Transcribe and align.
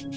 You're 0.00 0.08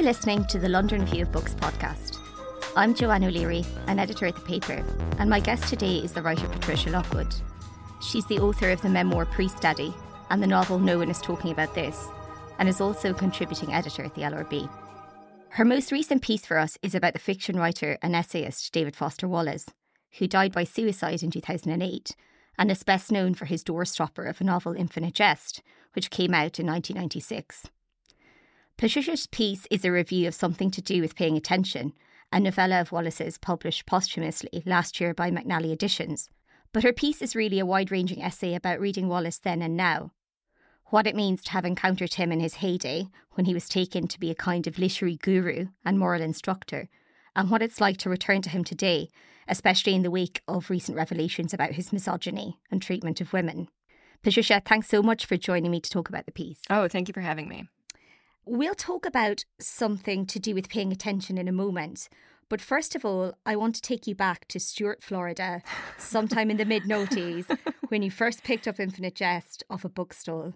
listening 0.00 0.44
to 0.44 0.60
the 0.60 0.68
London 0.68 1.00
Review 1.00 1.22
of 1.22 1.32
Books 1.32 1.56
podcast. 1.56 2.18
I'm 2.76 2.94
Joanne 2.94 3.24
O'Leary, 3.24 3.64
an 3.88 3.98
editor 3.98 4.26
at 4.26 4.36
the 4.36 4.40
paper, 4.42 4.84
and 5.18 5.28
my 5.28 5.40
guest 5.40 5.66
today 5.68 5.96
is 5.96 6.12
the 6.12 6.22
writer 6.22 6.46
Patricia 6.46 6.90
Lockwood. 6.90 7.34
She's 8.00 8.26
the 8.26 8.38
author 8.38 8.70
of 8.70 8.80
the 8.82 8.88
memoir 8.88 9.26
Priest 9.26 9.60
Daddy 9.60 9.92
and 10.30 10.40
the 10.40 10.46
novel 10.46 10.78
No 10.78 10.98
One 10.98 11.10
Is 11.10 11.20
Talking 11.20 11.50
About 11.50 11.74
This, 11.74 12.06
and 12.60 12.68
is 12.68 12.80
also 12.80 13.10
a 13.10 13.14
contributing 13.14 13.74
editor 13.74 14.04
at 14.04 14.14
the 14.14 14.22
LRB. 14.22 14.70
Her 15.56 15.66
most 15.66 15.92
recent 15.92 16.22
piece 16.22 16.46
for 16.46 16.56
us 16.56 16.78
is 16.80 16.94
about 16.94 17.12
the 17.12 17.18
fiction 17.18 17.58
writer 17.58 17.98
and 18.00 18.16
essayist 18.16 18.72
David 18.72 18.96
Foster 18.96 19.28
Wallace, 19.28 19.66
who 20.18 20.26
died 20.26 20.50
by 20.50 20.64
suicide 20.64 21.22
in 21.22 21.30
2008 21.30 22.16
and 22.58 22.70
is 22.70 22.82
best 22.82 23.12
known 23.12 23.34
for 23.34 23.44
his 23.44 23.62
doorstopper 23.62 24.26
of 24.26 24.40
a 24.40 24.44
novel 24.44 24.72
Infinite 24.72 25.12
Jest, 25.12 25.60
which 25.92 26.08
came 26.08 26.32
out 26.32 26.58
in 26.58 26.66
1996. 26.66 27.68
Patricia's 28.78 29.26
piece 29.26 29.66
is 29.70 29.84
a 29.84 29.92
review 29.92 30.26
of 30.26 30.34
Something 30.34 30.70
to 30.70 30.80
Do 30.80 31.02
with 31.02 31.16
Paying 31.16 31.36
Attention, 31.36 31.92
a 32.32 32.40
novella 32.40 32.80
of 32.80 32.90
Wallace's 32.90 33.36
published 33.36 33.84
posthumously 33.84 34.62
last 34.64 35.02
year 35.02 35.12
by 35.12 35.30
McNally 35.30 35.70
Editions. 35.70 36.30
But 36.72 36.82
her 36.82 36.94
piece 36.94 37.20
is 37.20 37.36
really 37.36 37.58
a 37.58 37.66
wide 37.66 37.90
ranging 37.90 38.22
essay 38.22 38.54
about 38.54 38.80
reading 38.80 39.06
Wallace 39.06 39.38
then 39.38 39.60
and 39.60 39.76
now. 39.76 40.12
What 40.92 41.06
it 41.06 41.16
means 41.16 41.42
to 41.44 41.52
have 41.52 41.64
encountered 41.64 42.12
him 42.12 42.30
in 42.32 42.40
his 42.40 42.56
heyday, 42.56 43.08
when 43.30 43.46
he 43.46 43.54
was 43.54 43.66
taken 43.66 44.06
to 44.08 44.20
be 44.20 44.30
a 44.30 44.34
kind 44.34 44.66
of 44.66 44.78
literary 44.78 45.16
guru 45.16 45.68
and 45.86 45.98
moral 45.98 46.20
instructor, 46.20 46.90
and 47.34 47.50
what 47.50 47.62
it's 47.62 47.80
like 47.80 47.96
to 47.96 48.10
return 48.10 48.42
to 48.42 48.50
him 48.50 48.62
today, 48.62 49.08
especially 49.48 49.94
in 49.94 50.02
the 50.02 50.10
wake 50.10 50.42
of 50.46 50.68
recent 50.68 50.94
revelations 50.94 51.54
about 51.54 51.72
his 51.72 51.94
misogyny 51.94 52.58
and 52.70 52.82
treatment 52.82 53.22
of 53.22 53.32
women. 53.32 53.68
Patricia, 54.22 54.60
thanks 54.62 54.86
so 54.86 55.02
much 55.02 55.24
for 55.24 55.38
joining 55.38 55.70
me 55.70 55.80
to 55.80 55.88
talk 55.88 56.10
about 56.10 56.26
the 56.26 56.30
piece. 56.30 56.60
Oh, 56.68 56.88
thank 56.88 57.08
you 57.08 57.14
for 57.14 57.22
having 57.22 57.48
me. 57.48 57.70
We'll 58.44 58.74
talk 58.74 59.06
about 59.06 59.46
something 59.58 60.26
to 60.26 60.38
do 60.38 60.54
with 60.54 60.68
paying 60.68 60.92
attention 60.92 61.38
in 61.38 61.48
a 61.48 61.52
moment. 61.52 62.10
But 62.50 62.60
first 62.60 62.94
of 62.94 63.06
all, 63.06 63.32
I 63.46 63.56
want 63.56 63.76
to 63.76 63.80
take 63.80 64.06
you 64.06 64.14
back 64.14 64.46
to 64.48 64.60
Stuart, 64.60 65.02
Florida, 65.02 65.62
sometime 65.96 66.50
in 66.50 66.58
the 66.58 66.66
mid 66.66 66.82
noughties, 66.82 67.46
when 67.88 68.02
you 68.02 68.10
first 68.10 68.44
picked 68.44 68.68
up 68.68 68.78
Infinite 68.78 69.14
Jest 69.14 69.64
off 69.70 69.86
a 69.86 69.88
bookstall. 69.88 70.52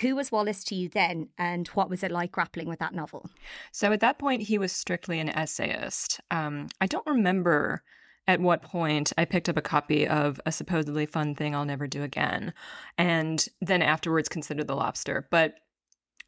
Who 0.00 0.14
was 0.16 0.30
Wallace 0.30 0.62
to 0.64 0.74
you 0.74 0.88
then, 0.88 1.28
and 1.38 1.66
what 1.68 1.90
was 1.90 2.02
it 2.02 2.10
like 2.10 2.32
grappling 2.32 2.68
with 2.68 2.78
that 2.78 2.94
novel? 2.94 3.30
So 3.72 3.92
at 3.92 4.00
that 4.00 4.18
point, 4.18 4.42
he 4.42 4.58
was 4.58 4.72
strictly 4.72 5.18
an 5.18 5.30
essayist. 5.30 6.20
Um, 6.30 6.68
I 6.80 6.86
don't 6.86 7.06
remember 7.06 7.82
at 8.26 8.40
what 8.40 8.62
point 8.62 9.12
I 9.16 9.24
picked 9.24 9.48
up 9.48 9.56
a 9.56 9.62
copy 9.62 10.06
of 10.06 10.40
a 10.44 10.52
supposedly 10.52 11.06
fun 11.06 11.34
thing 11.34 11.54
I'll 11.54 11.64
never 11.64 11.86
do 11.86 12.02
again, 12.02 12.52
and 12.98 13.44
then 13.60 13.82
afterwards 13.82 14.28
considered 14.28 14.66
The 14.66 14.76
Lobster. 14.76 15.26
But 15.30 15.54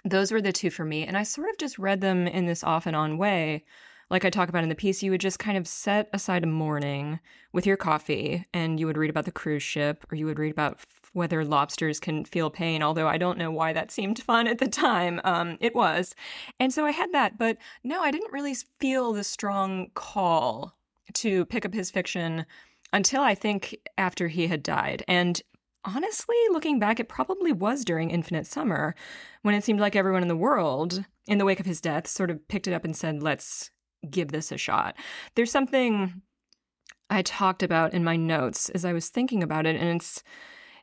those 0.05 0.33
were 0.33 0.41
the 0.41 0.53
two 0.53 0.71
for 0.71 0.85
me. 0.85 1.07
And 1.07 1.17
I 1.17 1.23
sort 1.23 1.51
of 1.51 1.59
just 1.59 1.79
read 1.79 2.01
them 2.01 2.27
in 2.27 2.47
this 2.47 2.65
off 2.65 2.87
and 2.87 2.97
on 2.97 3.19
way. 3.19 3.65
Like 4.09 4.25
I 4.25 4.31
talk 4.31 4.49
about 4.49 4.63
in 4.63 4.69
the 4.69 4.75
piece, 4.75 5.03
you 5.03 5.11
would 5.13 5.21
just 5.21 5.39
kind 5.39 5.57
of 5.57 5.69
set 5.69 6.09
aside 6.13 6.43
a 6.43 6.49
morning 6.49 7.21
with 7.53 7.67
your 7.67 7.77
coffee 7.77 8.45
and 8.53 8.81
you 8.81 8.87
would 8.87 8.99
read 8.99 9.11
about 9.11 9.25
the 9.25 9.31
cruise 9.31 9.63
ship 9.63 10.05
or 10.11 10.17
you 10.17 10.27
would 10.27 10.39
read 10.39 10.51
about 10.51 10.81
whether 11.13 11.45
lobsters 11.45 11.99
can 11.99 12.25
feel 12.25 12.51
pain, 12.51 12.83
although 12.83 13.09
I 13.09 13.19
don't 13.19 13.39
know 13.39 13.51
why 13.51 13.73
that 13.73 13.91
seemed 13.91 14.23
fun 14.23 14.47
at 14.47 14.59
the 14.59 14.69
time. 14.69 15.21
Um, 15.25 15.59
it 15.61 15.75
was. 15.75 16.15
And 16.59 16.73
so 16.73 16.85
I 16.87 16.93
had 16.93 17.13
that. 17.13 17.37
But 17.37 17.59
no, 17.83 18.01
I 18.01 18.11
didn't 18.11 18.33
really 18.33 18.55
feel 18.79 19.13
the 19.13 19.25
strong 19.25 19.91
call 19.95 20.77
to 21.15 21.45
pick 21.47 21.67
up 21.67 21.75
his 21.75 21.91
fiction 21.91 22.47
until 22.93 23.23
I 23.23 23.35
think 23.35 23.77
after 23.99 24.29
he 24.29 24.47
had 24.47 24.63
died. 24.63 25.03
And 25.09 25.41
honestly, 25.85 26.37
looking 26.51 26.79
back, 26.79 27.01
it 27.01 27.09
probably 27.09 27.53
was 27.53 27.85
during 27.85 28.11
Infinite 28.11 28.47
Summer 28.47 28.95
when 29.43 29.55
it 29.55 29.65
seemed 29.65 29.81
like 29.81 29.97
everyone 29.97 30.23
in 30.23 30.29
the 30.29 30.37
world, 30.37 31.05
in 31.27 31.39
the 31.39 31.45
wake 31.45 31.61
of 31.61 31.67
his 31.67 31.81
death, 31.81 32.07
sort 32.07 32.31
of 32.31 32.47
picked 32.49 32.69
it 32.69 32.75
up 32.75 32.85
and 32.85 32.97
said, 32.97 33.23
let's 33.23 33.71
give 34.09 34.29
this 34.29 34.53
a 34.53 34.57
shot. 34.57 34.97
There's 35.35 35.51
something 35.51 36.23
I 37.09 37.23
talked 37.23 37.63
about 37.63 37.93
in 37.93 38.05
my 38.05 38.17
notes 38.17 38.69
as 38.71 38.85
I 38.85 38.93
was 38.93 39.09
thinking 39.09 39.43
about 39.43 39.67
it, 39.67 39.75
and 39.77 39.97
it's 39.97 40.23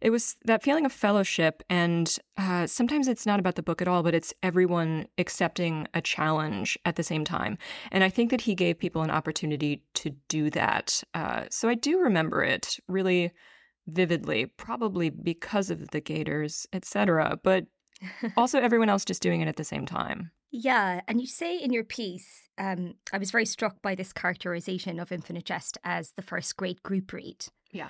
it 0.02 0.10
was 0.10 0.36
that 0.46 0.64
feeling 0.64 0.86
of 0.86 0.92
fellowship 0.92 1.64
and 1.70 2.18
uh, 2.38 2.68
sometimes 2.68 3.08
it's 3.08 3.26
not 3.26 3.40
about 3.40 3.56
the 3.56 3.64
book 3.64 3.82
at 3.82 3.88
all 3.88 4.04
but 4.04 4.16
it's 4.16 4.34
everyone 4.44 5.08
accepting 5.18 5.88
a 5.94 6.02
challenge 6.02 6.78
at 6.86 6.96
the 6.96 7.04
same 7.04 7.24
time 7.24 7.58
and 7.92 8.04
i 8.04 8.10
think 8.10 8.32
that 8.32 8.42
he 8.42 8.56
gave 8.56 8.78
people 8.80 9.02
an 9.02 9.12
opportunity 9.12 9.84
to 9.94 10.10
do 10.28 10.50
that 10.50 11.04
uh, 11.14 11.44
so 11.50 11.70
i 11.70 11.74
do 11.76 12.00
remember 12.00 12.44
it 12.44 12.78
really 12.88 13.32
vividly, 13.88 14.46
probably 14.46 15.10
because 15.10 15.70
of 15.70 15.90
the 15.90 16.02
gators, 16.02 16.68
etc., 16.74 17.40
but 17.42 17.66
also 18.38 18.60
everyone 18.60 18.90
else 18.90 19.06
just 19.06 19.22
doing 19.22 19.42
it 19.42 19.48
at 19.48 19.56
the 19.56 19.64
same 19.64 19.86
time. 19.86 20.32
Yeah, 20.52 21.02
and 21.08 21.20
you 21.20 21.28
say 21.28 21.58
in 21.58 21.74
your 21.74 21.84
piece, 21.84 22.50
um, 22.58 22.94
I 23.12 23.18
was 23.18 23.32
very 23.32 23.46
struck 23.46 23.82
by 23.82 23.96
this 23.96 24.14
characterization 24.14 25.00
of 25.00 25.12
Infinite 25.12 25.46
Jest 25.46 25.78
as 25.84 26.12
the 26.12 26.22
first 26.22 26.56
great 26.56 26.82
group 26.84 27.12
read. 27.12 27.46
Yeah. 27.72 27.90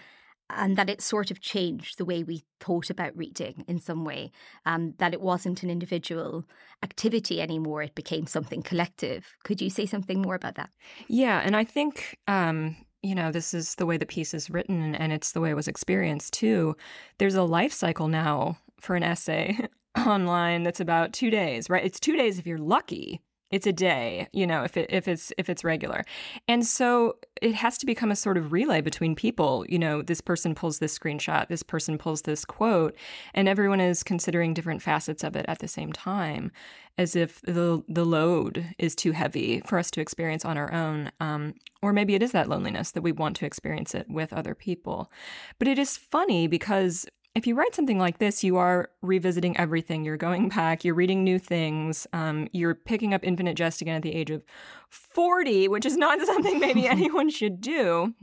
And 0.49 0.77
that 0.77 0.89
it 0.89 1.01
sort 1.01 1.29
of 1.29 1.41
changed 1.41 1.97
the 1.97 2.05
way 2.05 2.23
we 2.23 2.43
thought 2.59 2.89
about 2.89 3.17
reading 3.17 3.65
in 3.67 3.79
some 3.79 4.05
way. 4.05 4.31
Um, 4.65 4.93
that 4.97 5.13
it 5.13 5.21
wasn't 5.21 5.63
an 5.63 5.69
individual 5.69 6.45
activity 6.83 7.41
anymore, 7.41 7.83
it 7.83 7.95
became 7.95 8.27
something 8.27 8.61
collective. 8.61 9.35
Could 9.43 9.61
you 9.61 9.69
say 9.69 9.85
something 9.85 10.21
more 10.21 10.35
about 10.35 10.55
that? 10.55 10.69
Yeah, 11.07 11.41
and 11.43 11.55
I 11.55 11.63
think 11.63 12.17
um, 12.27 12.77
you 13.03 13.15
know, 13.15 13.31
this 13.31 13.53
is 13.53 13.75
the 13.75 13.85
way 13.85 13.97
the 13.97 14.05
piece 14.05 14.33
is 14.33 14.49
written 14.49 14.95
and 14.95 15.13
it's 15.13 15.31
the 15.31 15.41
way 15.41 15.49
it 15.49 15.55
was 15.55 15.67
experienced 15.67 16.33
too. 16.33 16.75
There's 17.17 17.35
a 17.35 17.43
life 17.43 17.73
cycle 17.73 18.07
now 18.07 18.57
for 18.81 18.95
an 18.95 19.03
essay 19.03 19.57
online 19.97 20.63
that's 20.63 20.79
about 20.79 21.13
two 21.13 21.29
days, 21.29 21.69
right? 21.69 21.85
It's 21.85 21.99
two 21.99 22.17
days 22.17 22.39
if 22.39 22.47
you're 22.47 22.57
lucky 22.57 23.21
it's 23.51 23.67
a 23.67 23.73
day 23.73 24.27
you 24.33 24.45
know 24.45 24.63
if 24.63 24.75
it 24.77 24.87
if 24.89 25.07
it's 25.07 25.31
if 25.37 25.49
it's 25.49 25.63
regular. 25.63 26.03
And 26.47 26.65
so 26.65 27.17
it 27.41 27.55
has 27.55 27.77
to 27.79 27.85
become 27.85 28.11
a 28.11 28.15
sort 28.15 28.37
of 28.37 28.51
relay 28.51 28.81
between 28.81 29.15
people. 29.15 29.65
You 29.69 29.79
know 29.79 30.01
this 30.01 30.21
person 30.21 30.55
pulls 30.55 30.79
this 30.79 30.97
screenshot 30.97 31.47
this 31.47 31.63
person 31.63 31.97
pulls 31.97 32.23
this 32.23 32.45
quote 32.45 32.95
and 33.33 33.47
everyone 33.47 33.79
is 33.79 34.03
considering 34.03 34.53
different 34.53 34.81
facets 34.81 35.23
of 35.23 35.35
it 35.35 35.45
at 35.47 35.59
the 35.59 35.67
same 35.67 35.93
time 35.93 36.51
as 36.97 37.15
if 37.15 37.41
the 37.41 37.83
the 37.87 38.05
load 38.05 38.73
is 38.77 38.95
too 38.95 39.11
heavy 39.11 39.61
for 39.65 39.77
us 39.77 39.91
to 39.91 40.01
experience 40.01 40.45
on 40.45 40.57
our 40.57 40.73
own. 40.73 41.11
Um, 41.19 41.53
or 41.81 41.93
maybe 41.93 42.15
it 42.15 42.23
is 42.23 42.31
that 42.31 42.49
loneliness 42.49 42.91
that 42.91 43.03
we 43.03 43.11
want 43.11 43.35
to 43.37 43.45
experience 43.45 43.93
it 43.93 44.09
with 44.09 44.33
other 44.33 44.55
people. 44.55 45.11
But 45.59 45.67
it 45.67 45.77
is 45.77 45.95
funny 45.95 46.47
because 46.47 47.05
if 47.37 47.45
you 47.45 47.53
write 47.53 47.75
something 47.75 47.99
like 47.99 48.17
this, 48.17 48.43
you 48.43 48.57
are 48.57 48.89
revisiting 49.03 49.55
everything. 49.57 50.03
You're 50.03 50.17
going 50.17 50.49
back, 50.57 50.83
you're 50.83 50.95
reading 50.95 51.23
new 51.23 51.37
things, 51.37 52.07
um, 52.11 52.47
you're 52.51 52.75
picking 52.75 53.13
up 53.13 53.23
Infinite 53.23 53.55
Jest 53.55 53.81
again 53.81 53.95
at 53.95 54.01
the 54.01 54.13
age 54.13 54.31
of 54.31 54.43
40, 54.89 55.67
which 55.67 55.85
is 55.85 55.95
not 55.95 56.19
something 56.25 56.59
maybe 56.59 56.87
anyone 56.87 57.29
should 57.29 57.61
do. 57.61 58.13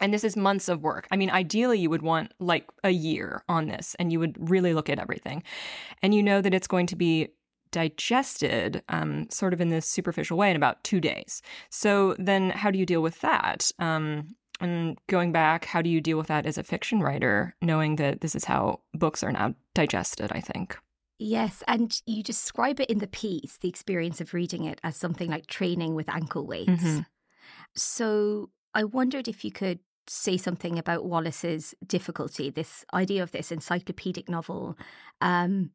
And 0.00 0.12
this 0.12 0.24
is 0.24 0.36
months 0.36 0.68
of 0.68 0.82
work. 0.82 1.06
I 1.10 1.16
mean, 1.16 1.30
ideally, 1.30 1.78
you 1.78 1.90
would 1.90 2.02
want 2.02 2.32
like 2.40 2.68
a 2.82 2.90
year 2.90 3.44
on 3.48 3.66
this 3.66 3.94
and 3.98 4.12
you 4.12 4.18
would 4.18 4.36
really 4.50 4.74
look 4.74 4.88
at 4.88 4.98
everything. 4.98 5.42
And 6.02 6.14
you 6.14 6.22
know 6.22 6.40
that 6.40 6.54
it's 6.54 6.66
going 6.66 6.86
to 6.88 6.96
be 6.96 7.28
digested 7.70 8.82
um, 8.88 9.28
sort 9.30 9.52
of 9.52 9.60
in 9.60 9.68
this 9.68 9.86
superficial 9.86 10.36
way 10.36 10.50
in 10.50 10.56
about 10.56 10.82
two 10.84 11.00
days. 11.00 11.42
So 11.70 12.14
then, 12.18 12.50
how 12.50 12.70
do 12.70 12.78
you 12.78 12.86
deal 12.86 13.02
with 13.02 13.20
that? 13.20 13.70
Um, 13.80 14.36
and 14.60 14.98
going 15.08 15.32
back, 15.32 15.64
how 15.64 15.82
do 15.82 15.90
you 15.90 16.00
deal 16.00 16.18
with 16.18 16.28
that 16.28 16.46
as 16.46 16.58
a 16.58 16.62
fiction 16.62 17.00
writer, 17.00 17.54
knowing 17.60 17.96
that 17.96 18.20
this 18.20 18.34
is 18.34 18.44
how 18.44 18.80
books 18.92 19.22
are 19.22 19.32
now 19.32 19.54
digested, 19.74 20.30
I 20.32 20.40
think? 20.40 20.78
Yes, 21.18 21.62
and 21.68 22.00
you 22.06 22.22
describe 22.22 22.80
it 22.80 22.90
in 22.90 22.98
the 22.98 23.06
piece, 23.06 23.56
the 23.58 23.68
experience 23.68 24.20
of 24.20 24.34
reading 24.34 24.64
it, 24.64 24.80
as 24.82 24.96
something 24.96 25.30
like 25.30 25.46
training 25.46 25.94
with 25.94 26.08
ankle 26.08 26.46
weights. 26.46 26.70
Mm-hmm. 26.70 27.00
So 27.76 28.50
I 28.74 28.84
wondered 28.84 29.28
if 29.28 29.44
you 29.44 29.52
could 29.52 29.78
say 30.06 30.36
something 30.36 30.78
about 30.78 31.04
Wallace's 31.04 31.74
difficulty, 31.86 32.50
this 32.50 32.84
idea 32.92 33.22
of 33.22 33.32
this 33.32 33.50
encyclopedic 33.50 34.28
novel, 34.28 34.76
um, 35.20 35.70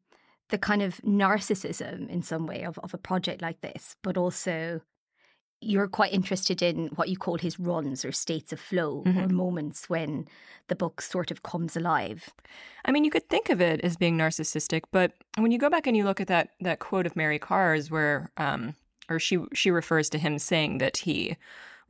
the 0.50 0.58
kind 0.58 0.82
of 0.82 0.98
narcissism 0.98 2.08
in 2.08 2.22
some 2.22 2.46
way 2.46 2.62
of, 2.62 2.78
of 2.80 2.94
a 2.94 2.98
project 2.98 3.42
like 3.42 3.60
this, 3.60 3.96
but 4.02 4.16
also 4.16 4.80
you're 5.60 5.88
quite 5.88 6.12
interested 6.12 6.62
in 6.62 6.88
what 6.96 7.08
you 7.08 7.16
call 7.16 7.36
his 7.36 7.58
runs 7.58 8.04
or 8.04 8.12
states 8.12 8.52
of 8.52 8.60
flow 8.60 9.02
mm-hmm. 9.06 9.18
or 9.18 9.28
moments 9.28 9.90
when 9.90 10.26
the 10.68 10.74
book 10.74 11.02
sort 11.02 11.30
of 11.30 11.42
comes 11.42 11.76
alive. 11.76 12.30
I 12.84 12.92
mean, 12.92 13.04
you 13.04 13.10
could 13.10 13.28
think 13.28 13.50
of 13.50 13.60
it 13.60 13.80
as 13.82 13.96
being 13.96 14.16
narcissistic, 14.16 14.82
but 14.90 15.12
when 15.36 15.50
you 15.50 15.58
go 15.58 15.68
back 15.68 15.86
and 15.86 15.96
you 15.96 16.04
look 16.04 16.20
at 16.20 16.28
that 16.28 16.50
that 16.60 16.78
quote 16.78 17.06
of 17.06 17.16
Mary 17.16 17.38
Karr's, 17.38 17.90
where 17.90 18.30
um 18.36 18.74
or 19.08 19.18
she 19.18 19.38
she 19.52 19.70
refers 19.70 20.08
to 20.10 20.18
him 20.18 20.38
saying 20.38 20.78
that 20.78 20.96
he 20.96 21.36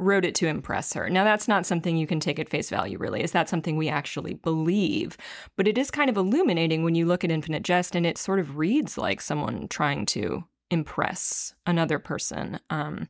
wrote 0.00 0.24
it 0.24 0.34
to 0.34 0.46
impress 0.46 0.94
her. 0.94 1.10
Now, 1.10 1.24
that's 1.24 1.46
not 1.46 1.66
something 1.66 1.96
you 1.96 2.06
can 2.06 2.20
take 2.20 2.38
at 2.38 2.48
face 2.48 2.70
value, 2.70 2.98
really. 2.98 3.22
Is 3.22 3.32
that 3.32 3.50
something 3.50 3.76
we 3.76 3.90
actually 3.90 4.34
believe? 4.34 5.16
But 5.56 5.68
it 5.68 5.76
is 5.76 5.90
kind 5.90 6.08
of 6.08 6.16
illuminating 6.16 6.82
when 6.82 6.94
you 6.94 7.04
look 7.04 7.22
at 7.22 7.30
Infinite 7.30 7.62
Jest, 7.62 7.94
and 7.94 8.06
it 8.06 8.16
sort 8.16 8.40
of 8.40 8.56
reads 8.56 8.96
like 8.96 9.20
someone 9.20 9.68
trying 9.68 10.06
to 10.06 10.42
impress 10.70 11.54
another 11.66 11.98
person, 11.98 12.58
um, 12.70 13.08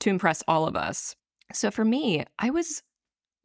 to 0.00 0.10
impress 0.10 0.42
all 0.46 0.66
of 0.66 0.76
us. 0.76 1.16
So 1.52 1.70
for 1.70 1.84
me, 1.84 2.24
I 2.38 2.50
was 2.50 2.82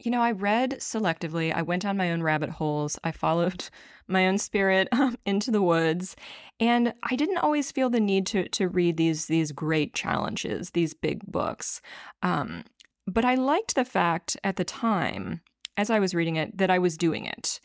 you 0.06 0.09
know, 0.09 0.21
I 0.21 0.31
read 0.31 0.77
selectively. 0.80 1.53
I 1.53 1.62
went 1.62 1.83
down 1.83 1.98
my 1.98 2.12
own 2.12 2.24
rabbit 2.24 2.50
holes. 2.50 2.98
I 3.03 3.12
followed 3.12 3.69
my 4.07 4.27
own 4.27 4.38
spirit 4.38 4.88
um, 4.92 5.18
into 5.25 5.51
the 5.51 5.62
woods, 5.62 6.15
and 6.59 6.94
I 7.03 7.15
didn't 7.15 7.38
always 7.38 7.71
feel 7.71 7.89
the 7.89 8.00
need 8.00 8.25
to 8.27 8.50
to 8.50 8.68
read 8.68 8.98
these 8.98 9.27
these 9.27 9.51
great 9.51 9.94
challenges, 9.94 10.71
these 10.71 10.94
big 10.94 11.24
books. 11.25 11.81
Um, 12.24 12.63
but 13.07 13.25
I 13.25 13.36
liked 13.36 13.75
the 13.75 13.86
fact 13.86 14.38
at 14.44 14.56
the 14.56 14.63
time, 14.63 15.42
as 15.77 15.89
I 15.89 16.00
was 16.00 16.15
reading 16.15 16.36
it, 16.36 16.57
that 16.57 16.71
I 16.71 16.80
was 16.80 16.97
doing 16.97 17.25
it, 17.25 17.59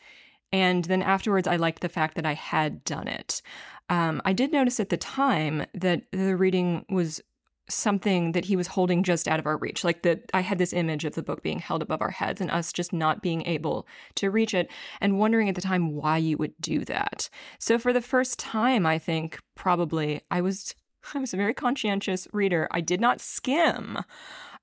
and 0.51 0.85
then 0.85 1.01
afterwards, 1.01 1.47
I 1.47 1.55
liked 1.55 1.81
the 1.81 1.89
fact 1.89 2.15
that 2.15 2.25
I 2.25 2.33
had 2.33 2.83
done 2.83 3.07
it. 3.07 3.41
Um, 3.89 4.21
I 4.25 4.33
did 4.33 4.51
notice 4.51 4.79
at 4.79 4.89
the 4.89 4.97
time 4.97 5.65
that 5.73 6.03
the 6.11 6.35
reading 6.35 6.85
was 6.89 7.21
something 7.69 8.31
that 8.31 8.45
he 8.45 8.55
was 8.55 8.67
holding 8.67 9.03
just 9.03 9.27
out 9.27 9.39
of 9.39 9.45
our 9.45 9.57
reach. 9.57 9.83
Like 9.83 10.03
that 10.03 10.29
I 10.33 10.41
had 10.41 10.57
this 10.57 10.73
image 10.73 11.05
of 11.05 11.15
the 11.15 11.23
book 11.23 11.43
being 11.43 11.59
held 11.59 11.81
above 11.81 12.01
our 12.01 12.11
heads 12.11 12.41
and 12.41 12.49
us 12.51 12.71
just 12.71 12.93
not 12.93 13.21
being 13.21 13.45
able 13.45 13.87
to 14.15 14.31
reach 14.31 14.53
it 14.53 14.69
and 15.01 15.19
wondering 15.19 15.49
at 15.49 15.55
the 15.55 15.61
time 15.61 15.93
why 15.93 16.17
you 16.17 16.37
would 16.37 16.53
do 16.59 16.85
that. 16.85 17.29
So 17.59 17.77
for 17.77 17.93
the 17.93 18.01
first 18.01 18.39
time, 18.39 18.85
I 18.85 18.97
think 18.97 19.39
probably 19.55 20.21
I 20.31 20.41
was 20.41 20.73
I 21.13 21.19
was 21.19 21.33
a 21.33 21.37
very 21.37 21.53
conscientious 21.53 22.27
reader. 22.33 22.67
I 22.71 22.81
did 22.81 22.99
not 22.99 23.21
skim. 23.21 23.99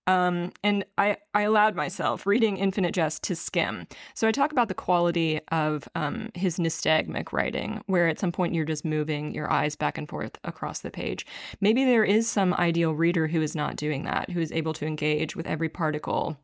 Um, 0.06 0.52
and 0.62 0.84
I, 0.98 1.16
I 1.34 1.42
allowed 1.42 1.74
myself 1.74 2.26
reading 2.26 2.56
Infinite 2.56 2.92
Jest 2.92 3.22
to 3.24 3.36
skim. 3.36 3.86
So 4.14 4.28
I 4.28 4.32
talk 4.32 4.52
about 4.52 4.68
the 4.68 4.74
quality 4.74 5.40
of 5.50 5.88
um, 5.94 6.30
his 6.34 6.58
nystagmic 6.58 7.32
writing, 7.32 7.82
where 7.86 8.08
at 8.08 8.18
some 8.18 8.32
point 8.32 8.54
you're 8.54 8.64
just 8.64 8.84
moving 8.84 9.34
your 9.34 9.50
eyes 9.50 9.76
back 9.76 9.96
and 9.96 10.08
forth 10.08 10.38
across 10.44 10.80
the 10.80 10.90
page. 10.90 11.26
Maybe 11.60 11.84
there 11.84 12.04
is 12.04 12.30
some 12.30 12.54
ideal 12.54 12.92
reader 12.92 13.26
who 13.28 13.40
is 13.40 13.54
not 13.56 13.76
doing 13.76 14.04
that, 14.04 14.30
who 14.30 14.40
is 14.40 14.52
able 14.52 14.74
to 14.74 14.86
engage 14.86 15.36
with 15.36 15.46
every 15.46 15.68
particle 15.68 16.36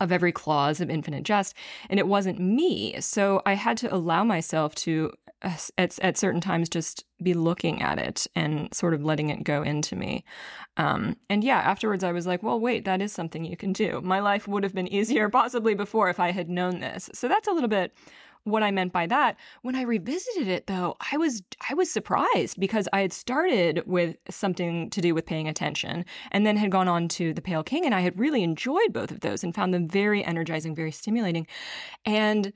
of 0.00 0.12
every 0.12 0.32
clause 0.32 0.80
of 0.80 0.90
infinite 0.90 1.22
jest 1.22 1.54
and 1.88 1.98
it 1.98 2.06
wasn't 2.06 2.38
me. 2.38 3.00
So 3.00 3.42
i 3.46 3.54
had 3.54 3.76
to 3.78 3.94
allow 3.94 4.24
myself 4.24 4.74
to 4.76 5.12
at, 5.42 5.98
at 6.02 6.16
certain 6.16 6.40
times 6.40 6.68
just 6.68 7.04
be 7.22 7.34
looking 7.34 7.82
at 7.82 7.98
it 7.98 8.26
and 8.34 8.72
sort 8.74 8.94
of 8.94 9.04
letting 9.04 9.30
it 9.30 9.44
go 9.44 9.62
into 9.62 9.96
me. 9.96 10.24
Um, 10.76 11.16
and 11.30 11.42
yeah 11.42 11.58
afterwards 11.58 12.04
i 12.04 12.12
was 12.12 12.26
like 12.26 12.42
well 12.42 12.60
wait 12.60 12.84
that 12.84 13.00
is 13.00 13.12
something 13.12 13.44
you 13.44 13.56
can 13.56 13.72
do. 13.72 14.00
My 14.02 14.20
life 14.20 14.46
would 14.48 14.62
have 14.62 14.74
been 14.74 14.88
easier 14.88 15.28
possibly 15.40 15.74
before 15.74 16.08
if 16.10 16.20
i 16.20 16.30
had 16.30 16.48
known 16.48 16.80
this. 16.80 17.10
So 17.14 17.28
that's 17.28 17.48
a 17.48 17.52
little 17.52 17.68
bit 17.68 17.92
what 18.46 18.62
I 18.62 18.70
meant 18.70 18.92
by 18.92 19.06
that. 19.08 19.36
When 19.62 19.74
I 19.74 19.82
revisited 19.82 20.46
it 20.46 20.66
though, 20.68 20.96
I 21.12 21.16
was 21.16 21.42
I 21.68 21.74
was 21.74 21.90
surprised 21.90 22.60
because 22.60 22.88
I 22.92 23.00
had 23.00 23.12
started 23.12 23.82
with 23.86 24.16
something 24.30 24.88
to 24.90 25.00
do 25.00 25.14
with 25.14 25.26
paying 25.26 25.48
attention 25.48 26.04
and 26.30 26.46
then 26.46 26.56
had 26.56 26.70
gone 26.70 26.88
on 26.88 27.08
to 27.08 27.34
The 27.34 27.42
Pale 27.42 27.64
King 27.64 27.84
and 27.84 27.94
I 27.94 28.00
had 28.00 28.18
really 28.18 28.42
enjoyed 28.44 28.92
both 28.92 29.10
of 29.10 29.20
those 29.20 29.42
and 29.42 29.54
found 29.54 29.74
them 29.74 29.88
very 29.88 30.24
energizing, 30.24 30.74
very 30.74 30.92
stimulating. 30.92 31.46
And 32.04 32.52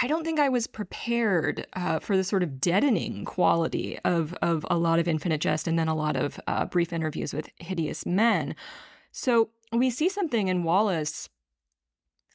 I 0.00 0.06
don't 0.06 0.24
think 0.24 0.38
I 0.38 0.50
was 0.50 0.66
prepared 0.66 1.66
uh, 1.72 1.98
for 1.98 2.16
the 2.16 2.22
sort 2.22 2.42
of 2.42 2.60
deadening 2.60 3.24
quality 3.24 3.98
of 4.04 4.34
of 4.42 4.66
a 4.70 4.76
lot 4.76 4.98
of 4.98 5.08
Infinite 5.08 5.40
Jest 5.40 5.66
and 5.66 5.78
then 5.78 5.88
a 5.88 5.96
lot 5.96 6.16
of 6.16 6.38
uh, 6.46 6.66
brief 6.66 6.92
interviews 6.92 7.32
with 7.32 7.48
hideous 7.56 8.04
men. 8.04 8.54
So 9.10 9.50
we 9.72 9.88
see 9.90 10.08
something 10.10 10.48
in 10.48 10.64
Wallace 10.64 11.28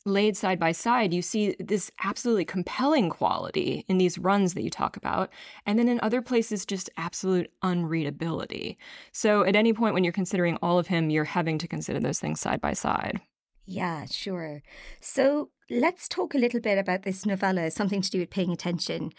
laid 0.05 0.37
side 0.37 0.59
by 0.59 0.71
side, 0.71 1.13
you 1.13 1.21
see 1.21 1.55
this 1.59 1.91
absolutely 2.03 2.45
compelling 2.45 3.09
quality 3.09 3.83
in 3.87 3.97
these 3.97 4.17
runs 4.17 4.53
that 4.53 4.63
you 4.63 4.69
talk 4.69 4.95
about. 4.95 5.29
And 5.65 5.77
then 5.77 5.89
in 5.89 5.99
other 6.01 6.21
places, 6.21 6.65
just 6.65 6.89
absolute 6.95 7.51
unreadability. 7.63 8.77
So 9.11 9.43
at 9.43 9.55
any 9.55 9.73
point 9.73 9.93
when 9.93 10.03
you're 10.03 10.13
considering 10.13 10.57
all 10.61 10.77
of 10.77 10.87
him, 10.87 11.09
you're 11.09 11.23
having 11.23 11.57
to 11.57 11.67
consider 11.67 11.99
those 11.99 12.19
things 12.19 12.39
side 12.39 12.61
by 12.61 12.73
side. 12.73 13.19
Yeah, 13.65 14.05
sure. 14.05 14.61
So 15.01 15.49
let's 15.69 16.07
talk 16.07 16.35
a 16.35 16.39
little 16.39 16.59
bit 16.59 16.77
about 16.77 17.01
this 17.01 17.25
novella, 17.25 17.71
something 17.71 18.01
to 18.01 18.11
do 18.11 18.19
with 18.19 18.29
paying 18.29 18.51
attention. 18.51 19.11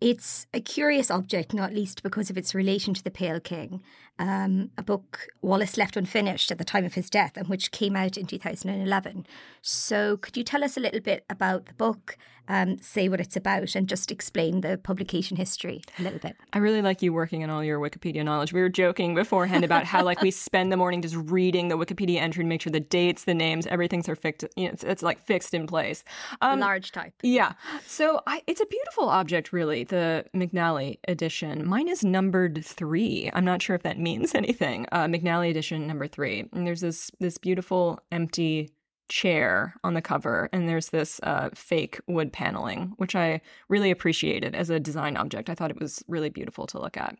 It's 0.00 0.46
a 0.54 0.60
curious 0.60 1.10
object, 1.10 1.52
not 1.52 1.74
least 1.74 2.04
because 2.04 2.30
of 2.30 2.38
its 2.38 2.54
relation 2.54 2.94
to 2.94 3.02
The 3.02 3.10
Pale 3.10 3.40
King, 3.40 3.82
um, 4.18 4.70
a 4.76 4.82
book 4.82 5.28
Wallace 5.42 5.76
left 5.76 5.96
unfinished 5.96 6.50
at 6.50 6.58
the 6.58 6.64
time 6.64 6.84
of 6.84 6.94
his 6.94 7.08
death 7.10 7.36
and 7.36 7.48
which 7.48 7.70
came 7.70 7.96
out 7.96 8.16
in 8.16 8.26
2011. 8.26 9.26
So, 9.62 10.16
could 10.16 10.36
you 10.36 10.44
tell 10.44 10.64
us 10.64 10.76
a 10.76 10.80
little 10.80 11.00
bit 11.00 11.24
about 11.28 11.66
the 11.66 11.74
book 11.74 12.16
um, 12.48 12.78
say 12.80 13.08
what 13.08 13.20
it's 13.20 13.36
about 13.36 13.74
and 13.74 13.88
just 13.88 14.10
explain 14.10 14.62
the 14.62 14.78
publication 14.78 15.36
history 15.36 15.82
a 15.98 16.02
little 16.02 16.18
bit. 16.18 16.36
I 16.52 16.58
really 16.58 16.82
like 16.82 17.02
you 17.02 17.12
working 17.12 17.44
on 17.44 17.50
all 17.50 17.62
your 17.62 17.78
Wikipedia 17.78 18.24
knowledge. 18.24 18.52
We 18.52 18.60
were 18.60 18.68
joking 18.68 19.14
beforehand 19.14 19.64
about 19.64 19.84
how 19.84 20.02
like 20.02 20.20
we 20.22 20.30
spend 20.30 20.72
the 20.72 20.76
morning 20.76 21.02
just 21.02 21.14
reading 21.14 21.68
the 21.68 21.76
Wikipedia 21.76 22.20
entry 22.20 22.42
to 22.42 22.48
make 22.48 22.62
sure 22.62 22.72
the 22.72 22.80
dates, 22.80 23.24
the 23.24 23.34
names, 23.34 23.66
everything's 23.66 24.08
are 24.08 24.16
fixed. 24.16 24.46
You 24.56 24.66
know, 24.66 24.72
it's, 24.72 24.84
it's 24.84 25.02
like 25.02 25.20
fixed 25.20 25.52
in 25.52 25.66
place. 25.66 26.02
Um, 26.40 26.60
Large 26.60 26.92
type. 26.92 27.12
Yeah. 27.22 27.52
So 27.86 28.22
I, 28.26 28.42
it's 28.46 28.60
a 28.60 28.66
beautiful 28.66 29.08
object, 29.08 29.52
really. 29.52 29.84
The 29.84 30.24
McNally 30.34 30.98
edition. 31.06 31.66
Mine 31.68 31.88
is 31.88 32.02
numbered 32.02 32.64
three. 32.64 33.30
I'm 33.34 33.44
not 33.44 33.60
sure 33.60 33.76
if 33.76 33.82
that 33.82 33.98
means 33.98 34.07
anything. 34.34 34.86
Uh, 34.92 35.06
McNally 35.06 35.50
edition 35.50 35.86
number 35.86 36.06
three. 36.06 36.48
And 36.52 36.66
there's 36.66 36.80
this 36.80 37.10
this 37.20 37.38
beautiful 37.38 38.00
empty 38.12 38.70
chair 39.08 39.74
on 39.84 39.94
the 39.94 40.02
cover, 40.02 40.50
and 40.52 40.68
there's 40.68 40.90
this 40.90 41.18
uh, 41.22 41.48
fake 41.54 42.00
wood 42.06 42.32
paneling, 42.32 42.92
which 42.98 43.16
I 43.16 43.40
really 43.68 43.90
appreciated 43.90 44.54
as 44.54 44.70
a 44.70 44.78
design 44.80 45.16
object. 45.16 45.48
I 45.48 45.54
thought 45.54 45.70
it 45.70 45.80
was 45.80 46.04
really 46.08 46.28
beautiful 46.28 46.66
to 46.68 46.80
look 46.80 46.96
at. 46.96 47.16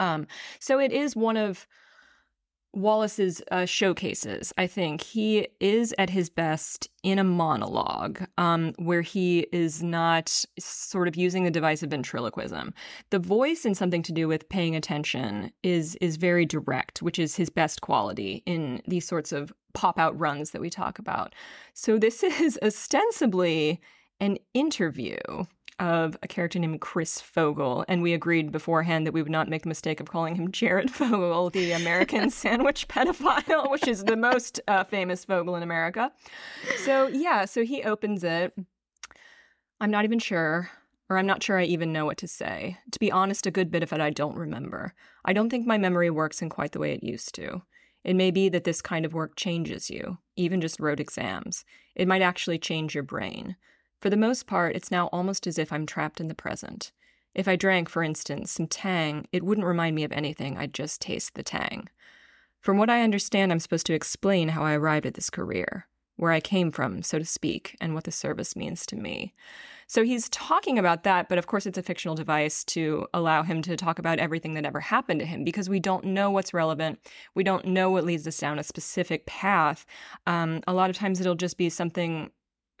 Um, 0.00 0.26
so 0.58 0.80
it 0.80 0.92
is 0.92 1.14
one 1.14 1.36
of 1.36 1.66
Wallace's 2.74 3.40
uh, 3.50 3.64
showcases, 3.64 4.52
I 4.58 4.66
think. 4.66 5.00
He 5.00 5.48
is 5.60 5.94
at 5.98 6.10
his 6.10 6.28
best 6.28 6.88
in 7.02 7.18
a 7.18 7.24
monologue 7.24 8.24
um, 8.38 8.72
where 8.78 9.02
he 9.02 9.46
is 9.52 9.82
not 9.82 10.44
sort 10.58 11.08
of 11.08 11.16
using 11.16 11.44
the 11.44 11.50
device 11.50 11.82
of 11.82 11.90
ventriloquism. 11.90 12.74
The 13.10 13.18
voice 13.18 13.64
and 13.64 13.76
something 13.76 14.02
to 14.02 14.12
do 14.12 14.26
with 14.28 14.48
paying 14.48 14.74
attention 14.74 15.52
is 15.62 15.96
is 15.96 16.16
very 16.16 16.46
direct, 16.46 17.02
which 17.02 17.18
is 17.18 17.36
his 17.36 17.50
best 17.50 17.80
quality 17.80 18.42
in 18.46 18.82
these 18.88 19.06
sorts 19.06 19.32
of 19.32 19.52
pop 19.72 19.98
out 19.98 20.18
runs 20.18 20.50
that 20.50 20.60
we 20.60 20.70
talk 20.70 20.98
about. 20.98 21.34
So 21.74 21.98
this 21.98 22.22
is 22.22 22.58
ostensibly 22.62 23.80
an 24.20 24.38
interview 24.54 25.16
of 25.78 26.16
a 26.22 26.28
character 26.28 26.58
named 26.58 26.80
Chris 26.80 27.20
Fogle, 27.20 27.84
and 27.88 28.02
we 28.02 28.12
agreed 28.12 28.52
beforehand 28.52 29.06
that 29.06 29.12
we 29.12 29.22
would 29.22 29.32
not 29.32 29.48
make 29.48 29.62
the 29.62 29.68
mistake 29.68 30.00
of 30.00 30.10
calling 30.10 30.36
him 30.36 30.50
Jared 30.52 30.90
Fogle, 30.90 31.50
the 31.50 31.72
American 31.72 32.30
sandwich 32.30 32.88
pedophile, 32.88 33.70
which 33.72 33.88
is 33.88 34.04
the 34.04 34.16
most 34.16 34.60
uh, 34.68 34.84
famous 34.84 35.24
Fogle 35.24 35.56
in 35.56 35.62
America. 35.62 36.12
So, 36.84 37.08
yeah, 37.08 37.44
so 37.44 37.64
he 37.64 37.82
opens 37.82 38.24
it. 38.24 38.54
I'm 39.80 39.90
not 39.90 40.04
even 40.04 40.18
sure, 40.18 40.70
or 41.10 41.18
I'm 41.18 41.26
not 41.26 41.42
sure 41.42 41.58
I 41.58 41.64
even 41.64 41.92
know 41.92 42.06
what 42.06 42.18
to 42.18 42.28
say. 42.28 42.78
To 42.92 42.98
be 42.98 43.10
honest, 43.10 43.46
a 43.46 43.50
good 43.50 43.70
bit 43.70 43.82
of 43.82 43.92
it 43.92 44.00
I 44.00 44.10
don't 44.10 44.36
remember. 44.36 44.94
I 45.24 45.32
don't 45.32 45.50
think 45.50 45.66
my 45.66 45.78
memory 45.78 46.10
works 46.10 46.40
in 46.40 46.48
quite 46.48 46.72
the 46.72 46.78
way 46.78 46.92
it 46.92 47.02
used 47.02 47.34
to. 47.34 47.62
It 48.04 48.14
may 48.14 48.30
be 48.30 48.48
that 48.50 48.64
this 48.64 48.82
kind 48.82 49.06
of 49.06 49.14
work 49.14 49.34
changes 49.34 49.90
you, 49.90 50.18
even 50.36 50.60
just 50.60 50.78
rote 50.78 51.00
exams. 51.00 51.64
It 51.94 52.06
might 52.06 52.22
actually 52.22 52.58
change 52.58 52.94
your 52.94 53.02
brain. 53.02 53.56
For 54.04 54.10
the 54.10 54.18
most 54.18 54.46
part, 54.46 54.76
it's 54.76 54.90
now 54.90 55.06
almost 55.06 55.46
as 55.46 55.58
if 55.58 55.72
I'm 55.72 55.86
trapped 55.86 56.20
in 56.20 56.28
the 56.28 56.34
present. 56.34 56.92
If 57.34 57.48
I 57.48 57.56
drank, 57.56 57.88
for 57.88 58.02
instance, 58.02 58.52
some 58.52 58.66
tang, 58.66 59.26
it 59.32 59.42
wouldn't 59.42 59.66
remind 59.66 59.96
me 59.96 60.04
of 60.04 60.12
anything, 60.12 60.58
I'd 60.58 60.74
just 60.74 61.00
taste 61.00 61.32
the 61.32 61.42
tang. 61.42 61.88
From 62.60 62.76
what 62.76 62.90
I 62.90 63.00
understand, 63.00 63.50
I'm 63.50 63.60
supposed 63.60 63.86
to 63.86 63.94
explain 63.94 64.50
how 64.50 64.62
I 64.62 64.74
arrived 64.74 65.06
at 65.06 65.14
this 65.14 65.30
career, 65.30 65.86
where 66.16 66.32
I 66.32 66.40
came 66.40 66.70
from, 66.70 67.02
so 67.02 67.18
to 67.18 67.24
speak, 67.24 67.78
and 67.80 67.94
what 67.94 68.04
the 68.04 68.12
service 68.12 68.54
means 68.54 68.84
to 68.88 68.96
me. 68.96 69.32
So 69.86 70.04
he's 70.04 70.28
talking 70.28 70.78
about 70.78 71.04
that, 71.04 71.30
but 71.30 71.38
of 71.38 71.46
course, 71.46 71.64
it's 71.64 71.78
a 71.78 71.82
fictional 71.82 72.14
device 72.14 72.62
to 72.64 73.06
allow 73.14 73.42
him 73.42 73.62
to 73.62 73.74
talk 73.74 73.98
about 73.98 74.18
everything 74.18 74.52
that 74.52 74.66
ever 74.66 74.80
happened 74.80 75.20
to 75.20 75.26
him 75.26 75.44
because 75.44 75.70
we 75.70 75.80
don't 75.80 76.04
know 76.04 76.30
what's 76.30 76.52
relevant. 76.52 76.98
We 77.34 77.42
don't 77.42 77.68
know 77.68 77.90
what 77.90 78.04
leads 78.04 78.26
us 78.26 78.36
down 78.36 78.58
a 78.58 78.64
specific 78.64 79.24
path. 79.24 79.86
Um, 80.26 80.60
a 80.66 80.74
lot 80.74 80.90
of 80.90 80.96
times, 80.96 81.22
it'll 81.22 81.34
just 81.34 81.56
be 81.56 81.70
something 81.70 82.30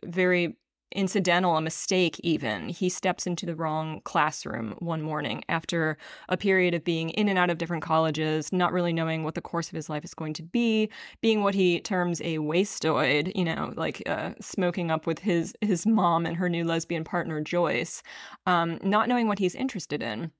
very 0.04 0.58
incidental, 0.94 1.56
a 1.56 1.60
mistake 1.60 2.18
even. 2.20 2.68
He 2.68 2.88
steps 2.88 3.26
into 3.26 3.46
the 3.46 3.54
wrong 3.54 4.00
classroom 4.04 4.74
one 4.78 5.02
morning 5.02 5.42
after 5.48 5.98
a 6.28 6.36
period 6.36 6.74
of 6.74 6.84
being 6.84 7.10
in 7.10 7.28
and 7.28 7.38
out 7.38 7.50
of 7.50 7.58
different 7.58 7.82
colleges, 7.82 8.52
not 8.52 8.72
really 8.72 8.92
knowing 8.92 9.24
what 9.24 9.34
the 9.34 9.40
course 9.40 9.68
of 9.68 9.74
his 9.74 9.88
life 9.88 10.04
is 10.04 10.14
going 10.14 10.34
to 10.34 10.42
be, 10.42 10.88
being 11.20 11.42
what 11.42 11.54
he 11.54 11.80
terms 11.80 12.20
a 12.20 12.38
wastoid, 12.38 13.32
you 13.34 13.44
know, 13.44 13.72
like 13.76 14.02
uh, 14.06 14.30
smoking 14.40 14.90
up 14.90 15.06
with 15.06 15.18
his 15.18 15.54
his 15.60 15.86
mom 15.86 16.26
and 16.26 16.36
her 16.36 16.48
new 16.48 16.64
lesbian 16.64 17.04
partner 17.04 17.40
Joyce, 17.40 18.02
um, 18.46 18.78
not 18.82 19.08
knowing 19.08 19.28
what 19.28 19.38
he's 19.38 19.54
interested 19.54 20.02
in, 20.02 20.30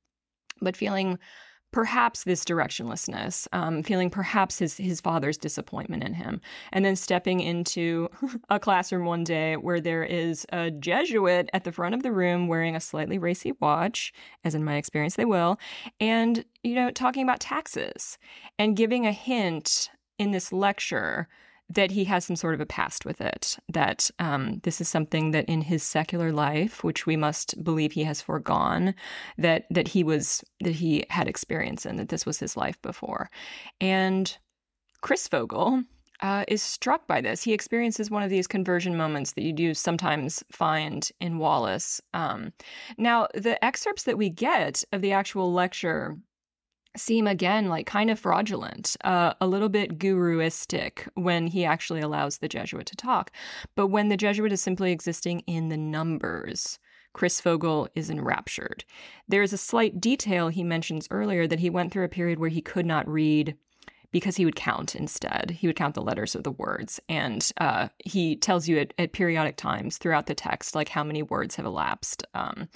but 0.60 0.76
feeling 0.76 1.18
perhaps 1.74 2.22
this 2.22 2.44
directionlessness, 2.44 3.48
um, 3.52 3.82
feeling 3.82 4.08
perhaps 4.08 4.60
his 4.60 4.76
his 4.76 5.00
father's 5.00 5.36
disappointment 5.36 6.04
in 6.04 6.14
him, 6.14 6.40
and 6.72 6.84
then 6.84 6.94
stepping 6.94 7.40
into 7.40 8.08
a 8.48 8.60
classroom 8.60 9.04
one 9.04 9.24
day 9.24 9.56
where 9.56 9.80
there 9.80 10.04
is 10.04 10.46
a 10.52 10.70
Jesuit 10.70 11.50
at 11.52 11.64
the 11.64 11.72
front 11.72 11.96
of 11.96 12.04
the 12.04 12.12
room 12.12 12.46
wearing 12.46 12.76
a 12.76 12.80
slightly 12.80 13.18
racy 13.18 13.52
watch, 13.60 14.12
as 14.44 14.54
in 14.54 14.62
my 14.62 14.76
experience 14.76 15.16
they 15.16 15.24
will, 15.24 15.58
and 15.98 16.44
you 16.62 16.76
know 16.76 16.92
talking 16.92 17.24
about 17.24 17.40
taxes 17.40 18.18
and 18.56 18.76
giving 18.76 19.04
a 19.04 19.12
hint 19.12 19.90
in 20.16 20.30
this 20.30 20.52
lecture 20.52 21.26
that 21.74 21.90
he 21.90 22.04
has 22.04 22.24
some 22.24 22.36
sort 22.36 22.54
of 22.54 22.60
a 22.60 22.66
past 22.66 23.04
with 23.04 23.20
it, 23.20 23.58
that 23.68 24.10
um, 24.18 24.60
this 24.62 24.80
is 24.80 24.88
something 24.88 25.32
that 25.32 25.44
in 25.46 25.60
his 25.60 25.82
secular 25.82 26.32
life, 26.32 26.82
which 26.82 27.06
we 27.06 27.16
must 27.16 27.62
believe 27.62 27.92
he 27.92 28.04
has 28.04 28.20
foregone, 28.20 28.94
that 29.38 29.66
that 29.70 29.88
he 29.88 30.02
was 30.02 30.42
that 30.60 30.74
he 30.74 31.04
had 31.10 31.28
experience 31.28 31.84
in, 31.86 31.96
that 31.96 32.08
this 32.08 32.26
was 32.26 32.38
his 32.38 32.56
life 32.56 32.80
before, 32.82 33.30
and 33.80 34.38
Chris 35.00 35.28
Fogle. 35.28 35.82
Uh, 36.20 36.44
is 36.46 36.62
struck 36.62 37.08
by 37.08 37.20
this. 37.20 37.42
He 37.42 37.52
experiences 37.52 38.08
one 38.08 38.22
of 38.22 38.30
these 38.30 38.46
conversion 38.46 38.96
moments 38.96 39.32
that 39.32 39.42
you 39.42 39.52
do 39.52 39.74
sometimes 39.74 40.44
find 40.50 41.10
in 41.20 41.38
Wallace. 41.38 42.00
Um, 42.14 42.52
now, 42.96 43.26
the 43.34 43.62
excerpts 43.62 44.04
that 44.04 44.16
we 44.16 44.30
get 44.30 44.84
of 44.92 45.02
the 45.02 45.12
actual 45.12 45.52
lecture 45.52 46.16
seem 46.96 47.26
again 47.26 47.68
like 47.68 47.86
kind 47.86 48.10
of 48.10 48.18
fraudulent, 48.18 48.96
uh, 49.04 49.34
a 49.40 49.46
little 49.46 49.68
bit 49.68 49.98
guruistic 49.98 51.08
when 51.14 51.46
he 51.46 51.64
actually 51.64 52.00
allows 52.00 52.38
the 52.38 52.48
Jesuit 52.48 52.86
to 52.86 52.96
talk. 52.96 53.30
But 53.74 53.88
when 53.88 54.08
the 54.08 54.16
Jesuit 54.16 54.52
is 54.52 54.62
simply 54.62 54.92
existing 54.92 55.40
in 55.40 55.68
the 55.68 55.76
numbers, 55.76 56.78
Chris 57.12 57.40
Fogle 57.40 57.88
is 57.94 58.10
enraptured. 58.10 58.84
There's 59.28 59.52
a 59.52 59.58
slight 59.58 60.00
detail 60.00 60.48
he 60.48 60.64
mentions 60.64 61.08
earlier 61.10 61.46
that 61.46 61.60
he 61.60 61.70
went 61.70 61.92
through 61.92 62.04
a 62.04 62.08
period 62.08 62.38
where 62.38 62.50
he 62.50 62.60
could 62.60 62.86
not 62.86 63.08
read 63.08 63.56
because 64.14 64.36
he 64.36 64.44
would 64.44 64.54
count 64.54 64.94
instead. 64.94 65.50
He 65.50 65.66
would 65.66 65.74
count 65.74 65.96
the 65.96 66.02
letters 66.02 66.36
of 66.36 66.44
the 66.44 66.52
words. 66.52 67.00
And 67.08 67.50
uh, 67.58 67.88
he 68.04 68.36
tells 68.36 68.68
you 68.68 68.78
at, 68.78 68.94
at, 68.96 69.12
periodic 69.12 69.56
times 69.56 69.98
throughout 69.98 70.26
the 70.26 70.36
text, 70.36 70.76
like 70.76 70.88
how 70.88 71.02
many 71.02 71.24
words 71.24 71.56
have 71.56 71.66
elapsed. 71.66 72.24
Um, 72.32 72.68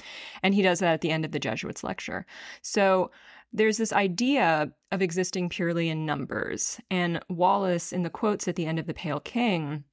and 0.42 0.52
he 0.52 0.62
does 0.62 0.80
that 0.80 0.94
at 0.94 1.00
the 1.00 1.12
end 1.12 1.24
of 1.24 1.30
the 1.30 1.38
Jesuit's 1.38 1.84
lecture. 1.84 2.26
So 2.62 3.12
there's 3.52 3.78
this 3.78 3.92
idea 3.92 4.70
of 4.92 5.02
existing 5.02 5.48
purely 5.48 5.88
in 5.88 6.06
numbers. 6.06 6.80
And 6.90 7.20
Wallace, 7.28 7.92
in 7.92 8.02
the 8.02 8.10
quotes 8.10 8.48
at 8.48 8.56
the 8.56 8.66
end 8.66 8.78
of 8.78 8.86
The 8.86 8.94
Pale 8.94 9.20
King, 9.20 9.84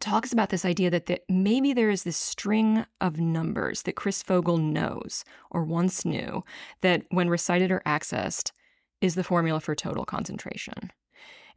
talks 0.00 0.32
about 0.32 0.50
this 0.50 0.64
idea 0.64 0.90
that 0.90 1.06
the, 1.06 1.20
maybe 1.28 1.72
there 1.72 1.90
is 1.90 2.04
this 2.04 2.16
string 2.16 2.84
of 3.00 3.18
numbers 3.18 3.82
that 3.82 3.96
Chris 3.96 4.22
Fogle 4.22 4.58
knows 4.58 5.24
or 5.50 5.64
once 5.64 6.04
knew 6.04 6.44
that, 6.82 7.02
when 7.10 7.28
recited 7.28 7.70
or 7.70 7.82
accessed, 7.84 8.52
is 9.00 9.14
the 9.14 9.24
formula 9.24 9.60
for 9.60 9.74
total 9.74 10.04
concentration. 10.04 10.92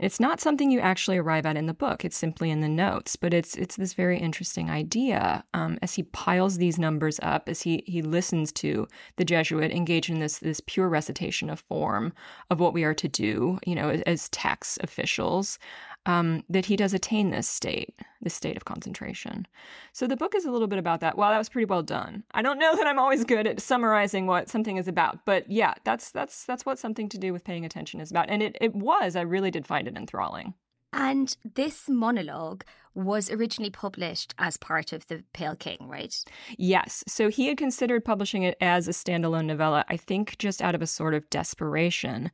It's 0.02 0.20
not 0.20 0.42
something 0.42 0.72
you 0.72 0.80
actually 0.80 1.20
arrive 1.20 1.46
at 1.46 1.56
in 1.56 1.68
the 1.68 1.76
book. 1.76 2.04
It's 2.04 2.18
simply 2.18 2.50
in 2.50 2.62
the 2.62 2.68
notes, 2.68 3.16
but 3.16 3.36
it's 3.36 3.56
it's 3.56 3.76
this 3.76 3.94
very 3.94 4.18
interesting 4.18 4.68
idea 4.68 5.44
um, 5.54 5.78
as 5.84 5.94
he 5.94 6.04
piles 6.04 6.58
these 6.58 6.80
numbers 6.80 7.20
up, 7.22 7.48
as 7.48 7.62
he 7.62 7.84
he 7.86 8.02
listens 8.02 8.52
to 8.54 8.88
the 9.18 9.26
Jesuit 9.26 9.72
engage 9.72 10.10
in 10.10 10.20
this 10.20 10.40
this 10.40 10.60
pure 10.66 10.90
recitation 10.90 11.52
of 11.52 11.60
form 11.60 12.14
of 12.50 12.60
what 12.60 12.74
we 12.74 12.84
are 12.84 12.96
to 12.96 13.08
do, 13.08 13.60
you 13.64 13.76
know, 13.76 13.90
as, 13.90 14.02
as 14.02 14.30
tax 14.30 14.80
officials 14.82 15.60
um, 16.06 16.44
that 16.50 16.66
he 16.66 16.76
does 16.76 16.94
attain 16.94 17.30
this 17.30 17.48
state, 17.48 17.94
this 18.22 18.34
state 18.34 18.58
of 18.58 18.66
concentration. 18.66 19.48
So 19.94 20.08
the 20.08 20.18
book 20.18 20.34
is 20.36 20.46
a 20.46 20.52
little 20.52 20.68
bit 20.68 20.80
about 20.80 21.00
that. 21.02 21.18
Wow, 21.18 21.30
that 21.30 21.38
was 21.38 21.50
pretty 21.50 21.66
well 21.66 21.84
done. 21.84 22.24
I 22.32 22.42
don't 22.42 22.60
know 22.60 22.76
that 22.78 22.88
I'm 22.88 23.00
always 23.00 23.24
good 23.24 23.48
at 23.48 23.62
summarizing 23.62 24.26
what 24.26 24.50
something 24.50 24.78
is 24.78 24.88
about, 24.88 25.26
but 25.26 25.50
yeah, 25.50 25.74
that's 25.84 26.12
that's 26.12 26.46
that's 26.46 26.66
what 26.66 26.80
something 26.80 27.10
to 27.10 27.18
do 27.18 27.34
with 27.34 27.44
paying 27.44 27.66
attention 27.66 28.00
is 28.00 28.12
about. 28.12 28.30
And 28.30 28.42
it, 28.42 28.58
it 28.60 28.74
was, 28.76 29.16
I 29.16 29.22
really 29.22 29.52
did 29.52 29.68
find 29.68 29.88
it 29.88 29.98
enthralling. 29.98 30.54
And 30.94 31.36
this 31.56 31.88
monologue 31.88 32.64
was 32.94 33.32
originally 33.32 33.70
published 33.70 34.34
as 34.38 34.58
part 34.58 34.92
of 34.92 35.08
The 35.08 35.24
Pale 35.34 35.56
King, 35.58 35.78
right? 35.82 36.14
Yes. 36.58 37.04
So 37.08 37.30
he 37.30 37.48
had 37.48 37.58
considered 37.58 38.04
publishing 38.04 38.44
it 38.44 38.58
as 38.60 38.88
a 38.88 38.92
standalone 38.92 39.46
novella, 39.46 39.86
I 39.88 39.96
think 39.98 40.38
just 40.38 40.62
out 40.62 40.76
of 40.76 40.82
a 40.82 40.88
sort 40.88 41.14
of 41.14 41.30
desperation. 41.30 42.32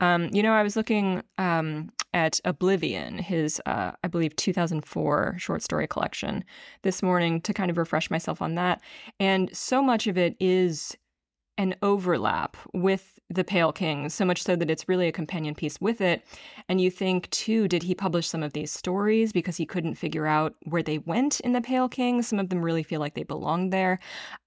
Um, 0.00 0.28
you 0.32 0.42
know, 0.42 0.52
I 0.52 0.64
was 0.64 0.74
looking 0.74 1.22
um, 1.38 1.92
at 2.12 2.40
Oblivion, 2.44 3.18
his, 3.18 3.60
uh, 3.66 3.92
I 4.02 4.08
believe, 4.08 4.34
2004 4.34 5.36
short 5.38 5.62
story 5.62 5.86
collection 5.86 6.44
this 6.82 7.02
morning 7.02 7.40
to 7.42 7.54
kind 7.54 7.70
of 7.70 7.78
refresh 7.78 8.10
myself 8.10 8.42
on 8.42 8.56
that. 8.56 8.80
And 9.20 9.54
so 9.56 9.80
much 9.80 10.08
of 10.08 10.18
it 10.18 10.34
is 10.40 10.96
an 11.60 11.74
overlap 11.82 12.56
with 12.72 13.18
the 13.28 13.44
Pale 13.44 13.72
King, 13.72 14.08
so 14.08 14.24
much 14.24 14.42
so 14.42 14.56
that 14.56 14.70
it's 14.70 14.88
really 14.88 15.08
a 15.08 15.12
companion 15.12 15.54
piece 15.54 15.78
with 15.78 16.00
it. 16.00 16.24
And 16.70 16.80
you 16.80 16.90
think, 16.90 17.28
too, 17.28 17.68
did 17.68 17.82
he 17.82 17.94
publish 17.94 18.26
some 18.26 18.42
of 18.42 18.54
these 18.54 18.72
stories 18.72 19.30
because 19.30 19.58
he 19.58 19.66
couldn't 19.66 19.96
figure 19.96 20.26
out 20.26 20.54
where 20.62 20.82
they 20.82 20.96
went 20.98 21.38
in 21.40 21.52
the 21.52 21.60
Pale 21.60 21.90
King? 21.90 22.22
Some 22.22 22.38
of 22.38 22.48
them 22.48 22.62
really 22.62 22.82
feel 22.82 22.98
like 22.98 23.12
they 23.12 23.24
belong 23.24 23.68
there. 23.68 23.98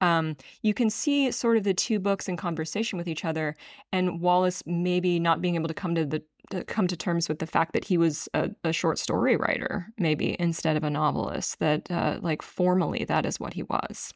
Um, 0.02 0.36
you 0.64 0.74
can 0.74 0.90
see 0.90 1.30
sort 1.30 1.56
of 1.56 1.64
the 1.64 1.76
two 1.76 2.00
books 2.00 2.28
in 2.28 2.36
conversation 2.36 2.98
with 2.98 3.08
each 3.08 3.24
other, 3.24 3.56
and 3.92 4.20
Wallace 4.20 4.64
maybe 4.66 5.20
not 5.20 5.40
being 5.40 5.54
able 5.54 5.68
to 5.68 5.74
come 5.76 5.94
to 5.94 6.06
the 6.06 6.24
to 6.50 6.64
come 6.66 6.88
to 6.88 6.98
terms 6.98 7.30
with 7.30 7.40
the 7.40 7.48
fact 7.48 7.74
that 7.74 7.86
he 7.86 7.98
was 7.98 8.28
a, 8.34 8.50
a 8.64 8.74
short 8.74 8.98
story 8.98 9.38
writer, 9.38 9.88
maybe 10.00 10.36
instead 10.40 10.76
of 10.76 10.84
a 10.84 10.90
novelist. 10.90 11.60
That, 11.60 11.90
uh, 11.92 12.18
like, 12.22 12.42
formally, 12.42 13.06
that 13.06 13.28
is 13.28 13.40
what 13.40 13.54
he 13.54 13.62
was. 13.64 14.14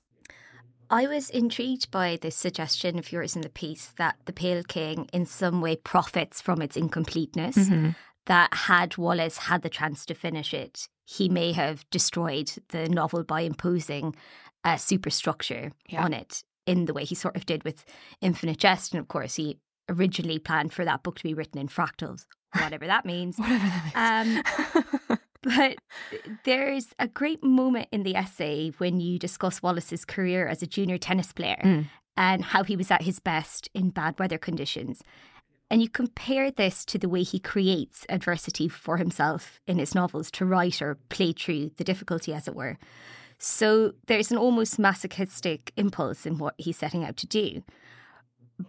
I 0.89 1.07
was 1.07 1.29
intrigued 1.29 1.91
by 1.91 2.17
the 2.21 2.31
suggestion 2.31 2.97
of 2.97 3.11
yours 3.11 3.35
in 3.35 3.41
the 3.41 3.49
piece 3.49 3.93
that 3.97 4.15
the 4.25 4.33
Pale 4.33 4.63
King 4.63 5.09
in 5.13 5.25
some 5.25 5.61
way 5.61 5.75
profits 5.75 6.41
from 6.41 6.61
its 6.61 6.77
incompleteness. 6.77 7.57
Mm-hmm. 7.57 7.89
That 8.25 8.53
had 8.53 8.97
Wallace 8.97 9.37
had 9.37 9.61
the 9.61 9.69
chance 9.69 10.05
to 10.05 10.13
finish 10.13 10.53
it, 10.53 10.89
he 11.05 11.29
may 11.29 11.53
have 11.53 11.89
destroyed 11.89 12.51
the 12.69 12.89
novel 12.89 13.23
by 13.23 13.41
imposing 13.41 14.13
a 14.65 14.77
superstructure 14.77 15.71
yeah. 15.87 16.03
on 16.03 16.13
it 16.13 16.43
in 16.65 16.85
the 16.85 16.93
way 16.93 17.05
he 17.05 17.15
sort 17.15 17.37
of 17.37 17.45
did 17.45 17.63
with 17.63 17.85
Infinite 18.19 18.57
Jest. 18.57 18.93
And 18.93 18.99
of 18.99 19.07
course, 19.07 19.35
he 19.35 19.57
originally 19.87 20.39
planned 20.39 20.73
for 20.73 20.83
that 20.83 21.03
book 21.03 21.15
to 21.17 21.23
be 21.23 21.33
written 21.33 21.61
in 21.61 21.69
fractals, 21.69 22.25
whatever 22.59 22.85
that 22.85 23.05
means. 23.05 23.37
whatever 23.37 23.71
that 23.95 24.25
means. 24.25 24.43
Um, 25.09 25.17
but 25.55 25.77
there's 26.43 26.87
a 26.99 27.07
great 27.07 27.43
moment 27.43 27.87
in 27.91 28.03
the 28.03 28.15
essay 28.15 28.71
when 28.77 28.99
you 28.99 29.17
discuss 29.17 29.61
Wallace's 29.61 30.05
career 30.05 30.47
as 30.47 30.61
a 30.61 30.67
junior 30.67 30.97
tennis 30.97 31.31
player 31.31 31.61
mm. 31.63 31.85
and 32.15 32.43
how 32.43 32.63
he 32.63 32.75
was 32.75 32.91
at 32.91 33.03
his 33.03 33.19
best 33.19 33.69
in 33.73 33.89
bad 33.89 34.19
weather 34.19 34.37
conditions. 34.37 35.03
And 35.69 35.81
you 35.81 35.89
compare 35.89 36.49
this 36.49 36.85
to 36.85 36.97
the 36.97 37.09
way 37.09 37.23
he 37.23 37.39
creates 37.39 38.05
adversity 38.09 38.69
for 38.69 38.97
himself 38.97 39.59
in 39.67 39.79
his 39.79 39.93
novels 39.93 40.31
to 40.31 40.45
write 40.45 40.81
or 40.81 40.97
play 41.09 41.33
through 41.33 41.71
the 41.77 41.83
difficulty, 41.83 42.33
as 42.33 42.47
it 42.47 42.55
were. 42.55 42.77
So 43.37 43.93
there's 44.07 44.31
an 44.31 44.37
almost 44.37 44.79
masochistic 44.79 45.73
impulse 45.75 46.25
in 46.25 46.37
what 46.37 46.55
he's 46.57 46.77
setting 46.77 47.03
out 47.03 47.17
to 47.17 47.27
do. 47.27 47.63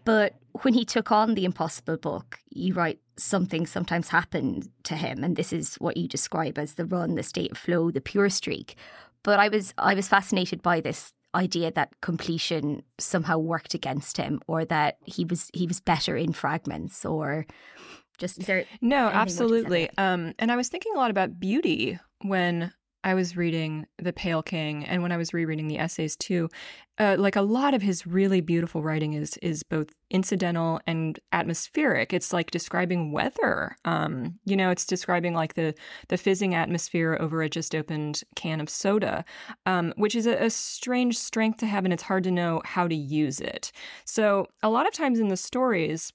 But 0.04 0.34
when 0.62 0.74
he 0.74 0.84
took 0.84 1.10
on 1.12 1.34
the 1.34 1.44
impossible 1.44 1.96
book, 1.96 2.38
you 2.50 2.74
write 2.74 2.98
something 3.18 3.66
sometimes 3.66 4.08
happened 4.08 4.68
to 4.84 4.94
him, 4.94 5.24
and 5.24 5.36
this 5.36 5.52
is 5.52 5.76
what 5.76 5.96
you 5.96 6.08
describe 6.08 6.58
as 6.58 6.74
the 6.74 6.86
run, 6.86 7.14
the 7.14 7.22
state 7.22 7.52
of 7.52 7.58
flow, 7.58 7.90
the 7.90 8.00
pure 8.00 8.30
streak. 8.30 8.76
But 9.22 9.40
I 9.40 9.48
was 9.48 9.74
I 9.76 9.94
was 9.94 10.08
fascinated 10.08 10.62
by 10.62 10.80
this 10.80 11.12
idea 11.34 11.70
that 11.72 11.92
completion 12.00 12.82
somehow 12.98 13.38
worked 13.38 13.74
against 13.74 14.16
him, 14.16 14.40
or 14.46 14.64
that 14.66 14.98
he 15.04 15.24
was 15.24 15.50
he 15.52 15.66
was 15.66 15.80
better 15.80 16.16
in 16.16 16.32
fragments, 16.32 17.04
or 17.04 17.46
just 18.18 18.38
is 18.38 18.46
there 18.46 18.64
no 18.80 19.08
absolutely. 19.08 19.90
Um, 19.98 20.34
and 20.38 20.50
I 20.50 20.56
was 20.56 20.68
thinking 20.68 20.92
a 20.94 20.98
lot 20.98 21.10
about 21.10 21.38
beauty 21.38 21.98
when 22.22 22.72
I 23.08 23.14
was 23.14 23.38
reading 23.38 23.86
The 23.96 24.12
Pale 24.12 24.42
King 24.42 24.84
and 24.84 25.02
when 25.02 25.12
I 25.12 25.16
was 25.16 25.32
rereading 25.32 25.66
the 25.66 25.78
essays 25.78 26.14
too, 26.14 26.50
uh, 26.98 27.16
like 27.18 27.36
a 27.36 27.42
lot 27.42 27.72
of 27.72 27.80
his 27.80 28.06
really 28.06 28.42
beautiful 28.42 28.82
writing 28.82 29.14
is 29.14 29.38
is 29.38 29.62
both 29.62 29.88
incidental 30.10 30.78
and 30.86 31.18
atmospheric. 31.32 32.12
It's 32.12 32.34
like 32.34 32.50
describing 32.50 33.12
weather. 33.12 33.76
Um, 33.86 34.38
you 34.44 34.56
know, 34.56 34.68
it's 34.70 34.84
describing 34.84 35.32
like 35.32 35.54
the 35.54 35.74
the 36.08 36.18
fizzing 36.18 36.54
atmosphere 36.54 37.16
over 37.18 37.40
a 37.40 37.48
just 37.48 37.74
opened 37.74 38.24
can 38.36 38.60
of 38.60 38.68
soda, 38.68 39.24
um, 39.64 39.94
which 39.96 40.14
is 40.14 40.26
a, 40.26 40.44
a 40.44 40.50
strange 40.50 41.16
strength 41.16 41.60
to 41.60 41.66
have, 41.66 41.84
and 41.84 41.94
it's 41.94 42.02
hard 42.02 42.24
to 42.24 42.30
know 42.30 42.60
how 42.66 42.86
to 42.86 42.94
use 42.94 43.40
it. 43.40 43.72
So 44.04 44.48
a 44.62 44.68
lot 44.68 44.86
of 44.86 44.92
times 44.92 45.18
in 45.18 45.28
the 45.28 45.36
stories 45.38 46.12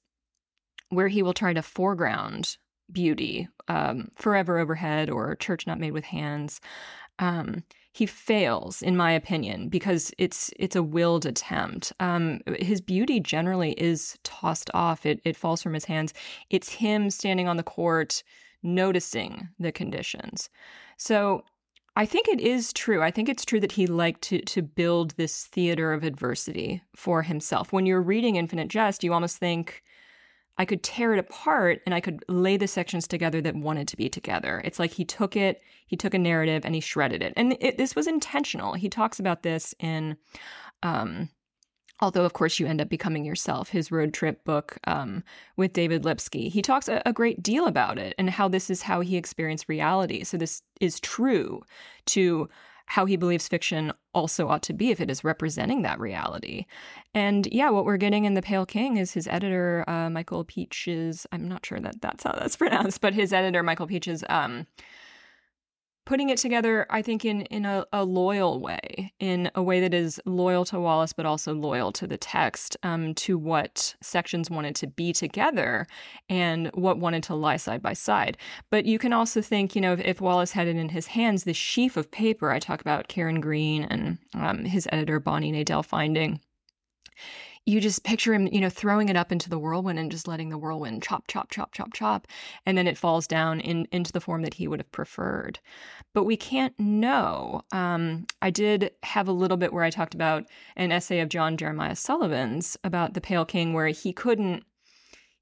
where 0.89 1.07
he 1.07 1.23
will 1.23 1.33
try 1.33 1.53
to 1.53 1.63
foreground 1.63 2.57
beauty 2.91 3.47
um, 3.67 4.09
Forever 4.15 4.57
Overhead 4.57 5.09
or 5.09 5.35
Church 5.35 5.67
Not 5.67 5.79
Made 5.79 5.91
with 5.91 6.05
Hands. 6.05 6.59
Um, 7.19 7.63
he 7.93 8.07
fails, 8.07 8.81
in 8.81 8.97
my 8.97 9.11
opinion, 9.11 9.69
because 9.69 10.11
it's 10.17 10.51
it's 10.57 10.75
a 10.75 10.81
willed 10.81 11.27
attempt. 11.27 11.93
Um, 11.99 12.41
his 12.57 12.81
beauty 12.81 13.19
generally 13.19 13.73
is 13.73 14.17
tossed 14.23 14.71
off; 14.73 15.05
it 15.05 15.21
it 15.23 15.37
falls 15.37 15.61
from 15.61 15.73
his 15.75 15.85
hands. 15.85 16.13
It's 16.49 16.69
him 16.69 17.11
standing 17.11 17.47
on 17.47 17.57
the 17.57 17.63
court, 17.63 18.23
noticing 18.63 19.49
the 19.59 19.71
conditions. 19.71 20.49
So 20.97 21.43
I 21.95 22.07
think 22.07 22.27
it 22.27 22.41
is 22.41 22.73
true. 22.73 23.03
I 23.03 23.11
think 23.11 23.29
it's 23.29 23.45
true 23.45 23.59
that 23.59 23.73
he 23.73 23.85
liked 23.85 24.21
to 24.23 24.39
to 24.39 24.63
build 24.63 25.11
this 25.11 25.45
theater 25.45 25.93
of 25.93 26.03
adversity 26.03 26.81
for 26.95 27.21
himself. 27.21 27.71
When 27.71 27.85
you're 27.85 28.01
reading 28.01 28.37
Infinite 28.37 28.69
Jest, 28.69 29.03
you 29.03 29.13
almost 29.13 29.37
think 29.37 29.83
I 30.57 30.65
could 30.65 30.83
tear 30.83 31.13
it 31.13 31.19
apart 31.19 31.81
and 31.85 31.95
I 31.95 31.99
could 31.99 32.23
lay 32.27 32.57
the 32.57 32.67
sections 32.67 33.07
together 33.07 33.41
that 33.41 33.55
wanted 33.55 33.87
to 33.87 33.97
be 33.97 34.07
together. 34.07 34.61
It's 34.63 34.79
like 34.79 34.91
he 34.91 35.05
took 35.05 35.35
it, 35.35 35.61
he 35.87 35.95
took 35.95 36.13
a 36.13 36.19
narrative 36.19 36.63
and 36.65 36.75
he 36.75 36.81
shredded 36.81 37.23
it. 37.23 37.33
And 37.35 37.57
it, 37.59 37.77
this 37.77 37.95
was 37.95 38.07
intentional. 38.07 38.73
He 38.73 38.89
talks 38.89 39.19
about 39.19 39.41
this 39.41 39.73
in, 39.79 40.15
um, 40.83 41.29
although 42.01 42.25
of 42.25 42.33
course 42.33 42.59
you 42.59 42.67
end 42.67 42.81
up 42.81 42.89
becoming 42.89 43.25
yourself, 43.25 43.69
his 43.69 43.91
road 43.91 44.13
trip 44.13 44.43
book 44.43 44.77
um, 44.85 45.23
with 45.57 45.73
David 45.73 46.05
Lipsky. 46.05 46.49
He 46.49 46.61
talks 46.61 46.87
a, 46.87 47.01
a 47.05 47.13
great 47.13 47.41
deal 47.41 47.65
about 47.65 47.97
it 47.97 48.13
and 48.19 48.29
how 48.29 48.47
this 48.47 48.69
is 48.69 48.83
how 48.83 49.01
he 49.01 49.17
experienced 49.17 49.67
reality. 49.67 50.23
So 50.23 50.37
this 50.37 50.61
is 50.79 50.99
true 50.99 51.61
to 52.07 52.47
how 52.85 53.05
he 53.05 53.15
believes 53.15 53.47
fiction 53.47 53.93
also 54.13 54.47
ought 54.47 54.61
to 54.63 54.73
be 54.73 54.91
if 54.91 55.01
it 55.01 55.09
is 55.09 55.23
representing 55.23 55.81
that 55.81 55.99
reality. 55.99 56.65
And 57.13 57.47
yeah, 57.51 57.69
what 57.69 57.85
we're 57.85 57.97
getting 57.97 58.25
in 58.25 58.33
The 58.33 58.41
Pale 58.41 58.67
King 58.67 58.97
is 58.97 59.13
his 59.13 59.27
editor, 59.27 59.83
uh, 59.87 60.09
Michael 60.09 60.43
Pietsch's, 60.43 61.25
I'm 61.31 61.47
not 61.47 61.65
sure 61.65 61.79
that 61.79 62.01
that's 62.01 62.23
how 62.23 62.33
that's 62.33 62.55
pronounced, 62.57 63.01
but 63.01 63.13
his 63.13 63.33
editor, 63.33 63.63
Michael 63.63 63.87
Pietsch's, 63.87 64.23
um, 64.29 64.67
putting 66.05 66.29
it 66.29 66.37
together, 66.37 66.85
I 66.89 67.01
think, 67.01 67.25
in 67.25 67.43
in 67.43 67.65
a, 67.65 67.85
a, 67.93 68.03
loyal 68.03 68.59
way, 68.59 69.13
in 69.19 69.49
a 69.55 69.63
way 69.63 69.79
that 69.79 69.93
is 69.93 70.19
loyal 70.25 70.65
to 70.65 70.79
Wallace, 70.79 71.13
but 71.13 71.25
also 71.25 71.53
loyal 71.53 71.91
to 71.93 72.07
the 72.07 72.17
text, 72.17 72.75
um, 72.83 73.13
to 73.15 73.37
what 73.37 73.95
sections 74.01 74.49
wanted 74.49 74.75
to 74.75 74.87
be 74.87 75.13
together 75.13 75.87
and 76.29 76.69
what 76.73 76.99
wanted 76.99 77.23
to 77.23 77.35
lie 77.35 77.57
side 77.57 77.81
by 77.81 77.93
side. 77.93 78.37
But 78.69 78.85
you 78.85 78.99
can 78.99 79.13
also 79.13 79.41
think, 79.41 79.75
you 79.75 79.81
know, 79.81 79.93
if, 79.93 80.01
if 80.01 80.21
Wallace 80.21 80.51
had 80.51 80.67
it 80.67 80.75
in 80.75 80.89
his 80.89 81.07
hands, 81.07 81.43
this 81.43 81.57
sheaf 81.57 81.97
of 81.97 82.11
paper, 82.11 82.51
I 82.51 82.59
talk 82.59 82.81
about 82.81 83.07
Karen 83.07 83.41
Green 83.41 83.83
and 83.83 84.17
um, 84.33 84.65
his 84.65 84.87
editor, 84.91 85.19
Bonnie 85.19 85.51
Nadell 85.51 85.85
Finding 85.85 86.39
you 87.65 87.79
just 87.79 88.03
picture 88.03 88.33
him, 88.33 88.47
you 88.51 88.59
know, 88.59 88.69
throwing 88.69 89.09
it 89.09 89.15
up 89.15 89.31
into 89.31 89.49
the 89.49 89.57
whirlwind 89.57 89.97
and 89.97 90.11
just 90.11 90.27
letting 90.27 90.49
the 90.49 90.57
whirlwind 90.57 91.01
chop, 91.01 91.27
chop, 91.27 91.49
chop, 91.49 91.71
chop, 91.71 91.93
chop. 91.93 92.27
And 92.65 92.77
then 92.77 92.87
it 92.87 92.97
falls 92.97 93.25
down 93.25 93.61
in, 93.61 93.87
into 93.91 94.11
the 94.11 94.19
form 94.19 94.41
that 94.41 94.53
he 94.53 94.67
would 94.67 94.79
have 94.79 94.91
preferred. 94.91 95.59
But 96.13 96.25
we 96.25 96.35
can't 96.35 96.77
know. 96.79 97.61
Um, 97.71 98.25
I 98.41 98.49
did 98.49 98.91
have 99.03 99.27
a 99.27 99.33
little 99.33 99.57
bit 99.57 99.71
where 99.71 99.83
I 99.83 99.89
talked 99.89 100.13
about 100.13 100.45
an 100.75 100.91
essay 100.91 101.19
of 101.19 101.29
John 101.29 101.55
Jeremiah 101.55 101.95
Sullivan's 101.95 102.77
about 102.83 103.13
the 103.13 103.21
Pale 103.21 103.45
King, 103.45 103.73
where 103.73 103.87
he 103.87 104.11
couldn't 104.11 104.63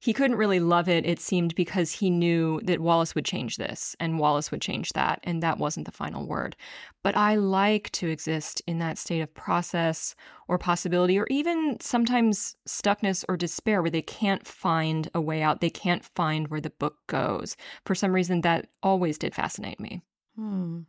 he 0.02 0.14
couldn't 0.14 0.38
really 0.38 0.60
love 0.60 0.90
it, 0.90 1.06
it 1.06 1.20
seemed, 1.20 1.54
because 1.54 1.92
he 1.92 2.10
knew 2.10 2.60
that 2.64 2.80
Wallace 2.80 3.14
would 3.14 3.24
change 3.24 3.58
this 3.58 3.96
and 4.00 4.18
Wallace 4.18 4.50
would 4.50 4.62
change 4.62 4.94
that, 4.94 5.20
and 5.24 5.44
that 5.44 5.60
wasn't 5.60 5.86
the 5.86 5.92
final 5.92 6.26
word. 6.26 6.56
But 7.04 7.16
I 7.16 7.36
like 7.36 7.92
to 7.92 8.10
exist 8.10 8.64
in 8.66 8.80
that 8.80 8.98
state 8.98 9.22
of 9.22 9.32
process 9.36 10.16
or 10.48 10.58
possibility, 10.58 11.20
or 11.20 11.28
even 11.30 11.78
sometimes 11.80 12.56
stuckness 12.68 13.24
or 13.30 13.38
despair 13.38 13.84
where 13.84 13.92
they 13.92 14.02
can't 14.02 14.46
find 14.48 15.08
a 15.14 15.22
way 15.22 15.44
out. 15.44 15.62
They 15.62 15.70
can't 15.70 16.04
find 16.04 16.48
where 16.48 16.62
the 16.62 16.72
book 16.72 16.98
goes. 17.06 17.56
For 17.86 17.94
some 17.94 18.12
reason, 18.12 18.42
that 18.42 18.70
always 18.82 19.20
did 19.20 19.36
fascinate 19.36 19.80
me. 19.80 20.02
Hmm. 20.36 20.80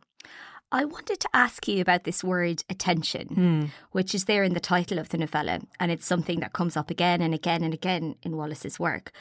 I 0.73 0.85
wanted 0.85 1.19
to 1.19 1.29
ask 1.35 1.67
you 1.67 1.81
about 1.81 2.03
this 2.03 2.23
word 2.23 2.63
attention, 2.67 3.27
mm. 3.27 3.69
which 3.91 4.15
is 4.15 4.25
there 4.25 4.43
in 4.43 4.55
the 4.55 4.59
title 4.59 4.97
of 4.97 5.09
the 5.09 5.19
novella, 5.19 5.61
and 5.79 5.91
it's 5.91 6.05
something 6.05 6.39
that 6.39 6.53
comes 6.53 6.75
up 6.75 6.89
again 6.89 7.21
and 7.21 7.31
again 7.31 7.63
and 7.63 7.75
again 7.75 8.15
in 8.23 8.35
Wallace's 8.35 8.79
work. 8.79 9.11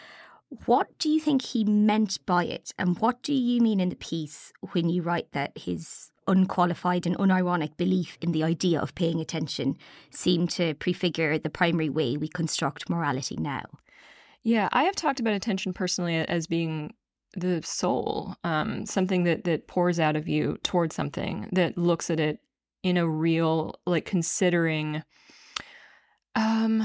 What 0.64 0.98
do 0.98 1.10
you 1.10 1.20
think 1.20 1.42
he 1.42 1.62
meant 1.64 2.24
by 2.24 2.44
it, 2.44 2.72
and 2.78 2.98
what 2.98 3.22
do 3.22 3.34
you 3.34 3.60
mean 3.60 3.80
in 3.80 3.90
the 3.90 3.96
piece 3.96 4.50
when 4.72 4.88
you 4.88 5.02
write 5.02 5.30
that 5.32 5.52
his 5.56 6.10
unqualified 6.26 7.06
and 7.06 7.18
unironic 7.18 7.76
belief 7.76 8.16
in 8.22 8.32
the 8.32 8.44
idea 8.44 8.80
of 8.80 8.94
paying 8.94 9.20
attention 9.20 9.76
seemed 10.10 10.48
to 10.50 10.72
prefigure 10.74 11.38
the 11.38 11.50
primary 11.50 11.90
way 11.90 12.16
we 12.16 12.28
construct 12.28 12.88
morality 12.88 13.36
now? 13.36 13.64
Yeah, 14.42 14.70
I 14.72 14.84
have 14.84 14.96
talked 14.96 15.20
about 15.20 15.34
attention 15.34 15.74
personally 15.74 16.16
as 16.16 16.46
being 16.46 16.94
the 17.34 17.62
soul, 17.62 18.36
um, 18.44 18.86
something 18.86 19.24
that 19.24 19.44
that 19.44 19.66
pours 19.66 19.98
out 19.98 20.16
of 20.16 20.28
you 20.28 20.58
towards 20.62 20.94
something 20.94 21.48
that 21.52 21.78
looks 21.78 22.10
at 22.10 22.20
it 22.20 22.40
in 22.82 22.96
a 22.96 23.08
real, 23.08 23.76
like 23.86 24.04
considering, 24.04 25.02
um, 26.34 26.82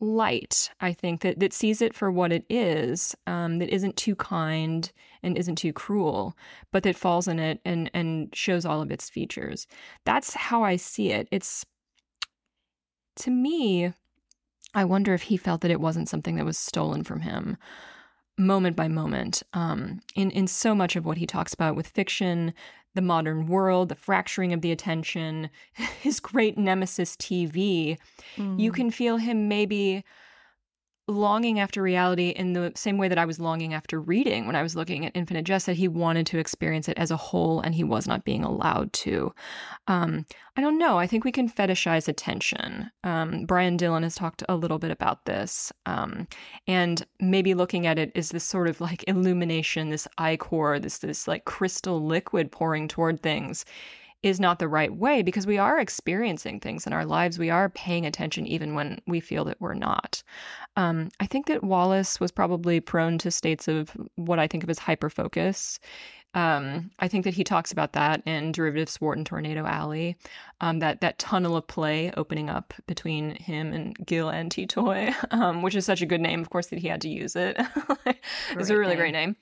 light. 0.00 0.70
I 0.80 0.92
think 0.92 1.22
that 1.22 1.40
that 1.40 1.52
sees 1.52 1.82
it 1.82 1.94
for 1.94 2.10
what 2.10 2.32
it 2.32 2.44
is, 2.48 3.14
um, 3.26 3.58
that 3.58 3.70
isn't 3.70 3.96
too 3.96 4.16
kind 4.16 4.90
and 5.22 5.36
isn't 5.36 5.56
too 5.56 5.72
cruel, 5.72 6.36
but 6.72 6.82
that 6.84 6.96
falls 6.96 7.28
in 7.28 7.38
it 7.38 7.60
and 7.64 7.90
and 7.94 8.34
shows 8.34 8.64
all 8.64 8.82
of 8.82 8.90
its 8.90 9.10
features. 9.10 9.66
That's 10.04 10.34
how 10.34 10.62
I 10.62 10.76
see 10.76 11.10
it. 11.12 11.28
It's 11.30 11.64
to 13.16 13.30
me. 13.30 13.92
I 14.76 14.84
wonder 14.84 15.14
if 15.14 15.22
he 15.22 15.36
felt 15.36 15.60
that 15.60 15.70
it 15.70 15.80
wasn't 15.80 16.08
something 16.08 16.34
that 16.34 16.44
was 16.44 16.58
stolen 16.58 17.04
from 17.04 17.20
him 17.20 17.56
moment 18.36 18.76
by 18.76 18.88
moment 18.88 19.42
um, 19.52 20.00
in 20.14 20.30
in 20.30 20.46
so 20.46 20.74
much 20.74 20.96
of 20.96 21.04
what 21.04 21.18
he 21.18 21.26
talks 21.26 21.54
about 21.54 21.76
with 21.76 21.88
fiction, 21.88 22.52
the 22.94 23.02
modern 23.02 23.46
world, 23.46 23.88
the 23.88 23.94
fracturing 23.94 24.52
of 24.52 24.60
the 24.60 24.72
attention, 24.72 25.50
his 26.00 26.20
great 26.20 26.56
nemesis 26.58 27.16
TV. 27.16 27.98
Mm. 28.36 28.58
You 28.58 28.72
can 28.72 28.90
feel 28.90 29.16
him 29.16 29.48
maybe 29.48 30.04
longing 31.06 31.60
after 31.60 31.82
reality 31.82 32.30
in 32.30 32.54
the 32.54 32.72
same 32.74 32.96
way 32.96 33.08
that 33.08 33.18
I 33.18 33.26
was 33.26 33.38
longing 33.38 33.74
after 33.74 34.00
reading 34.00 34.46
when 34.46 34.56
I 34.56 34.62
was 34.62 34.74
looking 34.74 35.04
at 35.04 35.12
Infinite 35.14 35.44
Jest, 35.44 35.66
that 35.66 35.76
he 35.76 35.86
wanted 35.86 36.26
to 36.28 36.38
experience 36.38 36.88
it 36.88 36.98
as 36.98 37.10
a 37.10 37.16
whole 37.16 37.60
and 37.60 37.74
he 37.74 37.84
was 37.84 38.06
not 38.06 38.24
being 38.24 38.42
allowed 38.42 38.92
to. 38.94 39.34
Um, 39.86 40.24
I 40.56 40.60
don't 40.60 40.78
know. 40.78 40.98
I 40.98 41.06
think 41.06 41.24
we 41.24 41.32
can 41.32 41.50
fetishize 41.50 42.08
attention. 42.08 42.90
Um, 43.02 43.44
Brian 43.44 43.76
Dillon 43.76 44.02
has 44.02 44.14
talked 44.14 44.42
a 44.48 44.56
little 44.56 44.78
bit 44.78 44.90
about 44.90 45.24
this. 45.26 45.72
Um, 45.84 46.26
and 46.66 47.04
maybe 47.20 47.54
looking 47.54 47.86
at 47.86 47.98
it 47.98 48.10
is 48.14 48.30
this 48.30 48.44
sort 48.44 48.68
of 48.68 48.80
like 48.80 49.04
illumination, 49.06 49.90
this 49.90 50.08
ichor, 50.18 50.78
this, 50.78 50.98
this 50.98 51.28
like 51.28 51.44
crystal 51.44 52.04
liquid 52.04 52.50
pouring 52.50 52.88
toward 52.88 53.22
things 53.22 53.64
is 54.24 54.40
not 54.40 54.58
the 54.58 54.68
right 54.68 54.96
way 54.96 55.20
because 55.20 55.46
we 55.46 55.58
are 55.58 55.78
experiencing 55.78 56.58
things 56.58 56.86
in 56.86 56.94
our 56.94 57.04
lives. 57.04 57.38
We 57.38 57.50
are 57.50 57.68
paying 57.68 58.06
attention 58.06 58.46
even 58.46 58.74
when 58.74 58.98
we 59.06 59.20
feel 59.20 59.44
that 59.44 59.60
we're 59.60 59.74
not. 59.74 60.22
Um, 60.76 61.10
I 61.20 61.26
think 61.26 61.46
that 61.46 61.62
Wallace 61.62 62.18
was 62.18 62.32
probably 62.32 62.80
prone 62.80 63.18
to 63.18 63.30
states 63.30 63.68
of 63.68 63.90
what 64.16 64.38
I 64.38 64.46
think 64.46 64.64
of 64.64 64.70
as 64.70 64.78
hyperfocus. 64.78 65.78
Um, 66.32 66.90
I 66.98 67.06
think 67.06 67.24
that 67.24 67.34
he 67.34 67.44
talks 67.44 67.70
about 67.70 67.92
that 67.92 68.22
in 68.24 68.50
Derivative 68.50 68.88
Sport 68.88 69.18
in 69.18 69.24
Tornado 69.24 69.66
Alley, 69.66 70.16
um, 70.62 70.78
that 70.78 71.02
that 71.02 71.18
tunnel 71.18 71.54
of 71.54 71.66
play 71.66 72.10
opening 72.16 72.48
up 72.48 72.72
between 72.86 73.36
him 73.36 73.74
and 73.74 73.94
Gil 74.06 74.28
Antitoi, 74.28 75.14
um, 75.32 75.60
which 75.60 75.76
is 75.76 75.84
such 75.84 76.00
a 76.00 76.06
good 76.06 76.22
name, 76.22 76.40
of 76.40 76.48
course, 76.48 76.68
that 76.68 76.78
he 76.78 76.88
had 76.88 77.02
to 77.02 77.10
use 77.10 77.36
it. 77.36 77.56
it's 78.50 78.70
a 78.70 78.76
really 78.76 78.94
name. 78.94 78.98
great 78.98 79.12
name. 79.12 79.36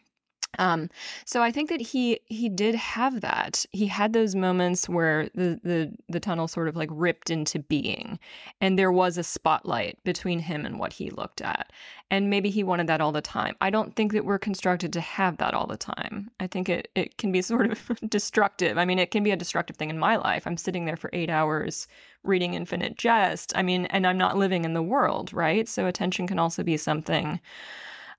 Um, 0.59 0.91
so 1.25 1.43
I 1.43 1.51
think 1.51 1.69
that 1.71 1.81
he 1.81 2.21
he 2.27 2.49
did 2.49 2.75
have 2.75 3.21
that. 3.23 3.65
He 3.73 3.87
had 3.87 4.13
those 4.13 4.35
moments 4.35 4.89
where 4.89 5.29
the 5.35 5.61
the 5.63 5.93
the 6.09 6.21
tunnel 6.21 6.49
sort 6.49 6.69
of 6.69 6.77
like 6.77 6.91
ripped 6.93 7.31
into 7.31 7.59
being, 7.59 8.19
and 8.61 8.79
there 8.79 8.93
was 8.93 9.17
a 9.17 9.23
spotlight 9.23 10.03
between 10.05 10.41
him 10.41 10.67
and 10.67 10.79
what 10.79 10.93
he 10.93 11.11
looked 11.11 11.41
at. 11.41 11.73
And 12.11 12.29
maybe 12.29 12.51
he 12.51 12.63
wanted 12.63 12.89
that 12.89 13.01
all 13.01 13.13
the 13.13 13.23
time. 13.23 13.57
I 13.63 13.71
don't 13.71 13.97
think 13.97 14.13
that 14.13 14.27
we're 14.27 14.39
constructed 14.39 14.93
to 14.93 15.01
have 15.01 15.39
that 15.39 15.55
all 15.55 15.67
the 15.67 15.79
time. 15.79 16.31
I 16.41 16.47
think 16.47 16.69
it 16.69 16.89
it 16.95 17.17
can 17.17 17.33
be 17.33 17.43
sort 17.53 17.71
of 17.71 18.01
destructive. 18.09 18.79
I 18.79 18.85
mean, 18.85 18.99
it 18.99 19.11
can 19.11 19.23
be 19.23 19.31
a 19.31 19.37
destructive 19.37 19.77
thing 19.77 19.91
in 19.91 19.99
my 19.99 20.17
life. 20.17 20.47
I'm 20.47 20.57
sitting 20.59 20.85
there 20.85 20.97
for 20.97 21.11
eight 21.13 21.31
hours 21.31 21.89
reading 22.25 22.55
Infinite 22.55 22.97
Jest. 22.97 23.53
I 23.57 23.63
mean, 23.63 23.87
and 23.87 24.07
I'm 24.07 24.19
not 24.19 24.37
living 24.37 24.65
in 24.65 24.75
the 24.75 24.83
world, 24.83 25.33
right? 25.33 25.69
So 25.69 25.87
attention 25.87 26.27
can 26.27 26.39
also 26.39 26.63
be 26.63 26.77
something 26.77 27.41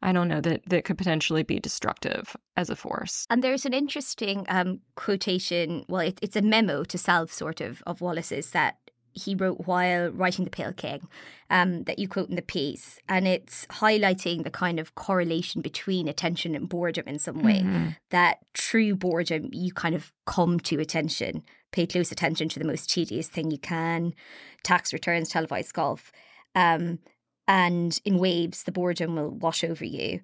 I 0.04 0.12
don't 0.12 0.28
know 0.28 0.42
that 0.42 0.62
that 0.68 0.84
could 0.84 0.98
potentially 0.98 1.44
be 1.44 1.60
destructive 1.60 2.36
as 2.58 2.70
a 2.70 2.76
force. 2.76 3.26
And 3.30 3.44
there's 3.44 3.66
an 3.66 3.74
interesting 3.74 4.46
um, 4.50 4.82
quotation. 4.96 5.86
Well, 5.88 6.02
it, 6.02 6.20
it's 6.22 6.36
a 6.36 6.42
memo 6.42 6.84
to 6.84 6.98
self, 6.98 7.32
sort 7.32 7.62
of, 7.62 7.82
of 7.88 8.02
Wallace's 8.02 8.52
that 8.52 8.78
he 9.13 9.36
wrote 9.36 9.68
while 9.68 10.10
writing 10.10 10.44
The 10.44 10.52
Pale 10.52 10.74
King 10.74 11.08
um, 11.50 11.84
that 11.84 12.00
you 12.00 12.08
quote 12.08 12.30
in 12.30 12.36
the 12.36 12.42
piece. 12.42 13.00
And 13.08 13.28
it's 13.28 13.66
highlighting 13.68 14.44
the 14.44 14.52
kind 14.52 14.80
of 14.80 14.96
correlation 14.96 15.62
between 15.62 16.08
attention 16.08 16.54
and 16.54 16.68
boredom 16.68 17.08
in 17.08 17.20
some 17.20 17.42
way. 17.42 17.62
Mm-hmm. 17.62 17.89
That 18.10 18.39
true 18.54 18.96
boredom, 18.96 19.50
you 19.54 19.72
kind 19.72 19.96
of 19.96 20.12
come 20.26 20.60
to 20.62 20.80
attention, 20.80 21.44
pay 21.72 21.88
close 21.88 22.12
attention 22.12 22.50
to 22.50 22.60
the 22.60 22.66
most 22.66 22.89
tedious 22.89 23.28
thing 23.28 23.52
you 23.52 23.60
can, 23.60 24.13
tax 24.63 24.92
returns, 24.92 25.30
televised 25.30 25.74
golf. 25.74 26.12
Um, 26.56 27.00
and 27.47 27.99
in 28.06 28.17
waves, 28.17 28.63
the 28.63 28.71
boredom 28.71 29.15
will 29.15 29.32
wash 29.32 29.63
over 29.63 29.86
you. 29.86 30.21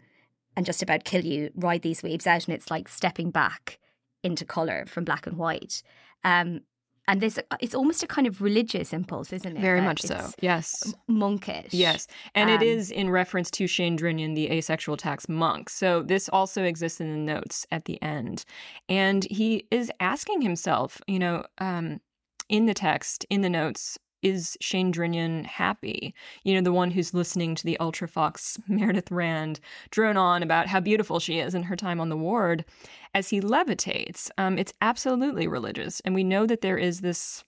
and 0.58 0.66
just 0.66 0.82
about 0.82 1.06
kill 1.06 1.24
you. 1.24 1.52
Ride 1.56 1.84
these 1.84 2.04
waves 2.04 2.28
out, 2.28 2.48
and 2.48 2.56
it's 2.56 2.70
like 2.70 2.90
stepping 2.90 3.32
back 3.32 3.80
into 4.24 4.46
color 4.46 4.86
from 4.88 5.06
black 5.06 5.26
and 5.28 5.38
white. 5.38 5.82
Um, 6.24 6.62
and 7.10 7.22
this 7.22 7.40
it's 7.60 7.74
almost 7.74 8.04
a 8.04 8.08
kind 8.08 8.28
of 8.28 8.40
religious 8.40 8.94
impulse 8.94 9.34
isn't 9.34 9.58
it? 9.58 9.62
Very 9.62 9.82
much 9.82 10.02
so. 10.02 10.30
yes. 10.42 10.94
monkish. 11.08 11.74
Yes. 11.74 12.08
And 12.36 12.52
um, 12.52 12.56
it 12.56 12.62
is 12.62 12.92
in 12.92 13.10
reference 13.10 13.50
to 13.52 13.66
Shane 13.66 13.98
Drinion 13.98 14.36
the 14.36 14.52
asexual 14.52 14.96
tax 14.96 15.28
monk. 15.28 15.70
So 15.70 16.04
this 16.04 16.30
also 16.30 16.64
exists 16.64 17.02
in 17.02 17.12
the 17.12 17.34
notes 17.34 17.66
at 17.72 17.86
the 17.86 18.00
end. 18.04 18.46
And 18.90 19.26
he 19.26 19.66
is 19.72 19.92
asking 20.00 20.42
himself 20.42 21.02
you 21.08 21.18
know 21.18 21.44
um, 21.58 22.00
in 22.48 22.68
the 22.68 22.76
text 22.76 23.26
in 23.30 23.42
the 23.42 23.50
notes 23.50 23.98
is 24.22 24.58
Shane 24.62 24.92
Drinion 24.92 25.46
happy? 25.46 26.14
You 26.44 26.56
know, 26.56 26.62
the 26.62 26.74
one 26.74 26.92
who's 26.92 27.14
listening 27.14 27.56
to 27.56 27.64
the 27.64 27.80
Ultra 27.80 28.08
Fox 28.08 28.58
Meredith 28.68 29.12
Rand 29.12 29.60
drone 29.90 30.18
on 30.18 30.44
about 30.44 30.68
how 30.68 30.80
beautiful 30.80 31.20
she 31.20 31.40
is 31.40 31.56
in 31.56 31.64
her 31.64 31.76
time 31.76 32.00
on 32.00 32.10
the 32.10 32.18
ward 32.18 32.66
as 33.14 33.30
he 33.30 33.42
levitates. 33.42 34.30
Um, 34.38 34.58
it's 34.58 34.74
absolutely 34.82 35.48
religious. 35.48 36.00
And 36.02 36.14
we 36.14 36.24
know 36.24 36.46
that 36.46 36.62
there 36.62 36.78
is 36.78 37.02
this. 37.02 37.44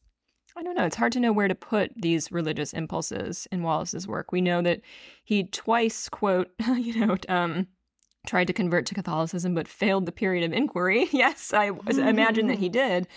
I 0.55 0.63
don't 0.63 0.75
know. 0.75 0.85
It's 0.85 0.97
hard 0.97 1.13
to 1.13 1.19
know 1.19 1.31
where 1.31 1.47
to 1.47 1.55
put 1.55 1.93
these 1.95 2.29
religious 2.29 2.73
impulses 2.73 3.47
in 3.53 3.63
Wallace's 3.63 4.05
work. 4.05 4.33
We 4.33 4.41
know 4.41 4.61
that 4.61 4.81
he 5.23 5.45
twice, 5.45 6.09
quote, 6.09 6.51
you 6.75 7.05
know, 7.05 7.17
um, 7.29 7.67
tried 8.27 8.47
to 8.47 8.53
convert 8.53 8.85
to 8.87 8.93
Catholicism 8.93 9.55
but 9.55 9.67
failed 9.67 10.05
the 10.05 10.11
period 10.11 10.43
of 10.43 10.51
inquiry. 10.51 11.07
yes, 11.11 11.53
I 11.53 11.71
imagine 11.87 12.47
that 12.47 12.59
he 12.59 12.67
did 12.67 13.07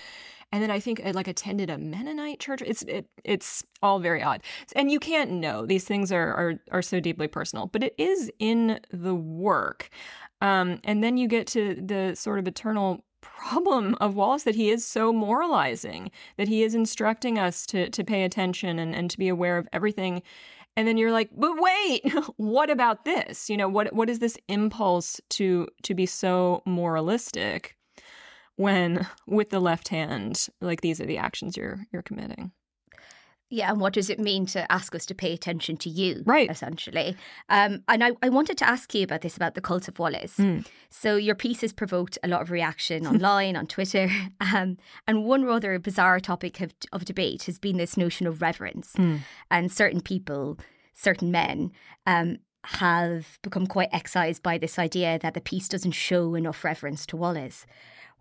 and 0.53 0.63
then 0.63 0.71
I 0.71 0.81
think 0.81 1.01
I 1.05 1.11
like 1.11 1.29
attended 1.29 1.71
a 1.71 1.79
Mennonite 1.79 2.41
church. 2.41 2.63
It's 2.65 2.83
it, 2.83 3.07
it's 3.25 3.65
all 3.83 3.99
very 3.99 4.23
odd, 4.23 4.43
and 4.75 4.91
you 4.91 5.01
can't 5.01 5.31
know 5.31 5.67
these 5.67 5.85
things 5.85 6.13
are 6.13 6.29
are 6.35 6.61
are 6.71 6.83
so 6.83 7.01
deeply 7.01 7.29
personal, 7.29 7.67
but 7.67 7.83
it 7.83 7.95
is 7.99 8.31
in 8.39 8.81
the 8.91 9.15
work. 9.15 9.91
Um, 10.41 10.81
and 10.85 11.03
then 11.03 11.17
you 11.17 11.29
get 11.29 11.47
to 11.49 11.75
the 11.75 12.15
sort 12.15 12.39
of 12.39 12.47
eternal 12.47 13.05
problem 13.21 13.97
of 14.01 14.15
Wallace 14.15 14.45
that 14.45 14.55
he 14.55 14.71
is 14.71 14.85
so 14.85 15.13
moralizing, 15.13 16.11
that 16.37 16.49
he 16.49 16.63
is 16.63 16.75
instructing 16.75 17.39
us 17.39 17.67
to 17.67 17.89
to 17.91 18.05
pay 18.05 18.25
attention 18.25 18.79
and, 18.79 18.95
and 18.95 19.11
to 19.11 19.19
be 19.19 19.29
aware 19.29 19.59
of 19.59 19.69
everything. 19.73 20.23
And 20.77 20.89
then 20.89 20.97
you're 20.97 21.13
like, 21.13 21.31
but 21.33 21.53
wait, 21.59 22.13
what 22.37 22.69
about 22.69 23.05
this? 23.05 23.49
You 23.49 23.57
know, 23.57 23.69
what 23.69 23.93
what 23.93 24.11
is 24.11 24.19
this 24.19 24.37
impulse 24.49 25.21
to 25.31 25.69
to 25.83 25.95
be 25.95 26.07
so 26.07 26.63
moralistic? 26.67 27.77
When 28.57 29.07
with 29.27 29.51
the 29.51 29.61
left 29.61 29.89
hand, 29.89 30.49
like 30.61 30.81
these 30.81 31.01
are 31.01 31.07
the 31.07 31.19
actions 31.19 31.57
you're 31.57 31.87
you're 31.93 32.03
committing. 32.03 32.53
Yeah, 33.51 33.71
and 33.71 33.81
what 33.81 33.93
does 33.93 34.11
it 34.11 34.19
mean 34.19 34.47
to 34.47 34.71
ask 34.73 34.95
us 34.97 35.07
to 35.07 35.15
pay 35.15 35.33
attention 35.33 35.77
to 35.77 35.89
you? 35.91 36.25
Right. 36.27 36.51
Essentially. 36.51 37.17
Um, 37.49 37.85
and 37.87 38.03
I, 38.03 38.13
I 38.21 38.29
wanted 38.29 38.59
to 38.59 38.69
ask 38.69 38.93
you 38.95 39.05
about 39.05 39.21
this 39.21 39.37
about 39.37 39.55
the 39.55 39.61
cult 39.61 39.87
of 39.87 39.99
Wallace. 39.99 40.39
Mm. 40.39 40.67
So 40.91 41.15
your 41.15 41.37
piece 41.37 41.61
has 41.61 41.73
provoked 41.73 42.19
a 42.25 42.29
lot 42.29 42.43
of 42.43 42.51
reaction 42.51 43.07
online, 43.07 43.55
on 43.55 43.67
Twitter. 43.67 44.09
Um, 44.55 44.79
and 45.07 45.25
one 45.25 45.45
rather 45.45 45.79
bizarre 45.79 46.21
topic 46.21 46.61
of, 46.61 46.73
of 46.93 47.05
debate 47.05 47.45
has 47.45 47.59
been 47.59 47.77
this 47.77 47.97
notion 47.97 48.27
of 48.27 48.43
reverence. 48.43 48.93
Mm. 48.93 49.21
And 49.51 49.73
certain 49.73 50.01
people, 50.01 50.59
certain 50.93 51.31
men, 51.31 51.73
um, 52.07 52.39
have 52.65 53.39
become 53.43 53.67
quite 53.67 53.89
excised 53.93 54.43
by 54.43 54.59
this 54.59 54.79
idea 54.79 55.19
that 55.21 55.35
the 55.35 55.41
piece 55.41 55.69
doesn't 55.69 55.93
show 55.93 56.35
enough 56.35 56.65
reverence 56.65 57.07
to 57.07 57.17
Wallace. 57.17 57.67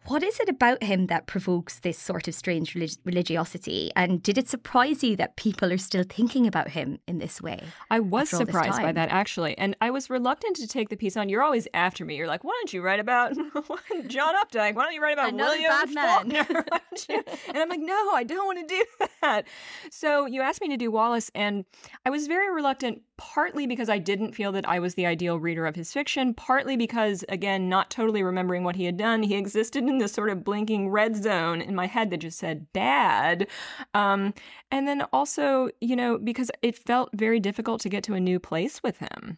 What 0.08 0.22
is 0.22 0.38
it 0.42 0.50
about 0.50 0.84
him 0.84 1.08
that 1.08 1.28
provokes 1.28 1.80
this 1.80 1.98
sort 1.98 2.28
of 2.28 2.36
strange 2.36 2.76
relig- 2.76 2.98
religiosity? 3.06 3.90
And 3.96 4.22
did 4.22 4.38
it 4.38 4.50
surprise 4.50 5.02
you 5.02 5.16
that 5.16 5.38
people 5.38 5.72
are 5.72 5.78
still 5.78 6.04
thinking 6.04 6.46
about 6.46 6.70
him 6.70 7.00
in 7.08 7.20
this 7.20 7.42
way? 7.42 7.62
I 7.90 8.02
was 8.02 8.30
surprised 8.30 8.82
by 8.82 8.92
that, 8.92 9.10
actually. 9.10 9.58
And 9.58 9.78
I 9.80 9.92
was 9.92 10.10
reluctant 10.10 10.58
to 10.58 10.68
take 10.68 10.90
the 10.90 10.98
piece 10.98 11.16
on. 11.16 11.30
You're 11.30 11.42
always 11.42 11.70
after 11.74 12.04
me. 12.04 12.18
You're 12.18 12.28
like, 12.28 12.44
why 12.44 12.52
don't 12.60 12.74
you 12.74 12.82
write 12.82 13.00
about 13.00 13.34
John 14.08 14.36
Updike? 14.36 14.76
Why 14.76 14.84
don't 14.84 14.94
you 14.94 15.02
write 15.02 15.14
about 15.14 15.34
Another 15.34 15.52
William 15.52 15.72
bad 15.94 16.28
man? 16.28 16.46
and 17.48 17.58
I'm 17.58 17.70
like, 17.70 17.80
no, 17.80 18.12
I 18.14 18.24
don't 18.24 18.46
want 18.46 18.68
to 18.68 18.76
do 18.76 19.08
that. 19.22 19.48
So 19.90 20.26
you 20.26 20.42
asked 20.42 20.60
me 20.60 20.68
to 20.68 20.78
do 20.78 20.92
Wallace, 20.92 21.32
and 21.34 21.64
I 22.06 22.10
was 22.10 22.28
very 22.28 22.54
reluctant, 22.54 23.02
partly 23.16 23.68
because 23.68 23.90
I 23.90 24.00
didn't 24.00 24.34
feel 24.34 24.52
that 24.52 24.68
I 24.68 24.80
was 24.80 24.96
the 24.96 25.06
ideal 25.06 25.40
reader 25.40 25.66
of 25.66 25.78
his 25.78 25.94
fiction, 25.94 26.34
partly 26.34 26.76
because, 26.76 27.24
again, 27.30 27.70
not 27.70 27.90
totally 27.90 28.22
remembering 28.22 28.66
what 28.66 28.76
he 28.76 28.84
had 28.84 28.98
done, 28.98 29.24
he 29.24 29.36
existed 29.36 29.84
in 29.94 30.00
this 30.00 30.14
sort 30.14 30.30
of 30.30 30.44
blinking 30.44 30.90
red 30.90 31.16
zone 31.16 31.62
in 31.62 31.76
my 31.76 31.88
head 31.88 32.10
that 32.10 32.18
just 32.18 32.38
said 32.38 32.72
bad. 32.74 33.48
Um, 33.94 34.34
and 34.72 34.88
then 34.88 35.04
also, 35.14 35.70
you 35.80 35.96
know, 35.96 36.18
because 36.18 36.52
it 36.62 36.78
felt 36.78 37.10
very 37.14 37.40
difficult 37.40 37.82
to 37.82 37.90
get 37.90 38.04
to 38.06 38.14
a 38.14 38.20
new 38.20 38.40
place 38.40 38.84
with 38.84 38.98
him. 38.98 39.38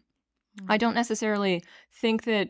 Mm-hmm. 0.60 0.72
I 0.72 0.78
don't 0.78 0.96
necessarily 0.96 1.63
think 1.91 2.24
that 2.24 2.50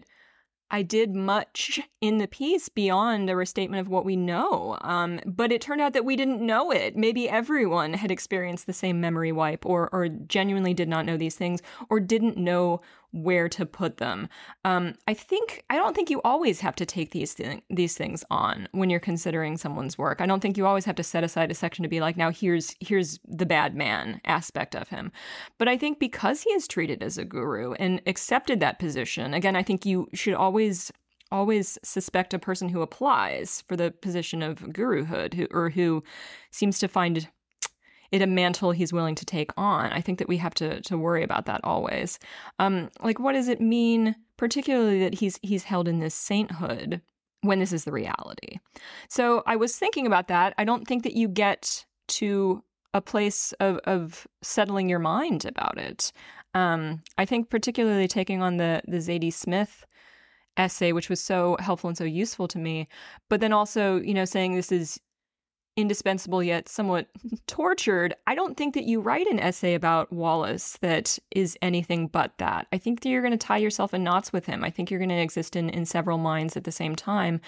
I 0.72 0.82
did 0.82 1.14
much 1.14 1.80
in 2.02 2.18
the 2.18 2.28
piece 2.28 2.70
beyond 2.70 3.30
a 3.30 3.36
restatement 3.36 3.82
of 3.82 3.88
what 3.88 4.04
we 4.04 4.16
know. 4.16 4.78
Um, 4.82 5.20
but 5.26 5.52
it 5.52 5.62
turned 5.62 5.82
out 5.82 5.94
that 5.94 6.06
we 6.06 6.16
didn't 6.16 6.44
know 6.44 6.72
it. 6.72 6.96
Maybe 6.96 7.30
everyone 7.30 7.94
had 7.94 8.10
experienced 8.10 8.66
the 8.66 8.74
same 8.74 9.00
memory 9.00 9.32
wipe 9.32 9.66
or, 9.66 9.90
or 9.94 10.10
genuinely 10.10 10.74
did 10.74 10.90
not 10.90 11.06
know 11.06 11.18
these 11.18 11.36
things 11.36 11.62
or 11.90 12.00
didn't 12.00 12.38
know 12.38 12.82
where 13.16 13.48
to 13.48 13.66
put 13.66 13.96
them. 13.96 14.28
Um, 14.66 14.94
I 15.08 15.14
think 15.14 15.64
I 15.70 15.78
don't 15.78 15.96
think 15.96 16.10
you 16.10 16.22
always 16.24 16.60
have 16.60 16.76
to 16.76 16.86
take 16.86 17.12
these 17.12 17.34
th- 17.34 17.62
these 17.70 17.96
things 17.96 18.26
on 18.30 18.68
when 18.74 18.90
you're 18.90 19.00
considering 19.00 19.56
someone's 19.56 19.98
work. 19.98 20.20
I 20.20 20.26
don't 20.26 20.42
think 20.42 20.58
you 20.58 20.68
always 20.68 20.84
have 20.84 20.98
to 20.98 21.04
set 21.04 21.24
aside 21.24 21.50
a 21.50 21.54
section 21.54 21.84
to 21.84 21.90
be 21.90 22.02
like, 22.02 22.18
now 22.18 22.30
here's 22.30 22.76
here's 22.82 23.20
the 23.26 23.46
bad 23.46 23.74
man 23.74 24.20
aspect 24.26 24.76
of 24.76 24.90
him. 24.90 25.14
But 25.58 25.70
I 25.70 25.78
think 25.78 25.98
because 25.98 26.42
he 26.42 26.50
is 26.52 26.68
treated 26.68 27.02
as 27.02 27.18
a 27.18 27.24
guru 27.24 27.72
and 27.74 28.02
accepted 28.06 28.60
that 28.60 28.80
position, 28.80 29.34
again, 29.34 29.56
I 29.56 29.64
think 29.64 29.86
you 29.86 30.10
should 30.14 30.34
always 30.34 30.92
always 31.32 31.78
suspect 31.84 32.34
a 32.34 32.40
person 32.40 32.70
who 32.70 32.82
applies 32.82 33.64
for 33.68 33.76
the 33.76 33.92
position 33.92 34.44
of 34.44 34.60
guruhood 34.60 35.34
who, 35.34 35.48
or 35.52 35.70
who 35.70 36.04
seems 36.52 36.80
to 36.80 36.88
find 36.88 37.30
it 38.12 38.22
a 38.22 38.28
mantle 38.28 38.72
he's 38.72 38.94
willing 38.94 39.16
to 39.16 39.26
take 39.26 39.52
on. 39.58 39.92
I 39.92 40.02
think 40.02 40.20
that 40.20 40.28
we 40.28 40.38
have 40.38 40.54
to 40.56 40.82
to 40.82 40.98
worry 40.98 41.24
about 41.24 41.46
that 41.46 41.62
always. 41.64 42.20
Um, 42.60 42.90
like, 43.02 43.20
what 43.20 43.34
does 43.34 43.48
it 43.48 43.62
mean, 43.62 44.16
particularly 44.38 45.00
that 45.00 45.16
he's 45.16 45.40
he's 45.42 45.64
held 45.64 45.88
in 45.88 46.00
this 46.00 46.16
sainthood 46.16 47.02
when 47.42 47.60
this 47.60 47.74
is 47.74 47.84
the 47.84 47.92
reality? 47.92 48.58
So 49.10 49.44
I 49.46 49.56
was 49.56 49.76
thinking 49.76 50.08
about 50.08 50.28
that. 50.28 50.54
I 50.58 50.64
don't 50.64 50.88
think 50.88 51.04
that 51.04 51.16
you 51.16 51.28
get 51.28 51.86
to 52.08 52.64
a 52.94 53.02
place 53.02 53.52
of 53.60 53.78
of 53.86 54.28
settling 54.42 54.90
your 54.90 55.00
mind 55.00 55.46
about 55.46 55.78
it. 55.78 56.12
Um, 56.54 57.02
I 57.18 57.26
think 57.26 57.50
particularly 57.50 58.08
taking 58.08 58.42
on 58.42 58.58
the 58.58 58.82
the 58.88 58.98
Zadie 58.98 59.34
Smith 59.34 59.86
essay, 60.58 60.94
which 60.94 61.10
was 61.10 61.22
so 61.22 61.58
helpful 61.60 61.90
and 61.90 61.98
so 61.98 62.06
useful 62.06 62.48
to 62.48 62.58
me, 62.58 62.88
but 63.30 63.42
then 63.42 63.52
also, 63.52 64.00
you 64.00 64.14
know, 64.14 64.26
saying 64.26 64.56
this 64.56 64.72
is 64.72 65.00
indispensable 65.78 66.42
yet 66.42 66.70
somewhat 66.70 67.08
tortured, 67.48 68.16
I 68.28 68.36
don't 68.36 68.56
think 68.56 68.74
that 68.74 68.86
you 68.86 69.02
write 69.02 69.28
an 69.28 69.40
essay 69.40 69.74
about 69.74 70.12
Wallace 70.12 70.78
that 70.82 71.20
is 71.32 71.58
anything 71.62 72.08
but 72.08 72.38
that. 72.38 72.68
I 72.72 72.78
think 72.78 73.02
that 73.02 73.10
you're 73.10 73.22
going 73.22 73.38
to 73.38 73.38
tie 73.38 73.58
yourself 73.58 73.94
in 73.94 74.04
knots 74.04 74.32
with 74.32 74.46
him. 74.46 74.64
I 74.64 74.70
think 74.70 74.90
you're 74.90 75.00
going 75.00 75.10
to 75.10 75.16
exist 75.16 75.56
in, 75.56 75.70
in 75.70 75.86
several 75.86 76.18
minds 76.18 76.56
at 76.56 76.64
the 76.64 76.72
same 76.72 76.96
time. 76.96 77.42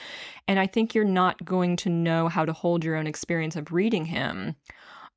And 0.47 0.59
I 0.59 0.67
think 0.67 0.93
you're 0.93 1.05
not 1.05 1.43
going 1.45 1.75
to 1.77 1.89
know 1.89 2.27
how 2.27 2.45
to 2.45 2.53
hold 2.53 2.83
your 2.83 2.95
own 2.95 3.07
experience 3.07 3.55
of 3.55 3.71
reading 3.71 4.05
him 4.05 4.55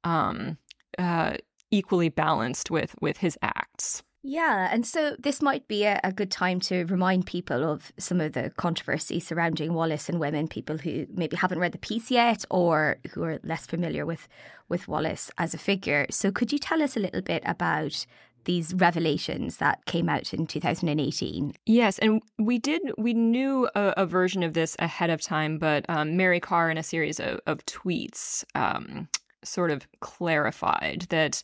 um, 0.05 0.57
uh, 0.99 1.37
equally 1.71 2.09
balanced 2.09 2.71
with, 2.71 2.95
with 3.01 3.17
his 3.17 3.39
acts. 3.43 4.03
Yeah, 4.23 4.69
and 4.71 4.87
so 4.87 5.17
this 5.19 5.41
might 5.41 5.67
be 5.67 5.85
a, 5.85 5.99
a, 6.05 6.13
good 6.13 6.31
time 6.31 6.61
to 6.61 6.85
remind 6.85 7.25
people 7.25 7.65
of 7.65 7.91
some 7.97 8.21
of 8.21 8.35
the 8.35 8.51
controversy 8.51 9.19
surrounding 9.19 9.73
Wallace 9.73 10.11
and 10.11 10.21
women, 10.21 10.47
people 10.47 10.77
who 10.77 11.07
maybe 11.15 11.37
haven't 11.37 11.59
read 11.59 11.73
the 11.73 11.79
piece 11.79 12.11
yet 12.11 12.45
or 12.51 12.99
who 13.13 13.23
are 13.25 13.41
less 13.43 13.67
familiar 13.67 14.05
with, 14.05 14.29
with 14.69 14.89
Wallace 14.89 15.31
as 15.39 15.55
a 15.55 15.59
figure. 15.59 16.07
So, 16.11 16.31
could 16.31 16.53
you 16.53 16.59
tell 16.59 16.83
us 16.83 16.99
a 16.99 17.01
little 17.01 17.23
bit 17.23 17.43
about 17.47 18.05
these 18.45 18.75
revelations 18.75 19.57
that 19.57 19.87
came 19.87 20.11
out 20.11 20.35
in 20.35 20.47
2018? 20.47 21.55
Yes, 21.65 21.99
and 21.99 22.21
we 22.39 22.59
did, 22.59 22.83
we 22.99 23.15
knew 23.15 23.71
a, 23.75 23.95
a 23.97 24.07
version 24.07 24.43
of 24.43 24.53
this 24.53 24.77
ahead 24.81 25.09
of 25.09 25.23
time, 25.23 25.57
but 25.57 25.87
um, 25.89 26.19
Mary 26.19 26.41
Karr, 26.41 26.71
in 26.71 26.77
a 26.77 26.83
series 26.83 27.21
of, 27.21 27.41
of 27.47 27.65
tweets, 27.65 28.45
um, 28.55 29.09
sort 29.43 29.71
of 29.71 29.87
clarified 30.01 31.07
that 31.09 31.43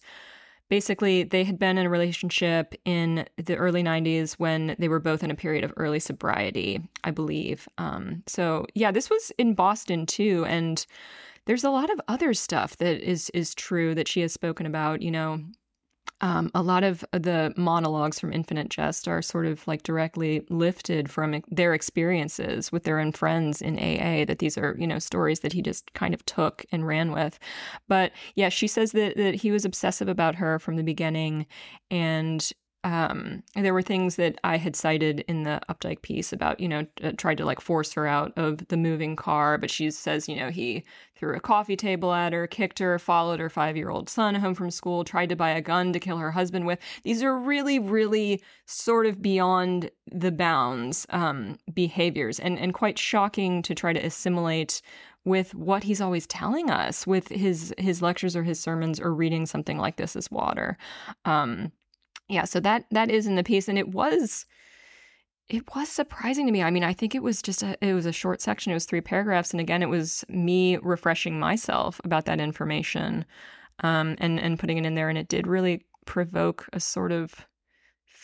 basically 0.68 1.22
they 1.22 1.44
had 1.44 1.58
been 1.58 1.78
in 1.78 1.86
a 1.86 1.90
relationship 1.90 2.74
in 2.84 3.26
the 3.36 3.56
early 3.56 3.82
90s 3.82 4.34
when 4.34 4.76
they 4.78 4.88
were 4.88 5.00
both 5.00 5.22
in 5.22 5.30
a 5.30 5.34
period 5.34 5.64
of 5.64 5.72
early 5.76 6.00
sobriety 6.00 6.80
i 7.04 7.10
believe. 7.10 7.68
Um, 7.78 8.22
so 8.26 8.66
yeah 8.74 8.90
this 8.90 9.10
was 9.10 9.32
in 9.38 9.54
boston 9.54 10.06
too 10.06 10.44
and 10.46 10.86
there's 11.46 11.64
a 11.64 11.70
lot 11.70 11.90
of 11.90 12.00
other 12.08 12.34
stuff 12.34 12.76
that 12.78 13.00
is 13.00 13.30
is 13.30 13.54
true 13.54 13.94
that 13.94 14.08
she 14.08 14.20
has 14.20 14.32
spoken 14.32 14.66
about 14.66 15.02
you 15.02 15.10
know 15.10 15.40
um, 16.20 16.50
a 16.54 16.62
lot 16.62 16.82
of 16.82 17.04
the 17.12 17.52
monologues 17.56 18.18
from 18.18 18.32
Infinite 18.32 18.70
Jest 18.70 19.06
are 19.06 19.20
sort 19.20 19.46
of 19.46 19.66
like 19.68 19.82
directly 19.82 20.42
lifted 20.48 21.10
from 21.10 21.42
their 21.48 21.74
experiences 21.74 22.72
with 22.72 22.84
their 22.84 22.98
own 22.98 23.12
friends 23.12 23.60
in 23.60 23.78
AA, 23.78 24.24
that 24.24 24.38
these 24.38 24.56
are, 24.56 24.74
you 24.78 24.86
know, 24.86 24.98
stories 24.98 25.40
that 25.40 25.52
he 25.52 25.60
just 25.60 25.92
kind 25.92 26.14
of 26.14 26.24
took 26.24 26.64
and 26.72 26.86
ran 26.86 27.12
with. 27.12 27.38
But 27.86 28.12
yeah, 28.34 28.48
she 28.48 28.66
says 28.66 28.92
that, 28.92 29.16
that 29.16 29.34
he 29.34 29.50
was 29.50 29.64
obsessive 29.64 30.08
about 30.08 30.36
her 30.36 30.58
from 30.58 30.76
the 30.76 30.82
beginning 30.82 31.46
and 31.90 32.50
um, 32.86 33.42
there 33.56 33.74
were 33.74 33.82
things 33.82 34.14
that 34.14 34.38
I 34.44 34.58
had 34.58 34.76
cited 34.76 35.24
in 35.26 35.42
the 35.42 35.60
Updike 35.68 36.02
piece 36.02 36.32
about, 36.32 36.60
you 36.60 36.68
know, 36.68 36.86
uh, 37.02 37.10
tried 37.18 37.36
to 37.38 37.44
like 37.44 37.60
force 37.60 37.92
her 37.94 38.06
out 38.06 38.32
of 38.36 38.68
the 38.68 38.76
moving 38.76 39.16
car, 39.16 39.58
but 39.58 39.72
she 39.72 39.90
says, 39.90 40.28
you 40.28 40.36
know, 40.36 40.50
he 40.50 40.84
threw 41.16 41.34
a 41.34 41.40
coffee 41.40 41.74
table 41.74 42.12
at 42.12 42.32
her, 42.32 42.46
kicked 42.46 42.78
her, 42.78 42.96
followed 43.00 43.40
her 43.40 43.50
five 43.50 43.76
year 43.76 43.90
old 43.90 44.08
son 44.08 44.36
home 44.36 44.54
from 44.54 44.70
school, 44.70 45.02
tried 45.02 45.30
to 45.30 45.34
buy 45.34 45.50
a 45.50 45.60
gun 45.60 45.92
to 45.94 45.98
kill 45.98 46.18
her 46.18 46.30
husband 46.30 46.64
with. 46.64 46.78
These 47.02 47.24
are 47.24 47.36
really, 47.36 47.80
really 47.80 48.40
sort 48.66 49.06
of 49.06 49.20
beyond 49.20 49.90
the 50.12 50.30
bounds 50.30 51.08
um, 51.10 51.58
behaviors 51.74 52.38
and, 52.38 52.56
and 52.56 52.72
quite 52.72 53.00
shocking 53.00 53.62
to 53.62 53.74
try 53.74 53.94
to 53.94 54.06
assimilate 54.06 54.80
with 55.24 55.56
what 55.56 55.82
he's 55.82 56.00
always 56.00 56.28
telling 56.28 56.70
us 56.70 57.04
with 57.04 57.26
his 57.30 57.74
his 57.78 58.00
lectures 58.00 58.36
or 58.36 58.44
his 58.44 58.60
sermons 58.60 59.00
or 59.00 59.12
reading 59.12 59.44
something 59.44 59.76
like 59.76 59.96
This 59.96 60.14
Is 60.14 60.30
Water. 60.30 60.78
Um, 61.24 61.72
yeah, 62.28 62.44
so 62.44 62.60
that 62.60 62.86
that 62.90 63.10
is 63.10 63.26
in 63.26 63.36
the 63.36 63.44
piece, 63.44 63.68
and 63.68 63.78
it 63.78 63.88
was 63.88 64.46
it 65.48 65.62
was 65.74 65.88
surprising 65.88 66.46
to 66.46 66.52
me. 66.52 66.62
I 66.62 66.70
mean, 66.70 66.82
I 66.82 66.92
think 66.92 67.14
it 67.14 67.22
was 67.22 67.40
just 67.40 67.62
a 67.62 67.76
it 67.80 67.94
was 67.94 68.06
a 68.06 68.12
short 68.12 68.40
section. 68.40 68.72
It 68.72 68.74
was 68.74 68.86
three 68.86 69.00
paragraphs, 69.00 69.52
and 69.52 69.60
again, 69.60 69.82
it 69.82 69.88
was 69.88 70.24
me 70.28 70.76
refreshing 70.78 71.38
myself 71.38 72.00
about 72.04 72.24
that 72.24 72.40
information, 72.40 73.24
um, 73.80 74.16
and 74.18 74.40
and 74.40 74.58
putting 74.58 74.78
it 74.78 74.86
in 74.86 74.94
there, 74.94 75.08
and 75.08 75.18
it 75.18 75.28
did 75.28 75.46
really 75.46 75.84
provoke 76.04 76.68
a 76.72 76.80
sort 76.80 77.12
of 77.12 77.46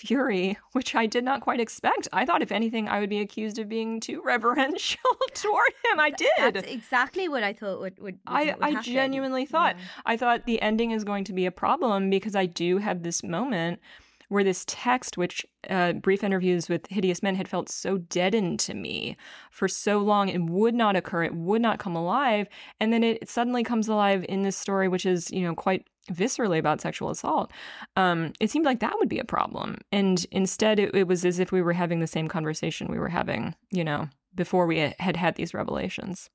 fury, 0.07 0.59
which 0.73 0.95
I 0.95 1.07
did 1.07 1.25
not 1.25 1.41
quite 1.41 1.61
expect. 1.61 2.09
I 2.12 2.25
thought, 2.27 2.43
if 2.43 2.53
anything, 2.53 2.88
I 2.88 3.01
would 3.01 3.11
be 3.11 3.21
accused 3.21 3.59
of 3.59 3.69
being 3.69 4.01
too 4.01 4.21
reverential 4.25 5.11
toward 5.35 5.73
him. 5.85 6.01
I 6.01 6.11
did. 6.11 6.29
That's 6.38 6.71
exactly 6.71 7.29
what 7.29 7.43
I 7.43 7.53
thought 7.53 7.81
would. 7.81 7.99
would, 8.01 8.15
would 8.15 8.19
I, 8.27 8.55
I 8.61 8.81
genuinely 8.83 9.47
thought. 9.47 9.77
Yeah. 9.77 9.85
I 10.07 10.17
thought 10.17 10.47
the 10.47 10.61
ending 10.61 10.91
is 10.91 11.05
going 11.05 11.25
to 11.25 11.33
be 11.33 11.47
a 11.47 11.51
problem 11.53 12.11
because 12.11 12.35
I 12.35 12.47
do 12.47 12.79
have 12.79 13.03
this 13.03 13.23
moment 13.23 13.81
where 14.29 14.43
this 14.43 14.65
text, 14.67 15.19
which 15.19 15.45
uh, 15.69 15.93
brief 15.93 16.25
interviews 16.25 16.69
with 16.69 16.87
hideous 16.88 17.23
men 17.23 17.35
had 17.35 17.47
felt 17.47 17.69
so 17.69 17.99
deadened 17.99 18.59
to 18.59 18.73
me 18.73 19.15
for 19.51 19.69
so 19.69 19.99
long, 19.99 20.31
it 20.31 20.43
would 20.45 20.75
not 20.75 20.97
occur, 20.97 21.23
it 21.23 21.35
would 21.35 21.61
not 21.61 21.79
come 21.79 21.95
alive, 21.95 22.49
and 22.81 22.95
then 22.95 23.05
it 23.05 23.29
suddenly 23.29 23.62
comes 23.62 23.88
alive 23.88 24.25
in 24.31 24.43
this 24.43 24.57
story, 24.57 24.88
which 24.88 25.05
is 25.05 25.31
you 25.31 25.43
know 25.43 25.55
quite 25.55 25.87
viscerally 26.11 26.59
about 26.59 26.81
sexual 26.81 27.11
assault. 27.11 27.53
Um, 27.97 28.33
it 28.41 28.51
seemed 28.51 28.65
like 28.65 28.81
that 28.81 28.95
would 28.99 29.09
be 29.09 29.19
a 29.19 29.25
problem, 29.25 29.79
and 29.93 30.27
instead 30.31 30.79
it, 30.79 30.95
it 30.95 31.07
was 31.07 31.25
as 31.25 31.38
if 31.38 31.53
we 31.53 31.62
were 31.62 31.73
having 31.73 32.01
the 32.01 32.07
same 32.07 32.29
conversation 32.29 32.88
we 32.91 32.99
were 32.99 33.09
having, 33.09 33.55
you 33.71 33.85
know, 33.85 34.09
before 34.35 34.67
we 34.67 34.79
had 34.79 35.17
had 35.17 35.37
these 35.37 35.55
revelations. 35.55 36.31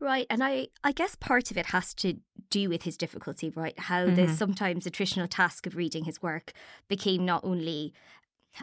Right, 0.00 0.26
and 0.28 0.42
I, 0.42 0.66
I 0.82 0.90
guess 0.90 1.14
part 1.14 1.52
of 1.52 1.56
it 1.56 1.66
has 1.66 1.94
to 1.94 2.18
do 2.50 2.68
with 2.68 2.82
his 2.82 2.96
difficulty, 2.96 3.50
right? 3.50 3.78
How 3.78 4.06
Mhm. 4.06 4.16
the 4.16 4.28
sometimes 4.28 4.84
attritional 4.84 5.28
task 5.30 5.64
of 5.66 5.76
reading 5.76 6.04
his 6.04 6.20
work 6.20 6.52
became 6.88 7.24
not 7.24 7.44
only 7.44 7.94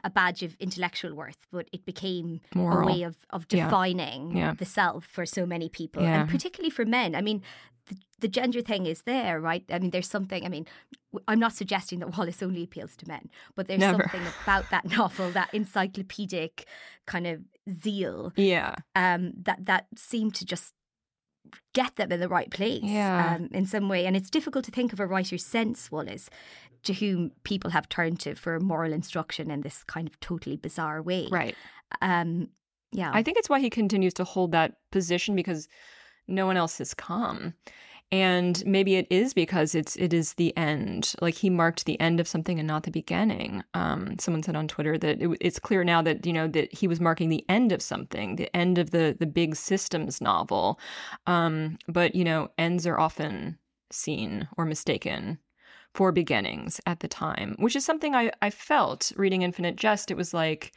a 0.04 0.10
badge 0.10 0.44
of 0.44 0.56
intellectual 0.60 1.14
worth, 1.16 1.46
but 1.52 1.68
it 1.72 1.86
became 1.86 2.42
Moral. 2.54 2.88
a 2.88 2.92
way 2.92 3.04
of, 3.04 3.18
of 3.32 3.48
defining 3.48 4.36
Yeah. 4.38 4.54
the 4.54 4.66
self 4.66 5.06
for 5.06 5.26
so 5.26 5.46
many 5.46 5.70
people, 5.70 6.04
Yeah. 6.04 6.22
and 6.22 6.30
particularly 6.30 6.70
for 6.70 6.86
men. 6.86 7.16
I 7.16 7.22
mean, 7.22 7.42
the, 7.88 7.98
the 8.20 8.28
gender 8.28 8.62
thing 8.62 8.86
is 8.86 9.02
there, 9.04 9.40
right? 9.42 9.64
I 9.72 9.80
mean, 9.80 9.90
there's 9.90 10.08
something. 10.10 10.46
I 10.46 10.50
mean, 10.50 10.68
I'm 11.28 11.40
not 11.40 11.54
suggesting 11.54 12.00
that 12.00 12.16
Wallace 12.16 12.44
only 12.44 12.64
appeals 12.64 12.96
to 12.98 13.08
men, 13.08 13.30
but 13.56 13.68
there's 13.68 13.80
Never. 13.80 14.04
something 14.04 14.22
about 14.44 14.70
that 14.70 14.86
novel, 14.98 15.32
that 15.32 15.52
encyclopedic 15.54 16.68
kind 17.08 17.26
of 17.26 17.42
zeal, 17.82 18.32
Yeah, 18.36 18.76
um, 18.96 19.34
that 19.44 19.66
that 19.66 19.88
seemed 19.96 20.36
to 20.36 20.46
just 20.46 20.74
get 21.74 21.96
them 21.96 22.12
in 22.12 22.20
the 22.20 22.30
right 22.30 22.50
place 22.50 22.84
Yeah. 22.84 23.36
um, 23.36 23.50
in 23.52 23.66
some 23.66 23.90
way. 23.90 24.06
And 24.06 24.16
it's 24.16 24.30
difficult 24.30 24.66
to 24.66 24.72
think 24.72 24.94
of 24.94 25.00
a 25.00 25.08
writer 25.08 25.38
since 25.38 25.92
Wallace 25.92 26.30
to 26.84 26.94
whom 26.94 27.32
people 27.44 27.72
have 27.72 27.90
turned 27.90 28.20
to 28.22 28.36
for 28.36 28.60
moral 28.60 28.94
instruction 28.94 29.52
in 29.52 29.62
this 29.62 29.84
kind 29.84 30.08
of 30.08 30.20
totally 30.20 30.56
bizarre 30.58 31.02
way. 31.02 31.28
right. 31.32 31.56
Um, 32.02 32.50
yeah. 32.92 33.12
I 33.14 33.22
think 33.24 33.38
it's 33.38 33.50
why 33.50 33.60
he 33.60 33.70
continues 33.70 34.14
to 34.16 34.24
hold 34.24 34.52
that 34.54 34.74
position 34.92 35.36
because 35.36 35.68
no 36.28 36.46
one 36.46 36.58
else 36.58 36.78
has 36.78 36.94
come. 36.94 37.54
And 38.12 38.66
maybe 38.66 38.96
it 38.96 39.06
is 39.12 39.36
because 39.36 39.76
it's 39.76 39.96
it 39.98 40.14
is 40.14 40.34
the 40.34 40.56
end. 40.58 41.14
Like 41.22 41.36
he 41.36 41.50
marked 41.50 41.86
the 41.86 42.00
end 42.02 42.20
of 42.20 42.28
something 42.28 42.58
and 42.58 42.68
not 42.68 42.84
the 42.84 42.92
beginning. 42.92 43.64
Um, 43.76 44.18
someone 44.18 44.42
said 44.42 44.56
on 44.56 44.68
Twitter 44.68 44.98
that 44.98 45.22
it, 45.22 45.38
it's 45.40 45.60
clear 45.60 45.84
now 45.84 46.02
that 46.02 46.26
you 46.26 46.34
know 46.34 46.48
that 46.48 46.74
he 46.74 46.88
was 46.88 47.00
marking 47.00 47.30
the 47.30 47.46
end 47.50 47.72
of 47.72 47.84
something, 47.84 48.36
the 48.36 48.54
end 48.56 48.80
of 48.80 48.90
the 48.92 49.16
the 49.20 49.28
big 49.28 49.56
systems 49.56 50.22
novel. 50.22 50.80
Um, 51.28 51.78
but 51.88 52.16
you 52.16 52.24
know, 52.24 52.50
ends 52.58 52.88
are 52.88 53.00
often 53.00 53.60
seen 53.92 54.48
or 54.58 54.66
mistaken 54.66 55.38
for 55.94 56.12
beginnings 56.12 56.80
at 56.86 57.02
the 57.02 57.08
time, 57.08 57.56
which 57.60 57.76
is 57.76 57.86
something 57.86 58.16
I, 58.16 58.32
I 58.42 58.50
felt 58.50 59.12
reading 59.18 59.42
Infinite 59.42 59.76
Jest. 59.76 60.12
It 60.12 60.18
was 60.18 60.34
like 60.34 60.74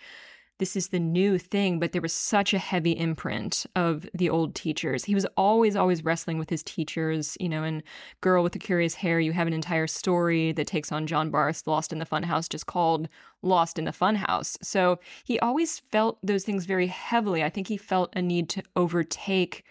this 0.58 0.76
is 0.76 0.88
the 0.88 1.00
new 1.00 1.38
thing, 1.38 1.80
but 1.80 1.92
there 1.92 2.02
was 2.02 2.12
such 2.12 2.54
a 2.54 2.58
heavy 2.58 2.92
imprint 2.92 3.66
of 3.74 4.08
the 4.14 4.30
old 4.30 4.54
teachers. 4.54 5.04
He 5.04 5.14
was 5.14 5.26
always, 5.36 5.74
always 5.74 6.04
wrestling 6.04 6.38
with 6.38 6.50
his 6.50 6.62
teachers. 6.62 7.36
You 7.40 7.48
know, 7.48 7.64
in 7.64 7.82
Girl 8.20 8.42
with 8.42 8.52
the 8.52 8.58
Curious 8.58 8.94
Hair, 8.94 9.20
you 9.20 9.32
have 9.32 9.46
an 9.46 9.52
entire 9.52 9.86
story 9.86 10.52
that 10.52 10.66
takes 10.66 10.92
on 10.92 11.06
John 11.06 11.30
Barth, 11.30 11.66
Lost 11.66 11.92
in 11.92 11.98
the 11.98 12.06
Funhouse, 12.06 12.48
just 12.48 12.66
called 12.66 13.08
Lost 13.42 13.78
in 13.78 13.86
the 13.86 13.92
Funhouse. 13.92 14.56
So 14.62 15.00
he 15.24 15.38
always 15.40 15.78
felt 15.78 16.18
those 16.22 16.44
things 16.44 16.64
very 16.64 16.86
heavily. 16.86 17.42
I 17.42 17.50
think 17.50 17.66
he 17.66 17.76
felt 17.76 18.12
a 18.14 18.22
need 18.22 18.48
to 18.50 18.62
overtake 18.76 19.64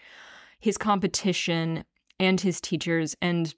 his 0.60 0.76
competition 0.76 1.84
and 2.20 2.40
his 2.40 2.60
teachers 2.60 3.16
and 3.20 3.54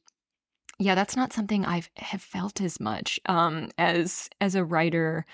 yeah 0.79 0.95
that's 0.95 1.17
not 1.17 1.33
something 1.33 1.65
i 1.67 1.83
have 1.97 2.23
felt 2.23 2.61
as 2.61 2.81
much 2.81 3.21
um 3.27 3.69
as 3.79 4.31
as 4.41 4.55
a 4.55 4.65
writer 4.65 5.27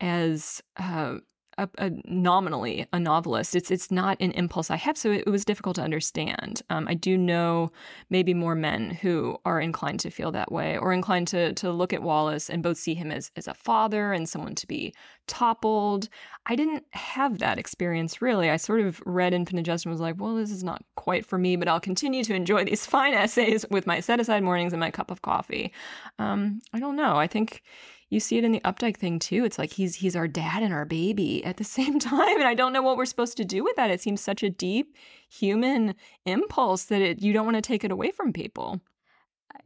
as 0.00 0.62
uh, 0.76 1.18
a, 1.58 1.68
a 1.78 1.90
nominally 2.04 2.86
a 2.92 3.00
novelist. 3.00 3.54
It's 3.54 3.70
it's 3.70 3.90
not 3.90 4.16
an 4.20 4.30
impulse 4.32 4.70
I 4.70 4.76
have, 4.76 4.96
so 4.96 5.10
it, 5.10 5.24
it 5.26 5.30
was 5.30 5.44
difficult 5.44 5.76
to 5.76 5.82
understand. 5.82 6.62
Um, 6.70 6.86
I 6.88 6.94
do 6.94 7.18
know 7.18 7.72
maybe 8.08 8.32
more 8.32 8.54
men 8.54 8.90
who 8.90 9.36
are 9.44 9.60
inclined 9.60 10.00
to 10.00 10.10
feel 10.10 10.30
that 10.32 10.52
way, 10.52 10.78
or 10.78 10.92
inclined 10.92 11.28
to 11.28 11.52
to 11.54 11.70
look 11.70 11.92
at 11.92 12.02
Wallace 12.02 12.48
and 12.48 12.62
both 12.62 12.78
see 12.78 12.94
him 12.94 13.10
as 13.10 13.30
as 13.36 13.48
a 13.48 13.54
father 13.54 14.12
and 14.12 14.28
someone 14.28 14.54
to 14.54 14.66
be 14.66 14.94
toppled. 15.26 16.08
I 16.46 16.56
didn't 16.56 16.84
have 16.92 17.40
that 17.40 17.58
experience 17.58 18.22
really. 18.22 18.48
I 18.48 18.56
sort 18.56 18.80
of 18.80 19.02
read 19.04 19.34
Infinite 19.34 19.64
Jest 19.64 19.84
and 19.84 19.92
was 19.92 20.00
like, 20.00 20.14
well, 20.18 20.36
this 20.36 20.50
is 20.50 20.64
not 20.64 20.82
quite 20.96 21.26
for 21.26 21.38
me, 21.38 21.56
but 21.56 21.68
I'll 21.68 21.80
continue 21.80 22.24
to 22.24 22.34
enjoy 22.34 22.64
these 22.64 22.86
fine 22.96 23.14
essays 23.14 23.66
with 23.70 23.86
my 23.86 24.00
set 24.00 24.20
aside 24.20 24.42
mornings 24.42 24.72
and 24.72 24.80
my 24.80 24.90
cup 24.90 25.10
of 25.10 25.22
coffee. 25.22 25.72
Um, 26.18 26.60
I 26.72 26.78
don't 26.78 26.96
know. 26.96 27.16
I 27.16 27.26
think 27.26 27.62
you 28.10 28.20
see 28.20 28.38
it 28.38 28.44
in 28.44 28.52
the 28.52 28.60
Updike 28.60 28.96
thing 28.96 29.18
too. 29.18 29.44
It's 29.44 29.58
like 29.58 29.72
he's 29.72 29.96
he's 29.96 30.16
our 30.16 30.28
dad 30.28 30.62
and 30.62 30.72
our 30.72 30.84
baby 30.84 31.44
at 31.50 31.56
the 31.56 31.64
same 31.64 31.98
time, 31.98 32.36
and 32.38 32.48
I 32.48 32.54
don't 32.54 32.72
know 32.72 32.82
what 32.82 32.96
we're 32.96 33.04
supposed 33.06 33.36
to 33.38 33.44
do 33.44 33.62
with 33.64 33.76
that. 33.76 33.90
It 33.90 34.00
seems 34.00 34.20
such 34.20 34.42
a 34.42 34.50
deep 34.50 34.96
human 35.28 35.94
impulse 36.24 36.84
that 36.84 37.02
it, 37.02 37.22
you 37.22 37.32
don't 37.32 37.44
want 37.44 37.56
to 37.56 37.62
take 37.62 37.84
it 37.84 37.90
away 37.90 38.10
from 38.10 38.32
people. 38.32 38.80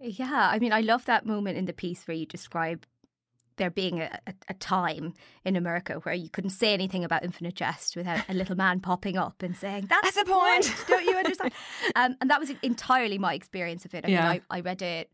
yeah. 0.00 0.48
I 0.52 0.59
mean, 0.59 0.72
I 0.72 0.81
love 0.81 1.05
that 1.07 1.26
moment 1.26 1.59
in 1.59 1.66
the 1.66 1.72
piece 1.72 2.07
where 2.07 2.16
you 2.16 2.26
describe 2.26 2.85
there 3.57 3.70
being 3.70 4.00
a, 4.00 4.18
a, 4.48 4.55
time 4.55 5.12
in 5.44 5.57
America 5.57 5.94
where 6.02 6.14
you 6.14 6.31
couldn't 6.31 6.50
say 6.50 6.72
anything 6.72 7.05
about 7.05 7.22
Infinite 7.22 7.55
Jest 7.55 7.96
without 7.96 8.24
a 8.28 8.33
little 8.33 8.57
man 8.57 8.81
popping 8.81 9.18
up 9.18 9.42
and 9.42 9.55
saying, 9.55 9.87
That's, 9.90 10.14
That's 10.14 10.26
the 10.26 10.33
point." 10.33 10.74
Don't 10.88 11.05
you 11.05 11.16
understand? 11.16 11.52
um, 11.94 12.16
and 12.20 12.31
that 12.31 12.40
was 12.40 12.50
entirely 12.62 13.18
my 13.18 13.35
experience 13.35 13.85
of 13.85 13.94
it. 13.94 14.07
I 14.07 14.09
Yeah. 14.09 14.33
mean, 14.33 14.40
I, 14.50 14.57
I 14.57 14.61
read 14.61 14.81
it 14.81 15.11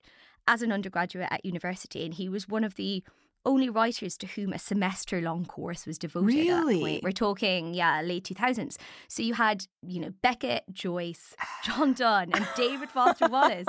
as 0.49 0.63
an 0.63 0.73
undergraduate 0.73 1.29
at 1.31 1.45
university, 1.45 2.05
and 2.05 2.15
he 2.15 2.29
was 2.29 2.49
one 2.49 2.65
of 2.65 2.75
the 2.75 3.05
only 3.45 3.69
writers 3.69 4.17
to 4.17 4.27
whom 4.27 4.53
a 4.53 4.59
semester 4.59 5.21
long 5.21 5.45
course 5.45 5.87
was 5.87 5.99
devoted. 5.99 6.27
Really? 6.27 7.01
We're 7.03 7.13
talking, 7.13 7.75
yeah, 7.75 8.01
late 8.03 8.25
2000s. 8.25 8.77
So 9.07 9.23
you 9.23 9.35
had, 9.35 9.67
you 9.87 10.01
know, 10.01 10.13
Beckett, 10.23 10.65
Joyce, 10.73 11.37
John 11.65 11.93
Donne, 11.93 12.33
and 12.33 12.47
David 12.57 12.91
Foster 12.91 13.29
Wallace. 13.29 13.69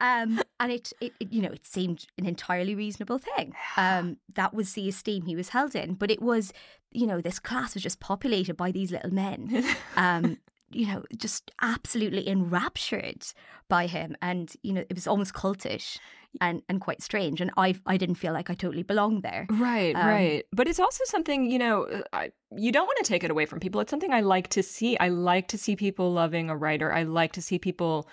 Um, 0.00 0.40
and 0.60 0.70
it, 0.70 0.92
it, 1.00 1.12
it, 1.18 1.32
you 1.32 1.42
know, 1.42 1.50
it 1.50 1.66
seemed 1.66 2.06
an 2.18 2.26
entirely 2.26 2.74
reasonable 2.74 3.18
thing. 3.18 3.54
Um, 3.76 4.18
that 4.34 4.54
was 4.54 4.74
the 4.74 4.88
esteem 4.88 5.24
he 5.24 5.34
was 5.34 5.48
held 5.48 5.74
in. 5.74 5.94
But 5.94 6.10
it 6.10 6.22
was, 6.22 6.52
you 6.92 7.06
know, 7.06 7.20
this 7.20 7.38
class 7.38 7.74
was 7.74 7.82
just 7.82 7.98
populated 7.98 8.56
by 8.56 8.70
these 8.70 8.92
little 8.92 9.12
men. 9.12 9.64
Um, 9.96 10.38
you 10.70 10.86
know, 10.86 11.04
just 11.16 11.50
absolutely 11.62 12.28
enraptured 12.28 13.24
by 13.68 13.86
him, 13.86 14.16
and 14.22 14.52
you 14.62 14.72
know, 14.72 14.84
it 14.88 14.94
was 14.94 15.06
almost 15.06 15.34
cultish 15.34 15.98
and 16.40 16.62
and 16.68 16.80
quite 16.80 17.02
strange. 17.02 17.40
And 17.40 17.50
I 17.56 17.74
I 17.86 17.96
didn't 17.96 18.16
feel 18.16 18.32
like 18.32 18.50
I 18.50 18.54
totally 18.54 18.82
belonged 18.82 19.22
there. 19.22 19.46
Right, 19.50 19.94
Um, 19.94 20.06
right. 20.06 20.44
But 20.52 20.68
it's 20.68 20.80
also 20.80 21.04
something, 21.06 21.50
you 21.50 21.58
know, 21.58 21.84
uh, 21.84 22.02
I, 22.12 22.30
you 22.56 22.72
don't 22.72 22.86
want 22.86 22.98
to 22.98 23.04
take 23.04 23.24
it 23.24 23.30
away 23.30 23.46
from 23.46 23.60
people. 23.60 23.80
It's 23.80 23.90
something 23.90 24.12
I 24.12 24.20
like 24.20 24.48
to 24.50 24.62
see. 24.62 24.98
I 24.98 25.08
like 25.08 25.48
to 25.48 25.58
see 25.58 25.76
people 25.76 26.12
loving 26.12 26.50
a 26.50 26.56
writer. 26.56 26.92
I 26.92 27.04
like 27.04 27.32
to 27.32 27.42
see 27.42 27.58
people 27.58 28.08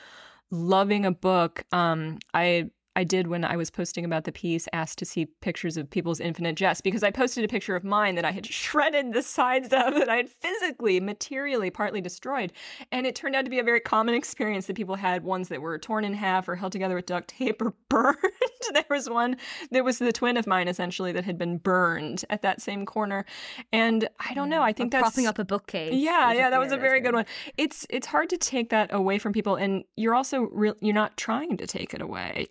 loving 0.52 1.06
a 1.06 1.12
book. 1.12 1.66
Um, 1.72 2.20
I 2.34 2.70
I 2.96 3.04
did 3.04 3.28
when 3.28 3.44
I 3.44 3.58
was 3.58 3.70
posting 3.70 4.06
about 4.06 4.24
the 4.24 4.32
piece, 4.32 4.68
asked 4.74 5.00
to 5.00 5.06
see 5.06 5.26
pictures 5.42 5.78
of 5.78 5.90
people's 5.90 6.20
infinite 6.20 6.56
jest 6.56 6.84
because 6.84 7.04
I 7.04 7.12
posted 7.12 7.44
a 7.44 7.48
picture 7.48 7.76
of 7.76 7.84
mine 7.84 8.16
that 8.16 8.26
I 8.26 8.32
had 8.32 8.46
shredded 8.54 9.14
the 9.14 9.22
sides 9.22 9.68
of 9.68 9.96
that 9.96 10.10
I 10.10 10.18
had 10.18 10.30
physically, 10.30 11.00
materially, 11.00 11.70
partly 11.70 12.02
destroyed. 12.02 12.54
And 12.92 13.06
it 13.06 13.16
turned 13.16 13.36
out 13.36 13.46
to 13.46 13.52
be 13.52 13.60
a 13.60 13.64
very 13.64 13.80
common 13.80 14.16
experience 14.16 14.68
that 14.68 14.76
people 14.76 14.96
had 14.96 15.24
ones 15.24 15.50
that 15.50 15.62
were 15.62 15.78
torn 15.78 16.06
in 16.06 16.14
half 16.14 16.48
or 16.48 16.56
held 16.56 16.72
together 16.72 16.96
with 16.96 17.06
duct 17.06 17.28
tape 17.28 17.62
or 17.62 17.74
burned. 17.90 18.18
there 18.74 18.86
was 18.90 19.10
one 19.10 19.38
that 19.72 19.84
was 19.84 20.00
the 20.00 20.12
twin 20.12 20.38
of 20.38 20.48
mine 20.48 20.68
essentially 20.68 21.12
that 21.12 21.24
had 21.24 21.38
been 21.38 21.58
burned 21.58 22.24
at 22.30 22.42
that 22.42 22.62
same 22.62 22.86
corner. 22.86 23.26
And 23.72 24.08
I 24.20 24.34
don't 24.34 24.50
know, 24.50 24.62
mm, 24.62 24.66
I 24.66 24.74
think 24.74 24.94
or 24.94 24.98
that's 24.98 25.02
propping 25.02 25.28
up 25.28 25.40
a 25.40 25.46
bookcase. 25.46 25.94
yeah, 25.94 26.32
yeah, 26.34 26.50
that 26.50 26.60
was 26.60 26.72
a 26.72 26.78
very 26.78 27.02
good 27.02 27.14
one. 27.14 27.26
It's 27.58 27.86
it's 27.90 28.08
hard 28.08 28.30
to 28.30 28.38
take 28.38 28.70
that 28.70 28.94
away 28.94 29.18
from 29.18 29.34
people, 29.34 29.56
and 29.56 29.84
you're 29.96 30.16
also 30.16 30.50
real. 30.52 30.76
You're 30.82 30.94
not 30.94 31.18
trying 31.18 31.58
to 31.58 31.68
take 31.68 31.94
it 31.94 32.02
away, 32.02 32.48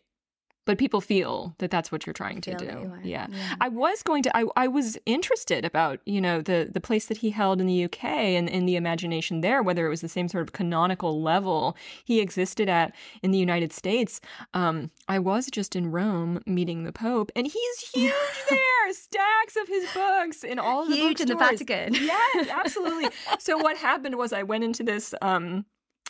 but 0.66 0.78
people 0.78 1.00
feel 1.00 1.54
that 1.58 1.70
that's 1.70 1.90
what 1.92 2.06
you're 2.06 2.12
trying 2.14 2.40
to 2.42 2.54
do. 2.54 2.64
that 2.66 2.80
you 2.80 2.88
are, 2.88 3.00
Yeah. 3.02 3.26
yeah. 3.30 3.54
I 3.60 3.68
was 3.68 4.02
going 4.02 4.22
to. 4.24 4.36
I 4.36 4.44
I 4.56 4.66
was 4.68 4.98
interested 5.06 5.64
about 5.64 6.00
you 6.06 6.20
know 6.20 6.40
the 6.42 6.68
the 6.72 6.80
place 6.80 7.06
that 7.06 7.18
he 7.18 7.30
held 7.30 7.60
in 7.60 7.66
the 7.66 7.84
UK 7.84 8.04
and 8.04 8.48
in 8.48 8.66
the 8.66 8.76
imagination 8.76 9.40
there, 9.40 9.62
whether 9.62 9.86
it 9.86 9.90
was 9.90 10.00
the 10.00 10.08
same 10.08 10.28
sort 10.28 10.42
of 10.42 10.52
canonical 10.52 11.20
level 11.22 11.76
he 12.04 12.20
existed 12.20 12.68
at 12.68 12.94
in 13.22 13.30
the 13.30 13.38
United 13.38 13.72
States. 13.72 14.20
Um, 14.54 14.90
I 15.08 15.18
was 15.18 15.46
just 15.46 15.76
in 15.76 15.90
Rome 15.90 16.40
meeting 16.46 16.84
the 16.84 16.92
Pope, 16.92 17.30
and 17.36 17.46
he's 17.46 17.78
huge 17.94 18.12
there. 18.50 18.60
Stacks 18.92 19.56
of 19.60 19.66
his 19.68 19.90
books 19.92 20.44
in 20.44 20.58
all 20.58 20.86
the 20.86 20.94
Huge 20.96 21.20
in 21.20 21.28
the. 21.28 21.34
Vatican. 21.36 21.94
Yes, 21.94 22.48
absolutely. 22.50 23.08
so 23.38 23.56
what 23.58 23.76
happened 23.76 24.16
was 24.16 24.32
I 24.32 24.42
went 24.42 24.64
into 24.64 24.82
this 24.82 25.14
um 25.22 25.64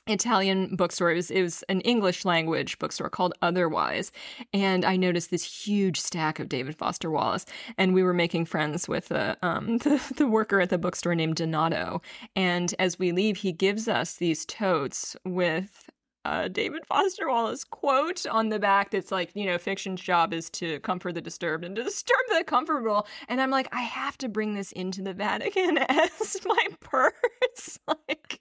Italian 0.06 0.76
bookstore. 0.76 1.12
It 1.12 1.16
was, 1.16 1.30
it 1.30 1.42
was 1.42 1.62
an 1.68 1.80
English 1.82 2.24
language 2.24 2.78
bookstore 2.78 3.10
called 3.10 3.34
Otherwise. 3.42 4.12
And 4.52 4.84
I 4.84 4.96
noticed 4.96 5.30
this 5.30 5.44
huge 5.44 6.00
stack 6.00 6.38
of 6.38 6.48
David 6.48 6.76
Foster 6.76 7.10
Wallace. 7.10 7.46
And 7.78 7.94
we 7.94 8.02
were 8.02 8.14
making 8.14 8.46
friends 8.46 8.88
with 8.88 9.10
uh, 9.12 9.36
um, 9.42 9.78
the, 9.78 10.00
the 10.16 10.26
worker 10.26 10.60
at 10.60 10.70
the 10.70 10.78
bookstore 10.78 11.14
named 11.14 11.36
Donato. 11.36 12.02
And 12.36 12.74
as 12.78 12.98
we 12.98 13.12
leave, 13.12 13.38
he 13.38 13.52
gives 13.52 13.88
us 13.88 14.14
these 14.14 14.44
totes 14.44 15.16
with 15.24 15.90
a 16.24 16.48
David 16.48 16.86
Foster 16.86 17.28
Wallace 17.28 17.64
quote 17.64 18.26
on 18.26 18.48
the 18.48 18.58
back 18.58 18.90
that's 18.90 19.12
like, 19.12 19.30
you 19.34 19.44
know, 19.44 19.58
fiction's 19.58 20.00
job 20.00 20.32
is 20.32 20.48
to 20.50 20.80
comfort 20.80 21.12
the 21.12 21.20
disturbed 21.20 21.64
and 21.64 21.76
to 21.76 21.82
disturb 21.82 22.20
the 22.30 22.44
comfortable. 22.44 23.06
And 23.28 23.40
I'm 23.40 23.50
like, 23.50 23.68
I 23.72 23.82
have 23.82 24.16
to 24.18 24.28
bring 24.28 24.54
this 24.54 24.72
into 24.72 25.02
the 25.02 25.12
Vatican 25.12 25.78
as 25.88 26.38
my 26.46 26.66
purse. 26.80 27.78
like, 27.86 28.40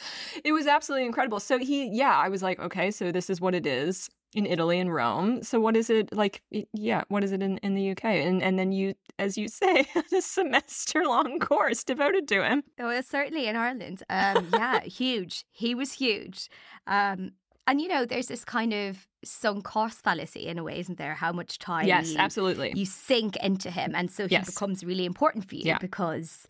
it 0.44 0.52
was 0.52 0.66
absolutely 0.66 1.06
incredible. 1.06 1.40
So 1.40 1.58
he, 1.58 1.86
yeah, 1.88 2.16
I 2.16 2.28
was 2.28 2.42
like, 2.42 2.58
okay, 2.58 2.90
so 2.90 3.10
this 3.12 3.30
is 3.30 3.40
what 3.40 3.54
it 3.54 3.66
is 3.66 4.08
in 4.34 4.44
Italy 4.46 4.78
and 4.78 4.92
Rome. 4.92 5.42
So 5.42 5.58
what 5.58 5.76
is 5.76 5.88
it 5.90 6.14
like? 6.14 6.42
Yeah, 6.72 7.04
what 7.08 7.24
is 7.24 7.32
it 7.32 7.42
in, 7.42 7.58
in 7.58 7.74
the 7.74 7.90
UK? 7.92 8.04
And 8.04 8.42
and 8.42 8.58
then 8.58 8.72
you, 8.72 8.94
as 9.18 9.38
you 9.38 9.48
say, 9.48 9.86
a 10.16 10.20
semester 10.20 11.04
long 11.04 11.38
course 11.50 11.82
devoted 11.84 12.28
to 12.28 12.44
him. 12.44 12.62
Well, 12.78 13.02
certainly 13.02 13.46
in 13.46 13.56
Ireland. 13.56 14.02
Um, 14.10 14.48
yeah, 14.52 14.80
huge. 14.82 15.44
He 15.50 15.74
was 15.74 15.92
huge. 15.94 16.48
Um, 16.86 17.32
and 17.66 17.80
you 17.80 17.88
know, 17.88 18.06
there's 18.06 18.28
this 18.28 18.44
kind 18.44 18.72
of 18.72 19.06
sunk 19.24 19.64
cost 19.64 20.02
fallacy 20.02 20.46
in 20.46 20.58
a 20.58 20.64
way, 20.64 20.78
isn't 20.78 20.96
there? 20.96 21.14
How 21.14 21.32
much 21.32 21.58
time 21.58 21.86
Yes, 21.86 22.12
you, 22.12 22.18
absolutely. 22.18 22.72
you 22.74 22.86
sink 22.86 23.36
into 23.36 23.70
him, 23.70 23.92
and 23.94 24.10
so 24.10 24.26
he 24.26 24.34
Yes. 24.36 24.46
becomes 24.46 24.84
really 24.84 25.04
important 25.04 25.46
for 25.48 25.54
you 25.56 25.64
Yeah. 25.64 25.78
because 25.78 26.46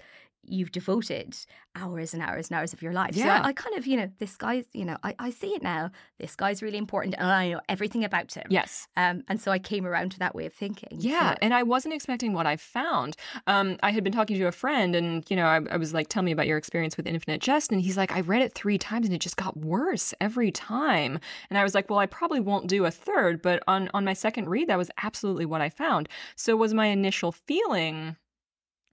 you've 0.51 0.73
devoted 0.73 1.37
hours 1.77 2.13
and 2.15 2.23
hours 2.23 2.49
and 2.51 2.59
hours 2.59 2.73
of 2.73 2.83
your 2.83 2.93
life. 2.93 3.15
Yeah. 3.15 3.39
So 3.39 3.45
I, 3.45 3.49
I 3.49 3.53
kind 3.53 3.77
of, 3.77 3.87
you 3.87 3.97
know, 3.97 4.11
this 4.19 4.37
guy's, 4.37 4.65
you 4.73 4.85
know, 4.85 4.97
I, 5.03 5.15
I 5.19 5.31
see 5.31 5.49
it 5.55 5.63
now. 5.63 5.91
This 6.19 6.35
guy's 6.35 6.63
really 6.63 6.79
important, 6.79 7.15
and 7.19 7.31
I 7.31 7.51
know 7.51 7.61
everything 7.69 8.05
about 8.05 8.33
him. 8.33 8.45
Yes. 8.51 8.89
Um, 8.97 9.23
and 9.29 9.41
so 9.41 9.53
I 9.53 9.59
came 9.59 9.87
around 9.87 10.11
to 10.13 10.19
that 10.21 10.35
way 10.35 10.47
of 10.47 10.53
thinking. 10.53 10.89
Yeah, 10.93 11.31
But- 11.35 11.39
and 11.43 11.55
I 11.55 11.63
wasn't 11.63 11.95
expecting 11.95 12.33
what 12.33 12.47
I 12.47 12.57
found. 12.57 13.17
Um, 13.47 13.77
I 13.83 13.91
had 13.91 14.03
been 14.05 14.13
talking 14.13 14.37
to 14.39 14.47
a 14.47 14.53
friend, 14.53 14.95
and 14.97 15.25
you 15.31 15.37
know, 15.37 15.47
I, 15.47 15.61
I 15.71 15.77
was 15.77 15.95
like, 15.95 16.09
"Tell 16.09 16.23
me 16.23 16.33
about 16.33 16.47
your 16.47 16.59
experience 16.59 16.97
with 16.97 17.07
Infinite 17.07 17.41
Jest," 17.41 17.71
and 17.71 17.81
he's 17.81 17.97
like, 17.97 18.13
"I 18.13 18.21
read 18.21 18.43
it 18.43 18.55
three 18.55 18.79
times, 18.79 19.07
and 19.07 19.15
it 19.15 19.21
just 19.21 19.37
got 19.37 19.57
worse 19.57 20.13
every 20.21 20.51
time." 20.51 21.19
And 21.51 21.59
I 21.59 21.63
was 21.63 21.75
like, 21.75 21.89
"Well, 21.91 21.99
I 21.99 22.07
probably 22.07 22.41
won't 22.41 22.67
do 22.67 22.85
a 22.87 22.91
third, 22.91 23.41
but 23.43 23.63
on 23.69 23.89
on 23.95 24.05
my 24.05 24.15
second 24.15 24.49
read, 24.49 24.69
that 24.69 24.79
was 24.79 24.91
absolutely 25.03 25.47
what 25.47 25.61
I 25.61 25.69
found." 25.69 26.09
So, 26.37 26.57
was 26.57 26.75
my 26.75 26.87
initial 26.87 27.33
feeling? 27.33 28.17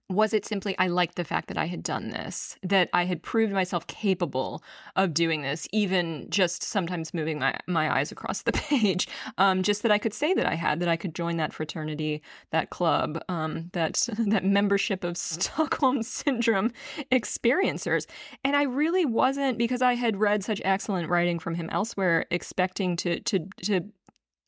Was 0.08 0.32
it 0.32 0.46
simply 0.46 0.78
I 0.78 0.86
liked 0.86 1.16
the 1.16 1.24
fact 1.24 1.48
that 1.48 1.58
I 1.58 1.66
had 1.66 1.82
done 1.82 2.10
this, 2.10 2.56
that 2.62 2.88
I 2.92 3.04
had 3.04 3.22
proved 3.22 3.52
myself 3.52 3.86
capable 3.88 4.62
of 4.94 5.12
doing 5.12 5.42
this, 5.42 5.66
even 5.72 6.26
just 6.30 6.62
sometimes 6.62 7.12
moving 7.12 7.40
my, 7.40 7.58
my 7.66 7.92
eyes 7.92 8.12
across 8.12 8.42
the 8.42 8.52
page, 8.52 9.08
um, 9.38 9.62
just 9.62 9.82
that 9.82 9.90
I 9.90 9.98
could 9.98 10.14
say 10.14 10.32
that 10.34 10.46
I 10.46 10.54
had, 10.54 10.78
that 10.80 10.88
I 10.88 10.96
could 10.96 11.14
join 11.14 11.38
that 11.38 11.52
fraternity, 11.52 12.22
that 12.50 12.70
club, 12.70 13.20
um, 13.28 13.68
that 13.72 14.08
that 14.18 14.44
membership 14.44 15.02
of 15.02 15.16
Stockholm 15.16 16.02
syndrome 16.04 16.72
experiencers, 17.10 18.06
and 18.44 18.54
I 18.54 18.62
really 18.62 19.04
wasn't 19.04 19.58
because 19.58 19.82
I 19.82 19.94
had 19.94 20.18
read 20.18 20.44
such 20.44 20.62
excellent 20.64 21.08
writing 21.08 21.38
from 21.38 21.56
him 21.56 21.68
elsewhere, 21.70 22.26
expecting 22.30 22.96
to 22.96 23.20
to 23.20 23.40
to 23.64 23.84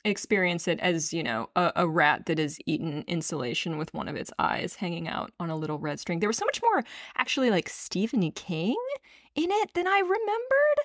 experience 0.05 0.69
it 0.69 0.79
as 0.81 1.13
you 1.13 1.23
know 1.23 1.49
a, 1.57 1.73
a 1.77 1.89
rat 1.89 2.27
that 2.27 2.39
has 2.39 2.59
eaten 2.67 3.05
insulation 3.07 3.79
with 3.79 3.93
one 3.93 4.09
of 4.09 4.17
its 4.17 4.31
eyes 4.39 4.75
hanging 4.75 5.09
out 5.09 5.33
on 5.41 5.51
a 5.51 5.57
little 5.57 5.79
red 5.79 5.99
string. 5.99 6.21
There 6.21 6.29
was 6.29 6.37
so 6.37 6.47
much 6.47 6.63
more 6.63 6.85
actually 7.17 7.51
like 7.51 7.69
stephen 7.69 8.31
king 8.33 8.77
in 9.35 9.51
it 9.51 9.75
than 9.75 9.87
i 9.87 9.99
remembered. 9.99 10.79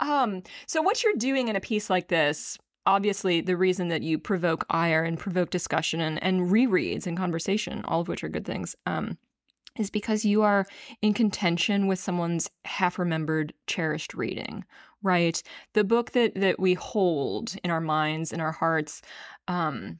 Um 0.00 0.42
so 0.66 0.82
what 0.82 1.02
you're 1.02 1.14
doing 1.14 1.48
in 1.48 1.56
a 1.56 1.60
piece 1.60 1.88
like 1.90 2.08
this 2.08 2.58
obviously 2.86 3.40
the 3.40 3.56
reason 3.56 3.88
that 3.88 4.02
you 4.02 4.18
provoke 4.18 4.64
ire 4.70 5.04
and 5.04 5.18
provoke 5.18 5.50
discussion 5.50 6.00
and, 6.00 6.22
and 6.22 6.50
rereads 6.50 7.06
and 7.06 7.16
conversation 7.16 7.84
all 7.84 8.00
of 8.00 8.08
which 8.08 8.24
are 8.24 8.28
good 8.28 8.46
things 8.46 8.76
um 8.86 9.16
is 9.78 9.90
because 9.90 10.24
you 10.24 10.42
are 10.42 10.66
in 11.02 11.14
contention 11.14 11.86
with 11.86 11.98
someone's 11.98 12.50
half 12.64 12.98
remembered 12.98 13.52
cherished 13.66 14.14
reading 14.14 14.64
right. 15.02 15.42
The 15.74 15.84
book 15.84 16.12
that 16.12 16.34
that 16.36 16.58
we 16.58 16.74
hold 16.74 17.54
in 17.64 17.70
our 17.70 17.80
minds 17.80 18.32
in 18.32 18.40
our 18.40 18.52
hearts 18.52 19.02
um 19.46 19.98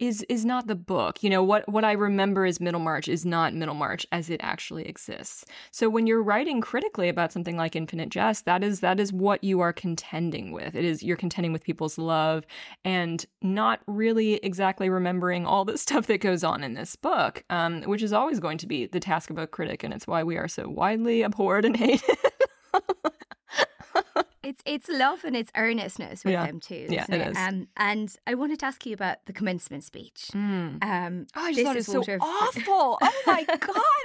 is 0.00 0.24
is 0.28 0.44
not 0.44 0.66
the 0.66 0.74
book. 0.74 1.22
You 1.22 1.30
know 1.30 1.44
what 1.44 1.68
what 1.68 1.84
i 1.84 1.92
remember 1.92 2.46
as 2.46 2.58
middlemarch 2.58 3.06
is 3.06 3.24
not 3.24 3.54
middlemarch 3.54 4.06
as 4.10 4.30
it 4.30 4.40
actually 4.42 4.86
exists. 4.86 5.44
So 5.70 5.88
when 5.88 6.06
you're 6.06 6.22
writing 6.22 6.60
critically 6.60 7.08
about 7.08 7.32
something 7.32 7.56
like 7.56 7.76
infinite 7.76 8.08
jest 8.08 8.46
that 8.46 8.64
is 8.64 8.80
that 8.80 8.98
is 8.98 9.12
what 9.12 9.44
you 9.44 9.60
are 9.60 9.72
contending 9.72 10.52
with. 10.52 10.74
It 10.74 10.84
is 10.84 11.02
you're 11.02 11.16
contending 11.16 11.52
with 11.52 11.62
people's 11.62 11.98
love 11.98 12.44
and 12.84 13.24
not 13.42 13.80
really 13.86 14.34
exactly 14.36 14.88
remembering 14.88 15.46
all 15.46 15.64
the 15.64 15.78
stuff 15.86 16.06
that 16.06 16.20
goes 16.20 16.42
on 16.42 16.64
in 16.64 16.74
this 16.74 16.96
book 16.96 17.44
um, 17.50 17.82
which 17.82 18.02
is 18.02 18.12
always 18.12 18.40
going 18.40 18.58
to 18.58 18.66
be 18.66 18.86
the 18.86 19.00
task 19.00 19.30
of 19.30 19.38
a 19.38 19.46
critic 19.46 19.84
and 19.84 19.92
it's 19.92 20.06
why 20.06 20.24
we 20.24 20.36
are 20.36 20.48
so 20.48 20.68
widely 20.68 21.22
abhorred 21.22 21.64
and 21.64 21.76
hated 21.76 22.29
It's 24.50 24.62
it's 24.66 24.88
love 24.88 25.22
and 25.24 25.36
it's 25.36 25.50
earnestness 25.56 26.24
with 26.24 26.32
Yeah. 26.32 26.44
him 26.46 26.58
too. 26.60 26.86
Yeah, 26.90 27.02
isn't 27.04 27.14
it 27.20 27.28
is. 27.30 27.36
Um, 27.36 27.68
and 27.76 28.08
I 28.26 28.34
wanted 28.34 28.58
to 28.60 28.66
ask 28.66 28.84
you 28.84 28.94
about 28.94 29.18
the 29.26 29.32
commencement 29.32 29.84
speech. 29.84 30.20
Mm. 30.34 30.82
Um, 30.82 31.26
Oh, 31.36 31.42
I 31.44 31.52
just 31.52 31.56
this 31.56 31.64
thought 31.64 31.76
it 31.76 31.78
is 31.78 31.88
was 31.88 32.06
so 32.06 32.18
awful. 32.20 32.98
Oh 33.10 33.22
my 33.26 33.42
god, 33.44 33.60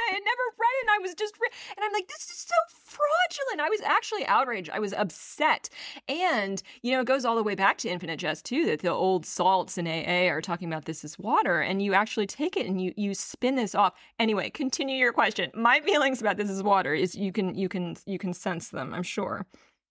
I 0.08 0.10
had 0.16 0.24
never 0.32 0.46
read 0.64 0.76
it, 0.80 0.82
and 0.86 0.90
I 0.96 1.00
was 1.02 1.14
just, 1.16 1.34
re- 1.42 1.50
and 1.76 1.84
I'm 1.84 1.92
like, 1.94 2.08
this 2.08 2.30
is 2.30 2.38
so 2.38 2.56
fraudulent. 2.84 3.60
I 3.62 3.70
was 3.70 3.82
actually 3.82 4.26
outraged. 4.28 4.70
I 4.70 4.80
was 4.80 4.94
upset, 4.94 5.70
and 6.08 6.62
you 6.84 6.92
know, 6.92 7.02
it 7.02 7.08
goes 7.08 7.26
all 7.26 7.36
the 7.36 7.44
way 7.44 7.56
back 7.56 7.78
to 7.80 7.90
Infinite 7.90 8.18
Jest 8.20 8.46
too. 8.46 8.66
That 8.68 8.82
the 8.82 8.90
old 8.92 9.26
salts 9.26 9.78
in 9.80 9.88
AA 9.88 10.30
are 10.30 10.42
talking 10.42 10.68
about 10.72 10.86
this 10.86 11.04
is 11.04 11.18
water, 11.18 11.62
and 11.62 11.82
you 11.82 11.94
actually 11.96 12.28
take 12.28 12.56
it 12.56 12.68
and 12.68 12.80
you 12.82 12.94
you 12.96 13.14
spin 13.16 13.56
this 13.56 13.74
off. 13.74 13.94
Anyway, 14.20 14.50
continue 14.52 14.98
your 14.98 15.14
question. 15.14 15.50
My 15.56 15.80
feelings 15.86 16.22
about 16.22 16.38
this 16.38 16.50
is 16.50 16.62
water 16.62 16.94
is 16.94 17.16
you 17.16 17.32
can 17.32 17.56
you 17.56 17.68
can 17.70 17.96
you 18.06 18.20
can 18.20 18.34
sense 18.34 18.70
them. 18.70 18.94
I'm 18.94 19.04
sure. 19.04 19.46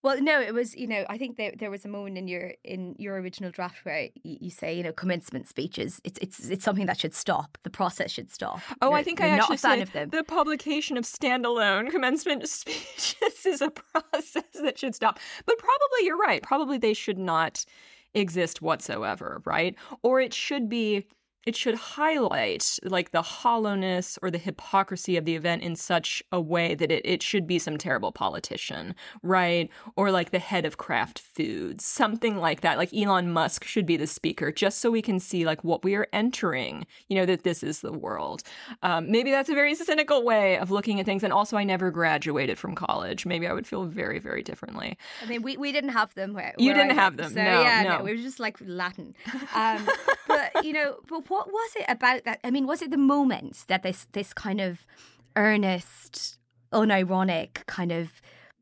Well, 0.04 0.20
no, 0.22 0.38
it 0.40 0.52
was 0.52 0.76
you 0.76 0.86
know 0.86 1.06
I 1.08 1.16
think 1.18 1.38
there 1.38 1.52
there 1.58 1.70
was 1.70 1.84
a 1.86 1.88
moment 1.88 2.18
in 2.18 2.28
your 2.28 2.52
in 2.62 2.94
your 2.98 3.18
original 3.20 3.50
draft 3.50 3.84
where 3.86 4.10
you, 4.22 4.36
you 4.42 4.50
say 4.50 4.74
you 4.76 4.82
know 4.82 4.92
commencement 4.92 5.48
speeches 5.48 6.00
it's 6.04 6.18
it's 6.20 6.48
it's 6.50 6.62
something 6.64 6.84
that 6.86 7.00
should 7.00 7.14
stop 7.14 7.56
the 7.62 7.70
process 7.70 8.10
should 8.10 8.30
stop. 8.30 8.60
Oh, 8.82 8.88
I 8.92 8.98
You're- 8.98 9.02
think 9.04 9.18
you're 9.20 9.28
I 9.30 9.32
actually 9.32 9.56
said 9.56 9.80
of 9.80 9.92
them. 9.92 10.10
the 10.10 10.22
publication 10.22 10.98
of 10.98 11.04
standalone 11.04 11.90
commencement 11.90 12.46
speeches 12.60 13.46
is 13.46 13.62
a 13.62 13.70
process 13.92 14.44
that 14.62 14.78
should 14.78 14.94
stop. 14.94 15.18
But 15.46 15.56
probably 15.58 16.04
you're 16.06 16.18
right. 16.18 16.42
Probably 16.42 16.76
they 16.76 16.92
should 16.94 17.18
not 17.18 17.64
exist 18.12 18.60
whatsoever, 18.60 19.40
right? 19.46 19.74
Or 20.02 20.20
it 20.20 20.34
should 20.34 20.68
be 20.68 21.06
it 21.46 21.56
should 21.56 21.74
highlight 21.74 22.78
like 22.82 23.10
the 23.10 23.22
hollowness 23.22 24.18
or 24.22 24.30
the 24.30 24.38
hypocrisy 24.38 25.16
of 25.16 25.24
the 25.24 25.36
event 25.36 25.62
in 25.62 25.76
such 25.76 26.22
a 26.32 26.40
way 26.40 26.74
that 26.74 26.90
it, 26.90 27.04
it 27.04 27.22
should 27.22 27.46
be 27.46 27.58
some 27.58 27.76
terrible 27.76 28.12
politician, 28.12 28.94
right? 29.22 29.70
Or 29.96 30.10
like 30.10 30.30
the 30.30 30.38
head 30.38 30.64
of 30.64 30.78
Kraft 30.78 31.18
Foods, 31.18 31.84
something 31.84 32.36
like 32.36 32.62
that. 32.62 32.78
Like 32.78 32.94
Elon 32.94 33.32
Musk 33.32 33.64
should 33.64 33.86
be 33.86 33.96
the 33.96 34.06
speaker, 34.06 34.50
just 34.52 34.78
so 34.78 34.90
we 34.90 35.02
can 35.02 35.20
see 35.20 35.44
like 35.44 35.62
what 35.64 35.84
we 35.84 35.94
are 35.94 36.08
entering, 36.12 36.86
you 37.08 37.16
know, 37.16 37.26
that 37.26 37.42
this 37.42 37.62
is 37.62 37.80
the 37.80 37.92
world. 37.92 38.42
Um, 38.82 39.10
maybe 39.10 39.30
that's 39.30 39.48
a 39.48 39.54
very 39.54 39.74
cynical 39.74 40.24
way 40.24 40.58
of 40.58 40.70
looking 40.70 41.00
at 41.00 41.06
things. 41.06 41.22
And 41.22 41.32
also, 41.32 41.56
I 41.56 41.64
never 41.64 41.90
graduated 41.90 42.58
from 42.58 42.74
college. 42.74 43.26
Maybe 43.26 43.46
I 43.46 43.52
would 43.52 43.66
feel 43.66 43.84
very, 43.84 44.18
very 44.18 44.42
differently. 44.42 44.96
I 45.22 45.26
mean, 45.26 45.42
we, 45.42 45.56
we 45.56 45.72
didn't 45.72 45.90
have 45.90 46.14
them 46.14 46.32
where, 46.32 46.54
you 46.58 46.72
didn't 46.72 46.92
I 46.92 46.94
have 46.94 47.16
went. 47.16 47.34
them. 47.34 47.34
So, 47.34 47.42
no, 47.42 47.62
yeah, 47.62 47.82
no. 47.82 48.04
we 48.04 48.12
were 48.12 48.22
just 48.22 48.40
like 48.40 48.56
Latin. 48.60 49.14
Um, 49.54 49.86
but, 50.26 50.64
you 50.64 50.72
know, 50.72 50.96
but 51.08 51.24
what 51.34 51.48
was 51.48 51.70
it 51.76 51.84
about 51.88 52.24
that? 52.24 52.38
I 52.44 52.50
mean, 52.50 52.66
was 52.66 52.80
it 52.82 52.90
the 52.90 52.96
moment 52.96 53.64
that 53.68 53.82
this 53.82 54.06
this 54.12 54.32
kind 54.32 54.60
of 54.60 54.86
earnest, 55.36 56.38
unironic 56.72 57.66
kind 57.66 57.92
of, 57.92 58.20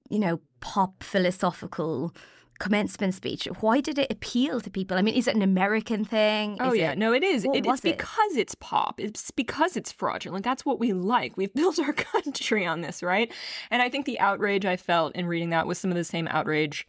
you 0.08 0.18
know, 0.18 0.40
pop 0.60 1.02
philosophical 1.02 2.14
commencement 2.58 3.14
speech? 3.14 3.46
Why 3.60 3.80
did 3.80 3.98
it 3.98 4.10
appeal 4.10 4.60
to 4.60 4.70
people? 4.70 4.96
I 4.96 5.02
mean, 5.02 5.14
is 5.14 5.26
it 5.28 5.34
an 5.34 5.42
American 5.42 6.04
thing? 6.04 6.56
Oh 6.60 6.72
Is 6.72 6.78
yeah, 6.78 6.92
it- 6.92 6.98
no, 6.98 7.12
it 7.12 7.22
is. 7.22 7.44
It, 7.44 7.50
it's 7.66 7.84
it? 7.84 7.98
because 7.98 8.36
it's 8.36 8.54
pop. 8.54 8.98
It's 8.98 9.30
because 9.32 9.76
it's 9.76 9.92
fraudulent. 9.92 10.44
That's 10.44 10.64
what 10.64 10.78
we 10.80 10.92
like. 10.92 11.36
We've 11.36 11.52
built 11.60 11.78
our 11.78 11.92
country 11.92 12.64
on 12.64 12.80
this, 12.80 13.02
right? 13.02 13.32
And 13.70 13.82
I 13.82 13.88
think 13.90 14.06
the 14.06 14.18
outrage 14.20 14.64
I 14.64 14.76
felt 14.76 15.14
in 15.14 15.26
reading 15.26 15.50
that 15.50 15.66
was 15.66 15.78
some 15.78 15.90
of 15.90 15.96
the 15.96 16.04
same 16.04 16.28
outrage 16.28 16.86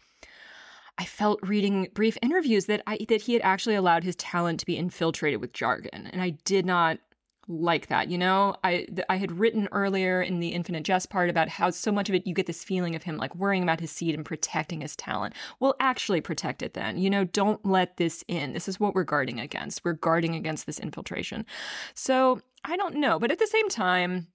I 0.97 1.05
felt 1.05 1.39
reading 1.41 1.87
brief 1.93 2.17
interviews 2.21 2.65
that 2.65 2.83
I 2.85 2.99
that 3.09 3.21
he 3.21 3.33
had 3.33 3.41
actually 3.41 3.75
allowed 3.75 4.03
his 4.03 4.15
talent 4.15 4.59
to 4.59 4.65
be 4.65 4.77
infiltrated 4.77 5.41
with 5.41 5.53
jargon, 5.53 6.07
and 6.07 6.21
I 6.21 6.31
did 6.45 6.65
not 6.65 6.99
like 7.47 7.87
that. 7.87 8.09
You 8.09 8.17
know, 8.17 8.55
I 8.63 8.85
th- 8.85 9.05
I 9.09 9.17
had 9.17 9.31
written 9.31 9.67
earlier 9.71 10.21
in 10.21 10.39
the 10.39 10.49
Infinite 10.49 10.83
Jest 10.83 11.09
part 11.09 11.29
about 11.29 11.49
how 11.49 11.69
so 11.71 11.91
much 11.91 12.09
of 12.09 12.15
it 12.15 12.27
you 12.27 12.33
get 12.33 12.45
this 12.45 12.63
feeling 12.63 12.95
of 12.95 13.03
him 13.03 13.17
like 13.17 13.35
worrying 13.35 13.63
about 13.63 13.79
his 13.79 13.91
seed 13.91 14.15
and 14.15 14.25
protecting 14.25 14.81
his 14.81 14.95
talent. 14.95 15.33
Well, 15.59 15.75
actually 15.79 16.21
protect 16.21 16.61
it 16.61 16.73
then. 16.73 16.97
You 16.97 17.09
know, 17.09 17.25
don't 17.25 17.65
let 17.65 17.97
this 17.97 18.23
in. 18.27 18.53
This 18.53 18.67
is 18.67 18.79
what 18.79 18.95
we're 18.95 19.03
guarding 19.03 19.39
against. 19.39 19.83
We're 19.83 19.93
guarding 19.93 20.35
against 20.35 20.65
this 20.65 20.79
infiltration. 20.79 21.45
So 21.95 22.41
I 22.63 22.77
don't 22.77 22.95
know, 22.95 23.19
but 23.19 23.31
at 23.31 23.39
the 23.39 23.47
same 23.47 23.67
time 23.67 24.27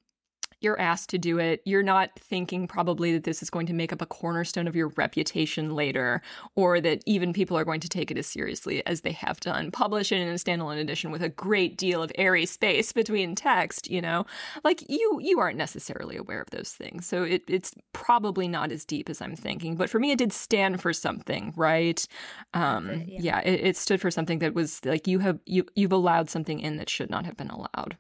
you're 0.61 0.80
asked 0.80 1.11
to 1.11 1.18
do 1.18 1.38
it. 1.38 1.62
You're 1.64 1.82
not 1.82 2.11
thinking 2.18 2.66
probably 2.66 3.12
that 3.12 3.24
this 3.24 3.42
is 3.42 3.50
going 3.50 3.66
to 3.66 3.72
make 3.72 3.92
up 3.92 4.02
a 4.02 4.06
cornerstone 4.06 4.66
of 4.66 4.74
your 4.74 4.88
reputation 4.96 5.74
later, 5.74 6.20
or 6.56 6.80
that 6.80 7.02
even 7.06 7.32
people 7.32 7.56
are 7.56 7.64
going 7.64 7.80
to 7.80 7.88
take 7.88 8.11
it 8.11 8.18
as 8.18 8.26
seriously 8.26 8.84
as 8.86 9.02
they 9.02 9.12
have 9.12 9.40
done. 9.40 9.70
Publish 9.70 10.12
it 10.12 10.20
in 10.20 10.28
a 10.28 10.34
standalone 10.34 10.80
edition 10.80 11.11
with 11.11 11.22
a 11.22 11.28
great 11.28 11.76
deal 11.76 12.02
of 12.02 12.12
airy 12.16 12.46
space 12.46 12.92
between 12.92 13.34
text, 13.34 13.90
you 13.90 14.00
know? 14.00 14.26
Like 14.64 14.88
you 14.88 15.18
you 15.22 15.38
aren't 15.38 15.59
necessarily 15.59 16.16
aware 16.16 16.40
of 16.40 16.50
those 16.50 16.72
things. 16.72 17.06
So 17.06 17.22
it, 17.22 17.42
it's 17.48 17.74
probably 17.92 18.48
not 18.48 18.72
as 18.72 18.84
deep 18.84 19.09
as 19.09 19.20
I'm 19.20 19.36
thinking. 19.36 19.76
But 19.76 19.90
for 19.90 19.98
me 19.98 20.11
it 20.11 20.18
did 20.18 20.32
stand 20.32 20.80
for 20.82 20.92
something, 20.92 21.52
right? 21.56 22.06
Um 22.54 22.90
it, 22.90 23.09
yeah. 23.09 23.20
yeah, 23.20 23.40
it, 23.40 23.61
it 23.61 23.76
stood 23.76 24.00
for 24.00 24.11
something 24.11 24.40
that 24.40 24.54
was 24.54 24.84
like 24.84 25.06
you 25.06 25.20
have 25.20 25.38
you 25.46 25.66
you've 25.74 25.92
allowed 25.92 26.30
something 26.30 26.61
in 26.61 26.76
that 26.76 26.90
should 26.90 27.11
not 27.11 27.26
have 27.26 27.36
been 27.36 27.50
allowed. 27.50 27.96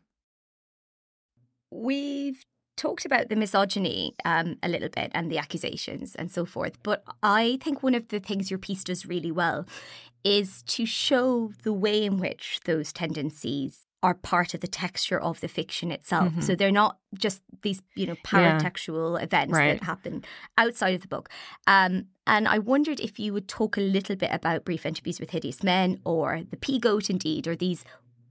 We've 1.70 2.44
talked 2.76 3.04
about 3.04 3.28
the 3.28 3.36
misogyny 3.36 4.14
um, 4.24 4.56
a 4.62 4.68
little 4.68 4.88
bit 4.88 5.10
and 5.14 5.30
the 5.30 5.38
accusations 5.38 6.14
and 6.14 6.30
so 6.30 6.44
forth, 6.44 6.80
but 6.82 7.02
I 7.22 7.58
think 7.62 7.82
one 7.82 7.94
of 7.94 8.08
the 8.08 8.20
things 8.20 8.50
your 8.50 8.58
piece 8.58 8.84
does 8.84 9.04
really 9.06 9.32
well 9.32 9.66
is 10.24 10.62
to 10.64 10.86
show 10.86 11.52
the 11.64 11.72
way 11.72 12.04
in 12.04 12.18
which 12.18 12.60
those 12.66 12.92
tendencies 12.92 13.82
are 14.00 14.14
part 14.14 14.54
of 14.54 14.60
the 14.60 14.68
texture 14.68 15.18
of 15.20 15.40
the 15.40 15.48
fiction 15.48 15.90
itself. 15.90 16.32
Mhm. 16.32 16.42
So 16.44 16.54
they're 16.54 16.70
not 16.70 16.98
just 17.14 17.42
these, 17.62 17.82
you 17.96 18.06
know, 18.06 18.14
Yeah. 18.32 18.58
paratextual 18.60 19.20
events 19.20 19.52
Right. 19.54 19.72
that 19.80 19.82
happen 19.84 20.24
outside 20.56 20.94
of 20.94 21.00
the 21.00 21.08
book. 21.08 21.28
Um, 21.66 22.06
and 22.24 22.46
I 22.46 22.60
wondered 22.60 23.00
if 23.00 23.18
you 23.18 23.32
would 23.32 23.48
talk 23.48 23.76
a 23.76 23.80
little 23.80 24.14
bit 24.14 24.30
about 24.32 24.64
Brief 24.64 24.86
Interviews 24.86 25.18
with 25.18 25.30
Hideous 25.30 25.64
Men 25.64 26.00
or 26.04 26.42
The 26.48 26.56
Pea 26.56 26.78
Goat, 26.78 27.10
indeed, 27.10 27.48
or 27.48 27.56
these 27.56 27.84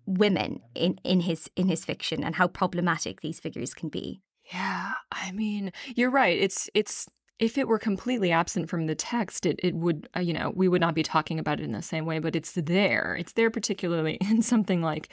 women 0.08 0.62
in, 0.74 1.00
in 1.04 1.20
his 1.20 1.50
in 1.56 1.68
his 1.68 1.86
fiction 1.86 2.24
and 2.24 2.36
how 2.36 2.48
problematic 2.48 3.22
these 3.22 3.40
figures 3.40 3.74
can 3.74 3.90
be. 3.90 4.22
Yeah, 4.52 4.94
I 5.12 5.32
mean, 5.34 5.72
you're 5.96 6.10
right. 6.10 6.38
It's 6.40 6.70
it's 6.74 7.08
if 7.40 7.58
it 7.58 7.68
were 7.68 7.78
completely 7.78 8.32
absent 8.32 8.70
from 8.70 8.88
the 8.88 8.96
text, 8.96 9.46
it 9.46 9.60
it 9.62 9.76
would 9.76 10.08
uh, 10.16 10.22
you 10.22 10.34
know 10.34 10.52
we 10.56 10.68
would 10.68 10.82
not 10.82 10.96
be 10.96 11.04
talking 11.04 11.38
about 11.38 11.60
it 11.60 11.64
in 11.64 11.74
the 11.74 11.82
same 11.82 12.06
way. 12.06 12.20
But 12.20 12.36
it's 12.36 12.54
there. 12.54 13.16
It's 13.20 13.34
there 13.34 13.52
particularly 13.52 14.16
in 14.22 14.42
something 14.42 14.82
like 14.82 15.10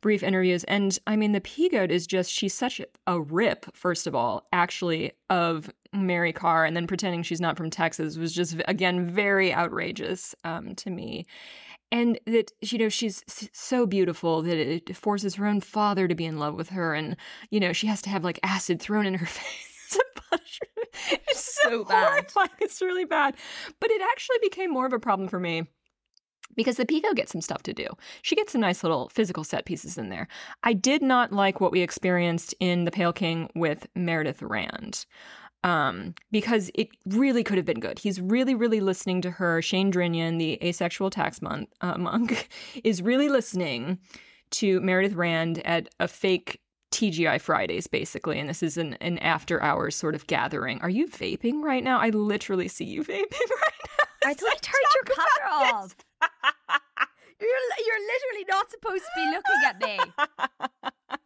brief 0.00 0.22
interviews. 0.22 0.64
And 0.64 0.98
I 1.06 1.16
mean, 1.16 1.32
the 1.32 1.40
pea 1.40 1.70
goat 1.70 1.90
is 1.90 2.06
just 2.06 2.30
she's 2.30 2.52
such 2.52 2.80
a 3.06 3.20
rip. 3.20 3.64
First 3.74 4.06
of 4.06 4.14
all, 4.14 4.46
actually, 4.52 5.12
of 5.30 5.70
Mary 5.94 6.32
Karr, 6.32 6.66
and 6.66 6.76
then 6.76 6.86
pretending 6.86 7.22
she's 7.22 7.40
not 7.40 7.56
from 7.56 7.70
Texas 7.70 8.18
was 8.18 8.34
just 8.34 8.56
again 8.66 9.08
very 9.08 9.54
outrageous 9.54 10.34
um, 10.44 10.74
to 10.74 10.90
me. 10.90 11.24
And 11.92 12.18
that 12.26 12.50
you 12.60 12.78
know 12.78 12.88
she's 12.88 13.22
so 13.52 13.86
beautiful 13.86 14.42
that 14.42 14.56
it 14.56 14.96
forces 14.96 15.36
her 15.36 15.46
own 15.46 15.60
father 15.60 16.08
to 16.08 16.14
be 16.14 16.24
in 16.24 16.38
love 16.38 16.54
with 16.54 16.70
her, 16.70 16.92
and 16.94 17.16
you 17.50 17.60
know 17.60 17.72
she 17.72 17.86
has 17.86 18.02
to 18.02 18.10
have 18.10 18.24
like 18.24 18.40
acid 18.42 18.80
thrown 18.80 19.06
in 19.06 19.14
her 19.14 19.26
face. 19.26 19.92
as 19.92 19.98
a 19.98 20.20
punishment. 20.20 21.20
It's 21.28 21.60
so, 21.62 21.70
So 21.70 21.84
bad. 21.84 22.08
horrifying. 22.08 22.50
It's 22.60 22.80
really 22.82 23.04
bad. 23.04 23.36
But 23.80 23.90
it 23.90 24.02
actually 24.02 24.38
became 24.42 24.70
more 24.72 24.86
of 24.86 24.92
a 24.92 24.98
problem 24.98 25.28
for 25.28 25.38
me 25.38 25.64
because 26.56 26.76
the 26.76 26.86
Pico 26.86 27.12
gets 27.14 27.32
some 27.32 27.40
stuff 27.40 27.62
to 27.64 27.72
do. 27.72 27.86
She 28.22 28.36
gets 28.36 28.52
some 28.52 28.60
nice 28.60 28.82
little 28.82 29.08
physical 29.08 29.44
set 29.44 29.64
pieces 29.64 29.98
in 29.98 30.08
there. 30.08 30.26
I 30.62 30.72
did 30.72 31.02
not 31.02 31.32
like 31.32 31.60
what 31.60 31.72
we 31.72 31.80
experienced 31.80 32.54
in 32.60 32.84
The 32.84 32.90
Pale 32.90 33.12
King 33.14 33.50
with 33.54 33.86
Meredith 33.94 34.42
Rand. 34.42 35.04
Um, 35.64 36.14
because 36.30 36.70
it 36.74 36.88
really 37.06 37.42
could 37.42 37.56
have 37.56 37.64
been 37.64 37.80
good. 37.80 37.98
He's 37.98 38.20
really, 38.20 38.54
really 38.54 38.80
listening 38.80 39.22
to 39.22 39.30
her. 39.30 39.62
Shane 39.62 39.90
Drinion, 39.90 40.38
the 40.38 40.62
asexual 40.62 41.08
tax 41.08 41.40
monk, 41.40 41.70
uh, 41.80 41.96
monk, 41.98 42.48
is 42.84 43.00
really 43.00 43.30
listening 43.30 43.98
to 44.50 44.78
Meredith 44.82 45.14
Rand 45.14 45.64
at 45.66 45.88
a 45.98 46.06
fake 46.06 46.60
TGI 46.92 47.40
Fridays, 47.40 47.86
basically. 47.86 48.38
And 48.38 48.48
this 48.48 48.62
is 48.62 48.76
an, 48.76 48.94
an 49.00 49.18
after 49.18 49.60
hours 49.62 49.96
sort 49.96 50.14
of 50.14 50.26
gathering. 50.26 50.80
Are 50.82 50.90
you 50.90 51.08
vaping 51.08 51.62
right 51.62 51.82
now? 51.82 51.98
I 51.98 52.10
literally 52.10 52.68
see 52.68 52.84
you 52.84 53.02
vaping 53.04 53.32
right 53.32 53.80
now. 53.88 54.04
I 54.26 54.34
thought 54.34 54.52
I 54.52 54.58
turned 54.60 54.86
your 54.94 55.16
camera 55.16 55.74
off. 55.74 55.96
You're 57.40 57.50
you're 57.50 57.98
literally 57.98 58.44
not 58.48 58.70
supposed 58.70 59.02
to 59.02 59.10
be 59.16 59.26
looking 59.34 59.60
at 59.66 59.80
me. 59.82 61.18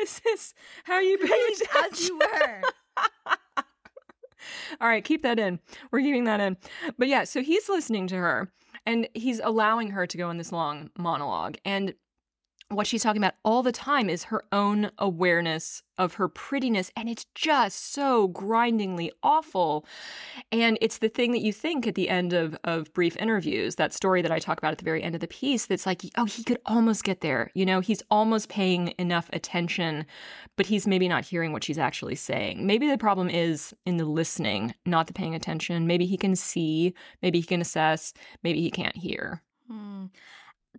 Is 0.00 0.20
this 0.24 0.54
how 0.84 0.98
you 1.00 1.18
Please, 1.18 1.62
as 1.84 2.08
you 2.08 2.18
were. 2.18 2.62
All 4.80 4.88
right, 4.88 5.04
keep 5.04 5.22
that 5.22 5.38
in. 5.38 5.60
We're 5.90 6.00
keeping 6.00 6.24
that 6.24 6.40
in. 6.40 6.56
But 6.98 7.08
yeah, 7.08 7.24
so 7.24 7.42
he's 7.42 7.68
listening 7.68 8.06
to 8.08 8.16
her 8.16 8.52
and 8.86 9.08
he's 9.14 9.40
allowing 9.42 9.90
her 9.90 10.06
to 10.06 10.18
go 10.18 10.28
on 10.28 10.38
this 10.38 10.52
long 10.52 10.90
monologue. 10.98 11.56
And 11.64 11.94
what 12.76 12.86
she's 12.86 13.02
talking 13.02 13.22
about 13.22 13.34
all 13.44 13.62
the 13.62 13.72
time 13.72 14.08
is 14.08 14.24
her 14.24 14.44
own 14.52 14.90
awareness 14.98 15.82
of 15.98 16.14
her 16.14 16.28
prettiness. 16.28 16.90
And 16.96 17.08
it's 17.08 17.26
just 17.34 17.92
so 17.92 18.28
grindingly 18.28 19.12
awful. 19.22 19.86
And 20.50 20.78
it's 20.80 20.98
the 20.98 21.08
thing 21.08 21.32
that 21.32 21.42
you 21.42 21.52
think 21.52 21.86
at 21.86 21.94
the 21.94 22.08
end 22.08 22.32
of, 22.32 22.56
of 22.64 22.92
brief 22.92 23.16
interviews, 23.18 23.76
that 23.76 23.92
story 23.92 24.22
that 24.22 24.32
I 24.32 24.38
talk 24.38 24.58
about 24.58 24.72
at 24.72 24.78
the 24.78 24.84
very 24.84 25.02
end 25.02 25.14
of 25.14 25.20
the 25.20 25.28
piece, 25.28 25.66
that's 25.66 25.86
like, 25.86 26.02
oh, 26.16 26.24
he 26.24 26.42
could 26.42 26.58
almost 26.66 27.04
get 27.04 27.20
there. 27.20 27.50
You 27.54 27.66
know, 27.66 27.80
he's 27.80 28.02
almost 28.10 28.48
paying 28.48 28.94
enough 28.98 29.28
attention, 29.32 30.06
but 30.56 30.66
he's 30.66 30.86
maybe 30.86 31.08
not 31.08 31.24
hearing 31.24 31.52
what 31.52 31.64
she's 31.64 31.78
actually 31.78 32.16
saying. 32.16 32.66
Maybe 32.66 32.88
the 32.88 32.98
problem 32.98 33.28
is 33.28 33.74
in 33.86 33.96
the 33.98 34.04
listening, 34.04 34.74
not 34.86 35.06
the 35.06 35.12
paying 35.12 35.34
attention. 35.34 35.86
Maybe 35.86 36.06
he 36.06 36.16
can 36.16 36.36
see, 36.36 36.94
maybe 37.22 37.40
he 37.40 37.46
can 37.46 37.60
assess, 37.60 38.14
maybe 38.42 38.60
he 38.60 38.70
can't 38.70 38.96
hear. 38.96 39.42
Hmm. 39.68 40.06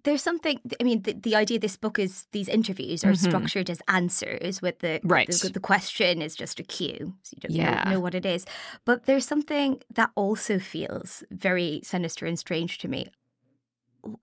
There's 0.03 0.23
something. 0.23 0.59
I 0.81 0.83
mean, 0.83 1.03
the, 1.03 1.13
the 1.13 1.35
idea 1.35 1.57
of 1.57 1.61
this 1.61 1.77
book 1.77 1.99
is 1.99 2.25
these 2.31 2.49
interviews 2.49 3.03
are 3.05 3.11
Mhm. 3.13 3.17
structured 3.29 3.69
as 3.69 3.81
answers, 3.87 4.61
with 4.61 4.79
the 4.79 4.99
Right. 5.03 5.29
The, 5.29 5.49
the 5.49 5.59
question 5.59 6.21
is 6.21 6.35
just 6.35 6.59
a 6.59 6.63
cue, 6.63 7.13
so 7.21 7.35
you 7.35 7.39
don't 7.41 7.55
know- 7.57 7.63
Yeah. 7.63 7.89
know, 7.91 7.99
what 7.99 8.15
it 8.15 8.25
is. 8.25 8.45
But 8.85 9.05
there's 9.05 9.25
something 9.25 9.81
that 9.93 10.09
also 10.15 10.57
feels 10.59 11.23
very 11.31 11.79
sinister 11.83 12.25
and 12.25 12.37
strange 12.37 12.79
to 12.79 12.87
me. 12.87 13.11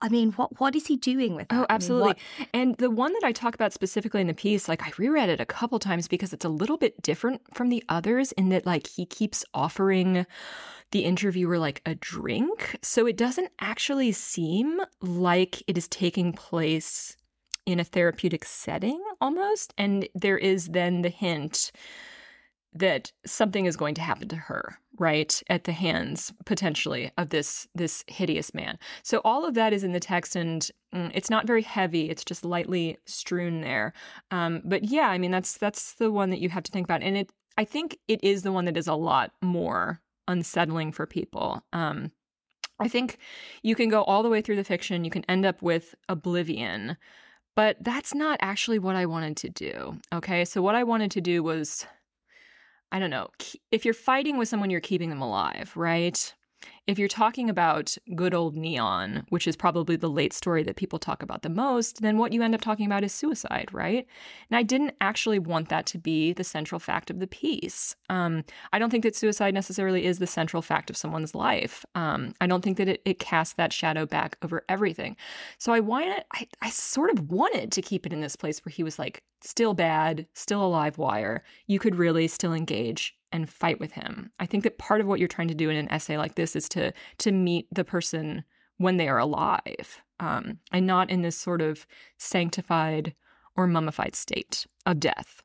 I 0.01 0.09
mean, 0.09 0.31
what 0.33 0.59
what 0.59 0.75
is 0.75 0.87
he 0.87 0.97
doing 0.97 1.35
with 1.35 1.47
oh, 1.49 1.55
that? 1.55 1.55
I 1.55 1.57
Oh, 1.57 1.61
mean, 1.61 1.67
absolutely. 1.69 2.07
what- 2.09 2.47
And 2.53 2.75
the 2.77 2.89
one 2.91 3.13
that 3.13 3.23
I 3.23 3.31
talk 3.31 3.55
about 3.55 3.73
specifically 3.73 4.21
in 4.21 4.27
the 4.27 4.33
piece, 4.33 4.67
like 4.69 4.83
I 4.87 4.91
reread 4.97 5.29
it 5.29 5.39
a 5.39 5.45
couple 5.45 5.79
times 5.79 6.07
because 6.07 6.33
it's 6.33 6.45
a 6.45 6.49
little 6.49 6.77
bit 6.77 7.01
different 7.01 7.41
from 7.53 7.69
the 7.69 7.83
others 7.89 8.31
in 8.33 8.49
that 8.49 8.65
like 8.65 8.87
he 8.87 9.05
keeps 9.05 9.43
offering 9.53 10.25
the 10.91 11.05
interviewer 11.05 11.57
like 11.57 11.81
a 11.85 11.95
drink. 11.95 12.77
So 12.81 13.07
it 13.07 13.17
doesn't 13.17 13.49
actually 13.59 14.11
seem 14.11 14.81
like 15.01 15.63
it 15.67 15.77
is 15.77 15.87
taking 15.87 16.33
place 16.33 17.15
in 17.65 17.79
a 17.79 17.83
therapeutic 17.83 18.43
setting 18.45 19.01
almost. 19.21 19.73
And 19.77 20.07
there 20.13 20.37
is 20.37 20.67
then 20.69 21.01
the 21.01 21.09
hint 21.09 21.71
that 22.73 23.11
something 23.25 23.65
is 23.65 23.75
going 23.75 23.95
to 23.95 24.01
happen 24.01 24.27
to 24.29 24.35
her 24.35 24.77
right 24.97 25.41
at 25.49 25.63
the 25.63 25.71
hands 25.71 26.31
potentially 26.45 27.11
of 27.17 27.29
this 27.29 27.67
this 27.73 28.03
hideous 28.07 28.53
man. 28.53 28.77
So 29.03 29.21
all 29.25 29.45
of 29.45 29.55
that 29.55 29.73
is 29.73 29.83
in 29.83 29.93
the 29.93 29.99
text 29.99 30.35
and 30.35 30.69
mm, 30.93 31.11
it's 31.13 31.29
not 31.29 31.47
very 31.47 31.63
heavy. 31.63 32.09
It's 32.09 32.23
just 32.23 32.45
lightly 32.45 32.97
strewn 33.05 33.61
there. 33.61 33.93
Um, 34.29 34.61
but 34.63 34.85
yeah 34.85 35.07
i 35.07 35.17
mean 35.17 35.31
that's 35.31 35.57
that's 35.57 35.95
the 35.95 36.11
one 36.11 36.29
that 36.29 36.39
you 36.39 36.49
have 36.49 36.63
to 36.63 36.71
think 36.71 36.85
about. 36.85 37.01
And 37.01 37.17
it 37.17 37.31
i 37.57 37.65
think 37.65 37.97
it 38.07 38.23
is 38.23 38.43
the 38.43 38.51
one 38.51 38.65
that 38.65 38.77
is 38.77 38.87
a 38.87 38.93
lot 38.93 39.31
more 39.41 39.99
unsettling 40.27 40.91
for 40.91 41.05
people. 41.05 41.63
Um, 41.73 42.11
i 42.79 42.87
think 42.87 43.17
you 43.63 43.75
can 43.75 43.89
go 43.89 44.03
all 44.03 44.23
the 44.23 44.29
way 44.29 44.41
through 44.41 44.57
the 44.57 44.63
fiction. 44.63 45.03
You 45.03 45.11
can 45.11 45.25
end 45.27 45.45
up 45.45 45.61
with 45.61 45.95
oblivion. 46.09 46.97
But 47.53 47.75
that's 47.81 48.15
not 48.15 48.39
actually 48.41 48.79
what 48.79 48.95
i 48.95 49.05
wanted 49.05 49.35
to 49.37 49.49
do 49.49 49.99
okay? 50.13 50.45
So 50.45 50.61
what 50.61 50.75
i 50.75 50.83
wanted 50.83 51.11
to 51.11 51.21
do 51.21 51.43
was 51.43 51.85
I 52.91 52.99
don't 52.99 53.09
know, 53.09 53.29
if 53.71 53.85
you're 53.85 53.93
fighting 53.93 54.37
with 54.37 54.49
someone, 54.49 54.69
you're 54.69 54.81
keeping 54.81 55.09
them 55.09 55.21
alive, 55.21 55.71
right? 55.75 56.33
If 56.91 56.99
you're 56.99 57.07
talking 57.07 57.49
about 57.49 57.97
good 58.15 58.33
old 58.33 58.57
neon, 58.57 59.25
which 59.29 59.47
is 59.47 59.55
probably 59.55 59.95
the 59.95 60.09
late 60.09 60.33
story 60.33 60.61
that 60.63 60.75
people 60.75 60.99
talk 60.99 61.23
about 61.23 61.41
the 61.41 61.47
most, 61.47 62.01
then 62.01 62.17
what 62.17 62.33
you 62.33 62.41
end 62.41 62.53
up 62.53 62.59
talking 62.59 62.85
about 62.85 63.05
is 63.05 63.13
suicide, 63.13 63.69
right? 63.71 64.05
And 64.49 64.57
I 64.57 64.63
didn't 64.63 64.95
actually 64.99 65.39
want 65.39 65.69
that 65.69 65.85
to 65.85 65.97
be 65.97 66.33
the 66.33 66.43
central 66.43 66.79
fact 66.79 67.09
of 67.09 67.19
the 67.19 67.27
piece. 67.27 67.95
Um, 68.09 68.43
I 68.73 68.77
don't 68.77 68.89
think 68.89 69.05
that 69.05 69.15
suicide 69.15 69.53
necessarily 69.53 70.03
is 70.03 70.19
the 70.19 70.27
central 70.27 70.61
fact 70.61 70.89
of 70.89 70.97
someone's 70.97 71.33
life. 71.33 71.85
Um, 71.95 72.33
I 72.41 72.47
don't 72.47 72.61
think 72.61 72.75
that 72.75 72.89
it, 72.89 73.01
it 73.05 73.19
casts 73.19 73.53
that 73.53 73.71
shadow 73.71 74.05
back 74.05 74.35
over 74.41 74.65
everything. 74.67 75.15
So 75.59 75.71
I 75.71 75.79
wanted, 75.79 76.25
I, 76.33 76.45
I 76.61 76.71
sort 76.71 77.09
of 77.11 77.29
wanted 77.29 77.71
to 77.71 77.81
keep 77.81 78.05
it 78.05 78.11
in 78.11 78.19
this 78.19 78.35
place 78.35 78.59
where 78.65 78.73
he 78.73 78.83
was 78.83 78.99
like 78.99 79.23
still 79.39 79.73
bad, 79.73 80.27
still 80.33 80.61
a 80.61 80.67
live 80.67 80.97
wire. 80.97 81.41
You 81.67 81.79
could 81.79 81.95
really 81.95 82.27
still 82.27 82.51
engage 82.51 83.15
and 83.31 83.49
fight 83.49 83.79
with 83.79 83.93
him. 83.93 84.29
I 84.39 84.45
think 84.45 84.63
that 84.63 84.77
part 84.77 85.01
of 85.01 85.07
what 85.07 85.19
you're 85.19 85.27
trying 85.27 85.47
to 85.47 85.53
do 85.53 85.69
in 85.69 85.77
an 85.77 85.91
essay 85.91 86.17
like 86.17 86.35
this 86.35 86.55
is 86.55 86.67
to 86.69 86.80
to 87.19 87.31
meet 87.31 87.67
the 87.71 87.83
person 87.83 88.43
when 88.77 88.97
they 88.97 89.07
are 89.07 89.19
alive, 89.19 90.01
um, 90.19 90.59
and 90.71 90.87
not 90.87 91.09
in 91.09 91.21
this 91.21 91.37
sort 91.37 91.61
of 91.61 91.85
sanctified 92.17 93.13
or 93.55 93.67
mummified 93.67 94.15
state 94.15 94.65
of 94.85 94.99
death. 94.99 95.41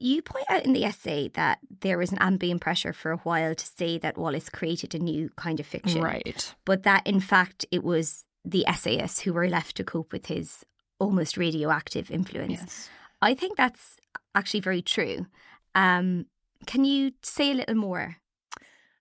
You 0.00 0.22
point 0.22 0.46
out 0.48 0.64
in 0.64 0.72
the 0.72 0.84
essay 0.84 1.28
that 1.34 1.58
there 1.80 1.98
was 1.98 2.12
an 2.12 2.18
ambient 2.20 2.60
pressure 2.60 2.92
for 2.92 3.10
a 3.10 3.16
while 3.18 3.54
to 3.54 3.66
say 3.66 3.98
that 3.98 4.16
Wallace 4.16 4.48
created 4.48 4.94
a 4.94 4.98
new 4.98 5.28
kind 5.36 5.58
of 5.58 5.66
fiction. 5.66 6.02
Right. 6.02 6.54
But 6.64 6.84
that 6.84 7.04
in 7.06 7.20
fact 7.20 7.66
it 7.72 7.82
was 7.82 8.24
the 8.44 8.64
essayists 8.68 9.20
who 9.20 9.32
were 9.32 9.48
left 9.48 9.76
to 9.76 9.84
cope 9.84 10.12
with 10.12 10.26
his 10.26 10.64
almost 11.00 11.36
radioactive 11.36 12.10
influence. 12.10 12.60
Yes. 12.60 12.90
I 13.20 13.34
think 13.34 13.56
that's 13.56 13.96
actually 14.34 14.60
very 14.60 14.82
true. 14.82 15.26
Um, 15.74 16.26
can 16.66 16.84
you 16.84 17.12
say 17.22 17.50
a 17.50 17.54
little 17.54 17.74
more? 17.74 18.16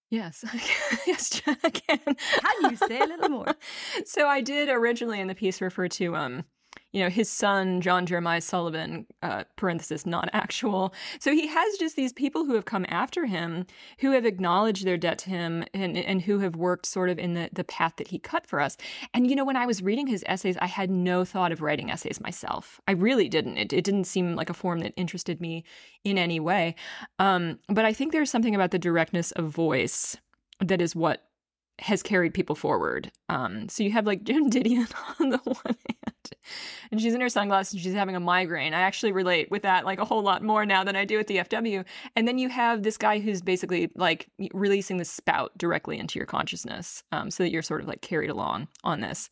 Yes, 0.10 0.46
yes, 1.06 1.42
I 1.48 1.70
can. 1.70 2.00
Can 2.06 2.70
you 2.72 2.78
say 2.78 3.04
a 3.04 3.06
little 3.08 3.28
more? 3.30 3.58
so 4.06 4.26
I 4.28 4.40
did 4.42 4.70
originally 4.70 5.20
in 5.20 5.28
the 5.28 5.36
piece 5.36 5.60
refer 5.62 5.90
to 5.90 6.16
um 6.16 6.46
you 6.94 7.04
know, 7.04 7.10
his 7.10 7.30
son, 7.30 7.82
John 7.82 8.06
Jeremiah 8.06 8.42
Sullivan, 8.42 9.06
uh, 9.22 9.44
parenthesis, 9.56 10.06
not 10.06 10.30
actual. 10.34 10.94
So 11.20 11.32
he 11.32 11.48
has 11.48 11.78
just 11.78 11.96
these 11.96 12.14
people 12.14 12.46
who 12.46 12.56
have 12.56 12.66
come 12.66 12.86
after 12.88 13.26
him, 13.26 13.66
who 14.00 14.12
have 14.12 14.26
acknowledged 14.26 14.86
their 14.86 14.98
debt 14.98 15.18
to 15.20 15.30
him 15.30 15.66
and, 15.74 15.98
and 15.98 16.22
who 16.22 16.40
have 16.40 16.56
worked 16.56 16.86
sort 16.86 17.10
of 17.10 17.20
in 17.20 17.34
the, 17.34 17.50
the 17.52 17.64
path 17.66 17.96
that 17.98 18.08
he 18.08 18.20
cut 18.20 18.48
for 18.48 18.62
us. 18.62 18.78
And, 19.14 19.30
you 19.30 19.36
know, 19.36 19.46
when 19.46 19.58
I 19.58 19.66
was 19.66 19.84
reading 19.84 20.08
his 20.08 20.24
essays, 20.28 20.58
I 20.58 20.68
had 20.68 20.90
no 20.90 21.26
thought 21.26 21.52
of 21.52 21.62
writing 21.62 21.92
essays 21.92 22.22
myself. 22.22 22.80
I 22.88 22.94
really 22.94 23.28
didn't. 23.28 23.58
It, 23.58 23.74
it 23.74 23.84
didn't 23.84 24.06
seem 24.06 24.36
like 24.36 24.50
a 24.50 24.56
form 24.56 24.80
that 24.80 24.94
interested 24.96 25.42
me 25.42 25.66
in 26.04 26.18
any 26.18 26.40
way. 26.40 26.76
Um, 27.20 27.60
but 27.68 27.86
I 27.86 27.94
think 27.94 28.12
there's 28.12 28.32
something 28.32 28.56
about 28.56 28.72
the 28.72 28.80
directness 28.80 29.32
of 29.34 29.50
voice 29.50 30.18
that 30.60 30.82
is 30.82 30.96
what 30.96 31.27
has 31.80 32.02
carried 32.02 32.34
people 32.34 32.56
forward. 32.56 33.12
Um, 33.30 33.70
so 33.70 33.84
you 33.84 33.92
have 33.92 34.06
like 34.06 34.24
Joan 34.24 34.50
Didion 34.50 34.92
on 35.20 35.30
the 35.30 35.38
one 35.38 35.58
hand, 35.66 36.32
and 36.92 37.02
she's 37.02 37.14
in 37.14 37.22
her 37.22 37.30
sunglasses 37.30 37.74
and 37.74 37.82
she's 37.82 37.94
having 37.94 38.16
a 38.16 38.20
migraine. 38.20 38.74
I 38.74 38.82
actually 38.82 39.12
relate 39.12 39.52
with 39.52 39.62
that 39.64 39.86
like 39.86 40.00
a 40.00 40.06
whole 40.06 40.22
lot 40.22 40.44
more 40.44 40.66
now 40.66 40.84
than 40.84 40.96
I 40.96 41.06
do 41.06 41.18
with 41.18 41.28
DFW. 41.28 41.86
And 42.16 42.28
then 42.28 42.38
you 42.38 42.50
have 42.50 42.84
this 42.84 42.98
guy 42.98 43.20
who's 43.20 43.42
basically 43.42 43.92
like 43.96 44.28
releasing 44.54 44.98
the 44.98 45.06
spout 45.06 45.52
directly 45.58 46.00
into 46.00 46.20
your 46.20 46.26
consciousness, 46.26 47.04
um, 47.12 47.30
so 47.30 47.44
that 47.44 47.52
you're 47.52 47.62
sort 47.62 47.82
of 47.82 47.88
like 47.88 48.02
carried 48.02 48.30
along 48.30 48.68
on 48.84 49.02
this. 49.02 49.30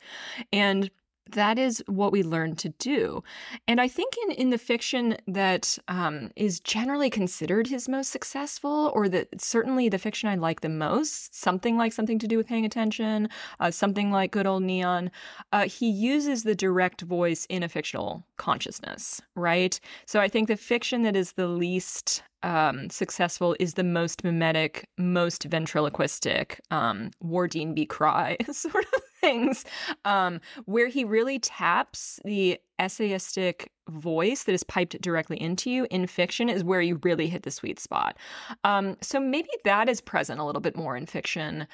And 0.53 0.89
that 1.31 1.57
is 1.57 1.83
what 1.87 2.11
we 2.11 2.23
learn 2.23 2.55
to 2.57 2.69
do. 2.69 3.23
And 3.67 3.81
I 3.81 3.87
think 3.87 4.15
in, 4.23 4.31
in 4.31 4.49
the 4.49 4.57
fiction 4.57 5.17
that 5.27 5.77
um, 5.87 6.31
is 6.35 6.59
generally 6.59 7.09
considered 7.09 7.67
his 7.67 7.89
most 7.89 8.11
successful, 8.11 8.91
or 8.93 9.09
that 9.09 9.41
certainly 9.41 9.89
the 9.89 9.97
fiction 9.97 10.29
I 10.29 10.35
like 10.35 10.61
the 10.61 10.69
most, 10.69 11.35
something 11.35 11.77
like 11.77 11.93
Something 11.93 12.19
to 12.19 12.27
Do 12.27 12.37
with 12.37 12.47
Paying 12.47 12.65
Attention, 12.65 13.29
uh, 13.59 13.71
something 13.71 14.11
like 14.11 14.31
Good 14.31 14.45
Old 14.45 14.63
Neon, 14.63 15.11
uh, 15.51 15.67
he 15.67 15.89
uses 15.89 16.43
the 16.43 16.55
direct 16.55 17.01
voice 17.01 17.45
in 17.49 17.63
a 17.63 17.69
fictional 17.69 18.25
consciousness, 18.37 19.21
right? 19.35 19.79
So 20.05 20.19
I 20.19 20.27
think 20.27 20.47
the 20.47 20.57
fiction 20.57 21.03
that 21.03 21.15
is 21.15 21.33
the 21.33 21.47
least 21.47 22.21
um, 22.43 22.89
successful 22.89 23.55
is 23.59 23.73
the 23.73 23.83
most 23.83 24.23
mimetic, 24.23 24.87
most 24.97 25.49
ventriloquistic, 25.49 26.59
um, 26.69 27.11
Wardine 27.19 27.73
be 27.73 27.85
cry 27.85 28.37
sort 28.51 28.85
of 28.93 29.01
things, 29.25 29.65
um, 30.05 30.39
where 30.65 30.87
he 30.87 31.03
really 31.03 31.39
taps 31.39 32.19
the 32.25 32.59
essayistic 32.79 33.67
voice 33.89 34.43
that 34.43 34.53
is 34.53 34.63
piped 34.63 34.99
directly 35.01 35.41
into 35.41 35.71
you 35.71 35.87
in 35.89 36.07
fiction 36.07 36.49
is 36.49 36.63
where 36.63 36.81
you 36.81 36.99
really 37.03 37.27
hit 37.27 37.43
the 37.43 37.51
sweet 37.51 37.79
spot. 37.79 38.17
Um, 38.63 38.97
so 39.01 39.19
maybe 39.19 39.49
that 39.63 39.89
is 39.89 40.01
present 40.01 40.39
a 40.39 40.43
little 40.43 40.61
bit 40.61 40.75
more 40.75 40.95
in 40.95 41.05
fiction 41.05 41.67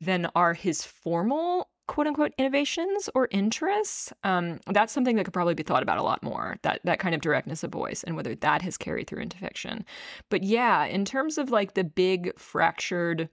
than 0.00 0.28
are 0.34 0.54
his 0.54 0.82
formal 0.82 1.68
quote 1.86 2.08
unquote 2.08 2.32
innovations 2.36 3.08
or 3.14 3.28
interests 3.30 4.12
um, 4.24 4.58
that's 4.72 4.92
something 4.92 5.14
that 5.14 5.22
could 5.22 5.32
probably 5.32 5.54
be 5.54 5.62
thought 5.62 5.84
about 5.84 5.98
a 5.98 6.02
lot 6.02 6.20
more 6.20 6.56
that 6.62 6.80
that 6.82 6.98
kind 6.98 7.14
of 7.14 7.20
directness 7.20 7.62
of 7.62 7.70
voice 7.70 8.02
and 8.02 8.16
whether 8.16 8.34
that 8.34 8.60
has 8.60 8.76
carried 8.76 9.06
through 9.06 9.22
into 9.22 9.36
fiction 9.36 9.84
but 10.28 10.42
yeah 10.42 10.84
in 10.84 11.04
terms 11.04 11.38
of 11.38 11.50
like 11.50 11.74
the 11.74 11.84
big 11.84 12.36
fractured 12.36 13.28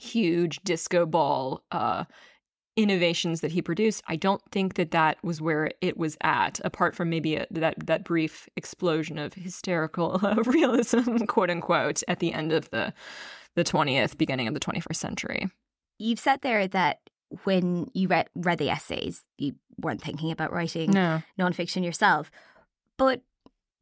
huge 0.00 0.58
disco 0.64 1.06
ball 1.06 1.62
uh, 1.70 2.02
innovations 2.76 3.40
that 3.40 3.52
he 3.52 3.62
produced, 3.62 4.02
I 4.06 4.16
don't 4.16 4.42
think 4.50 4.74
that 4.74 4.90
that 4.90 5.22
was 5.24 5.40
where 5.40 5.70
it 5.80 5.96
was 5.96 6.16
at, 6.20 6.60
apart 6.64 6.94
from 6.94 7.10
maybe 7.10 7.36
a, 7.36 7.46
that 7.50 7.86
that 7.86 8.04
brief 8.04 8.48
explosion 8.56 9.18
of 9.18 9.34
hysterical 9.34 10.20
uh, 10.26 10.42
realism, 10.44 11.24
quote 11.26 11.50
unquote, 11.50 12.02
at 12.08 12.20
the 12.20 12.32
end 12.32 12.52
of 12.52 12.70
the 12.70 12.92
the 13.54 13.64
twentieth, 13.64 14.18
beginning 14.18 14.46
of 14.46 14.54
the 14.54 14.60
twenty 14.60 14.80
first 14.80 15.00
century. 15.00 15.48
You've 15.98 16.20
said 16.20 16.42
there 16.42 16.68
that 16.68 17.00
when 17.44 17.90
you 17.94 18.08
read 18.08 18.28
read 18.34 18.58
the 18.58 18.70
essays, 18.70 19.24
you 19.38 19.54
weren't 19.78 20.02
thinking 20.02 20.30
about 20.30 20.52
writing 20.52 20.90
no. 20.90 21.22
nonfiction 21.38 21.84
yourself, 21.84 22.30
but 22.96 23.22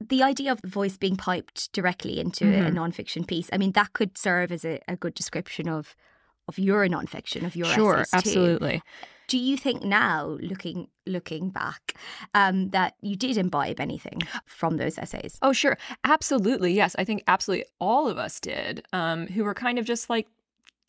the 0.00 0.22
idea 0.22 0.52
of 0.52 0.60
the 0.60 0.68
voice 0.68 0.96
being 0.96 1.16
piped 1.16 1.72
directly 1.72 2.18
into 2.18 2.44
mm-hmm. 2.44 2.66
a 2.66 2.70
nonfiction 2.70 3.26
piece, 3.26 3.48
I 3.52 3.58
mean, 3.58 3.72
that 3.72 3.92
could 3.92 4.18
serve 4.18 4.52
as 4.52 4.64
a, 4.64 4.80
a 4.88 4.96
good 4.96 5.14
description 5.14 5.68
of 5.68 5.94
of 6.48 6.58
your 6.58 6.86
nonfiction, 6.86 7.44
of 7.44 7.56
your 7.56 7.66
sure, 7.66 8.04
absolutely. 8.12 8.82
Do 9.26 9.38
you 9.38 9.56
think 9.56 9.82
now, 9.82 10.36
looking 10.40 10.88
looking 11.06 11.50
back, 11.50 11.94
um, 12.34 12.70
that 12.70 12.94
you 13.00 13.16
did 13.16 13.38
imbibe 13.38 13.80
anything 13.80 14.20
from 14.44 14.76
those 14.76 14.98
essays? 14.98 15.38
Oh, 15.40 15.52
sure, 15.52 15.78
absolutely. 16.04 16.72
Yes, 16.72 16.94
I 16.98 17.04
think 17.04 17.24
absolutely 17.26 17.64
all 17.80 18.08
of 18.08 18.18
us 18.18 18.38
did. 18.40 18.84
Um, 18.92 19.26
who 19.26 19.44
were 19.44 19.54
kind 19.54 19.78
of 19.78 19.86
just 19.86 20.10
like 20.10 20.26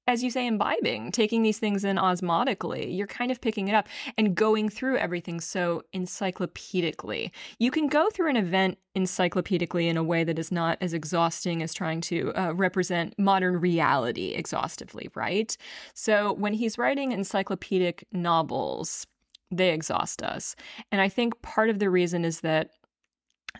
as 0.07 0.23
you 0.23 0.29
say, 0.29 0.45
imbibing, 0.45 1.11
taking 1.11 1.41
these 1.41 1.57
things 1.57 1.83
in 1.83 1.97
osmotically. 1.97 2.95
You're 2.95 3.07
kind 3.07 3.31
of 3.31 3.41
picking 3.41 3.67
it 3.67 3.73
up 3.73 3.87
and 4.17 4.35
going 4.35 4.69
through 4.69 4.97
everything 4.97 5.41
so 5.41 5.81
encyclopedically. 5.95 7.31
You 7.57 7.71
can 7.71 7.87
go 7.87 8.09
through 8.09 8.29
an 8.29 8.37
event 8.37 8.77
encyclopedically 8.95 9.87
in 9.87 9.97
a 9.97 10.03
way 10.03 10.23
that 10.23 10.37
is 10.37 10.51
not 10.51 10.77
as 10.79 10.93
exhausting 10.93 11.63
as 11.63 11.73
trying 11.73 12.01
to 12.01 12.31
uh, 12.35 12.53
represent 12.53 13.17
modern 13.17 13.59
reality 13.59 14.29
exhaustively, 14.29 15.09
right? 15.15 15.57
So 15.95 16.33
when 16.33 16.53
he's 16.53 16.77
writing 16.77 17.11
encyclopedic 17.11 18.05
novels, 18.11 19.07
they 19.51 19.71
exhaust 19.71 20.21
us. 20.21 20.55
And 20.91 21.01
I 21.01 21.09
think 21.09 21.41
part 21.41 21.69
of 21.69 21.79
the 21.79 21.89
reason 21.89 22.25
is 22.25 22.41
that 22.41 22.69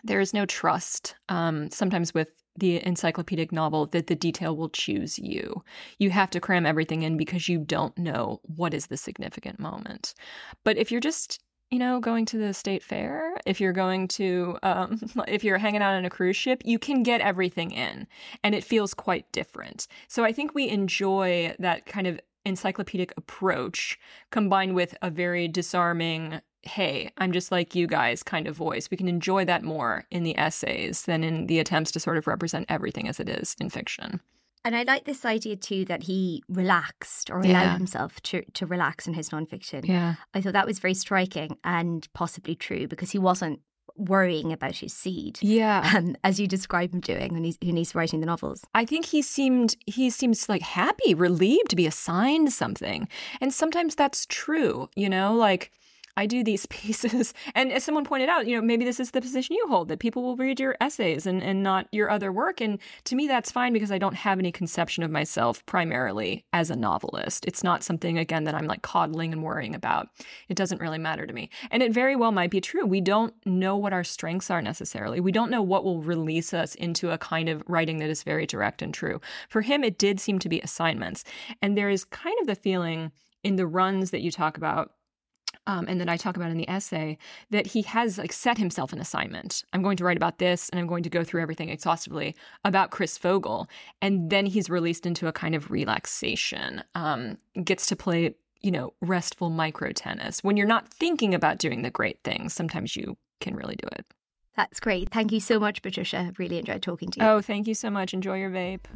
there 0.04 0.20
is 0.20 0.34
no 0.34 0.46
trust 0.46 1.14
um, 1.28 1.70
sometimes 1.70 2.14
with 2.14 2.28
the 2.58 2.84
encyclopedic 2.86 3.52
novel 3.52 3.86
that 3.86 4.06
the 4.06 4.14
detail 4.14 4.56
will 4.56 4.70
choose 4.70 5.18
you. 5.18 5.62
You 5.98 6.10
have 6.10 6.30
to 6.30 6.40
cram 6.40 6.64
everything 6.64 7.02
in 7.02 7.16
because 7.16 7.48
you 7.48 7.58
don't 7.58 7.96
know 7.98 8.40
what 8.42 8.72
is 8.72 8.86
the 8.86 8.96
significant 8.96 9.60
moment. 9.60 10.14
But 10.64 10.78
if 10.78 10.90
you're 10.90 11.00
just 11.00 11.40
you 11.70 11.80
know, 11.80 11.98
going 11.98 12.24
to 12.26 12.38
the 12.38 12.54
state 12.54 12.82
fair, 12.82 13.36
if 13.44 13.60
you're 13.60 13.72
going 13.72 14.06
to, 14.06 14.56
um, 14.62 15.00
if 15.28 15.42
you're 15.42 15.58
hanging 15.58 15.82
out 15.82 15.94
on 15.94 16.04
a 16.04 16.10
cruise 16.10 16.36
ship, 16.36 16.62
you 16.64 16.78
can 16.78 17.02
get 17.02 17.20
everything 17.20 17.72
in 17.72 18.06
and 18.44 18.54
it 18.54 18.64
feels 18.64 18.94
quite 18.94 19.30
different. 19.32 19.88
So 20.08 20.24
I 20.24 20.32
think 20.32 20.54
we 20.54 20.68
enjoy 20.68 21.54
that 21.58 21.86
kind 21.86 22.06
of 22.06 22.20
encyclopedic 22.44 23.12
approach 23.16 23.98
combined 24.30 24.76
with 24.76 24.96
a 25.02 25.10
very 25.10 25.48
disarming 25.48 26.40
hey, 26.66 27.10
I'm 27.18 27.32
just 27.32 27.50
like 27.52 27.74
you 27.74 27.86
guys 27.86 28.22
kind 28.22 28.46
of 28.46 28.56
voice. 28.56 28.90
We 28.90 28.96
can 28.96 29.08
enjoy 29.08 29.44
that 29.46 29.62
more 29.62 30.04
in 30.10 30.22
the 30.22 30.36
essays 30.38 31.02
than 31.02 31.24
in 31.24 31.46
the 31.46 31.58
attempts 31.58 31.92
to 31.92 32.00
sort 32.00 32.16
of 32.16 32.26
represent 32.26 32.66
everything 32.68 33.08
as 33.08 33.20
it 33.20 33.28
is 33.28 33.54
in 33.60 33.70
fiction. 33.70 34.20
And 34.64 34.74
I 34.74 34.82
like 34.82 35.04
this 35.04 35.24
idea 35.24 35.54
too 35.54 35.84
that 35.84 36.02
he 36.02 36.42
relaxed 36.48 37.30
or 37.30 37.38
allowed 37.38 37.50
Yeah. 37.50 37.76
himself 37.76 38.20
to, 38.22 38.42
to 38.54 38.66
relax 38.66 39.06
in 39.06 39.14
his 39.14 39.30
nonfiction. 39.30 39.86
Yeah. 39.86 40.16
I 40.34 40.40
thought 40.40 40.54
that 40.54 40.66
was 40.66 40.80
very 40.80 40.94
striking 40.94 41.56
and 41.62 42.06
possibly 42.14 42.56
true 42.56 42.88
because 42.88 43.12
he 43.12 43.18
wasn't 43.18 43.60
worrying 43.94 44.52
about 44.52 44.74
his 44.76 44.92
seed. 44.92 45.38
Yeah. 45.40 45.92
Um, 45.96 46.16
as 46.24 46.40
you 46.40 46.46
describe 46.48 46.92
him 46.92 47.00
doing 47.00 47.32
when 47.32 47.44
he's, 47.44 47.56
when 47.62 47.76
he's 47.76 47.94
writing 47.94 48.18
the 48.20 48.26
novels. 48.26 48.64
I 48.74 48.84
think 48.84 49.06
he 49.06 49.22
seemed 49.22 49.76
he 49.86 50.10
seems 50.10 50.48
like 50.48 50.62
happy, 50.62 51.14
relieved 51.14 51.70
to 51.70 51.76
be 51.76 51.86
assigned 51.86 52.52
something. 52.52 53.08
And 53.40 53.54
sometimes 53.54 53.94
that's 53.94 54.26
true, 54.26 54.90
you 54.96 55.08
know, 55.08 55.32
like 55.34 55.70
I 56.16 56.26
do 56.26 56.42
these 56.42 56.66
pieces 56.70 57.34
and 57.54 57.72
as 57.72 57.84
someone 57.84 58.04
pointed 58.04 58.28
out, 58.28 58.46
you 58.46 58.56
know, 58.56 58.62
maybe 58.62 58.84
this 58.84 59.00
is 59.00 59.10
the 59.10 59.20
position 59.20 59.56
you 59.56 59.66
hold 59.68 59.88
that 59.88 59.98
people 59.98 60.22
will 60.22 60.36
read 60.36 60.60
your 60.60 60.76
essays 60.80 61.26
and, 61.26 61.42
and 61.42 61.62
not 61.62 61.88
your 61.92 62.10
other 62.10 62.32
work. 62.32 62.60
And 62.60 62.78
to 63.04 63.16
me 63.16 63.26
that's 63.26 63.50
fine 63.50 63.72
because 63.72 63.92
I 63.92 63.98
don't 63.98 64.14
have 64.14 64.38
any 64.38 64.52
conception 64.52 65.02
of 65.02 65.10
myself 65.10 65.64
primarily 65.66 66.44
as 66.52 66.70
a 66.70 66.76
novelist. 66.76 67.44
It's 67.46 67.64
not 67.64 67.82
something 67.82 68.18
again 68.18 68.44
that 68.44 68.54
I'm 68.54 68.66
like 68.66 68.82
coddling 68.82 69.32
and 69.32 69.42
worrying 69.42 69.74
about. 69.74 70.08
It 70.48 70.56
doesn't 70.56 70.80
really 70.80 70.98
matter 70.98 71.26
to 71.26 71.32
me. 71.32 71.50
And 71.70 71.82
it 71.82 71.92
very 71.92 72.16
well 72.16 72.32
might 72.32 72.50
be 72.50 72.60
true. 72.60 72.86
We 72.86 73.00
don't 73.00 73.34
know 73.44 73.76
what 73.76 73.92
our 73.92 74.04
strengths 74.04 74.50
are 74.50 74.62
necessarily. 74.62 75.20
We 75.20 75.32
don't 75.32 75.50
know 75.50 75.62
what 75.62 75.84
will 75.84 76.02
release 76.02 76.54
us 76.54 76.74
into 76.74 77.10
a 77.10 77.18
kind 77.18 77.48
of 77.48 77.62
writing 77.68 77.98
that 77.98 78.10
is 78.10 78.22
very 78.22 78.46
direct 78.46 78.82
and 78.82 78.92
true. 78.92 79.20
For 79.48 79.62
him, 79.62 79.84
it 79.84 79.98
did 79.98 80.20
seem 80.20 80.38
to 80.40 80.48
be 80.48 80.60
assignments. 80.60 81.24
And 81.62 81.76
there 81.76 81.90
is 81.90 82.04
kind 82.04 82.36
of 82.40 82.46
the 82.46 82.54
feeling 82.54 83.12
in 83.42 83.56
the 83.56 83.66
runs 83.66 84.10
that 84.10 84.22
you 84.22 84.30
talk 84.30 84.56
about 84.56 84.92
um, 85.66 85.86
and 85.88 86.00
that 86.00 86.08
I 86.08 86.16
talk 86.16 86.36
about 86.36 86.50
in 86.50 86.56
the 86.56 86.68
essay, 86.68 87.18
that 87.50 87.66
he 87.66 87.82
has 87.82 88.18
like 88.18 88.32
set 88.32 88.58
himself 88.58 88.92
an 88.92 89.00
assignment. 89.00 89.64
I'm 89.72 89.82
going 89.82 89.96
to 89.98 90.04
write 90.04 90.16
about 90.16 90.38
this, 90.38 90.68
and 90.68 90.80
I'm 90.80 90.86
going 90.86 91.02
to 91.02 91.10
go 91.10 91.24
through 91.24 91.42
everything 91.42 91.68
exhaustively 91.68 92.34
about 92.64 92.90
Chris 92.90 93.18
Fogle, 93.18 93.68
and 94.00 94.30
then 94.30 94.46
he's 94.46 94.70
released 94.70 95.06
into 95.06 95.26
a 95.26 95.32
kind 95.32 95.54
of 95.54 95.70
relaxation. 95.70 96.82
Um, 96.94 97.38
gets 97.64 97.86
to 97.86 97.96
play, 97.96 98.34
you 98.60 98.70
know, 98.70 98.92
restful 99.00 99.50
micro 99.50 99.92
tennis. 99.92 100.42
When 100.42 100.56
you're 100.56 100.66
not 100.66 100.88
thinking 100.88 101.34
about 101.34 101.58
doing 101.58 101.82
the 101.82 101.90
great 101.90 102.20
things, 102.24 102.54
sometimes 102.54 102.96
you 102.96 103.16
can 103.40 103.54
really 103.54 103.76
do 103.76 103.88
it. 103.92 104.06
That's 104.56 104.80
great. 104.80 105.10
Thank 105.10 105.32
you 105.32 105.40
so 105.40 105.60
much, 105.60 105.82
Patricia. 105.82 106.32
Really 106.38 106.58
enjoyed 106.58 106.82
talking 106.82 107.10
to 107.10 107.20
you. 107.20 107.26
Oh, 107.26 107.40
thank 107.42 107.66
you 107.66 107.74
so 107.74 107.90
much. 107.90 108.14
Enjoy 108.14 108.38
your 108.38 108.50
vape. 108.50 108.86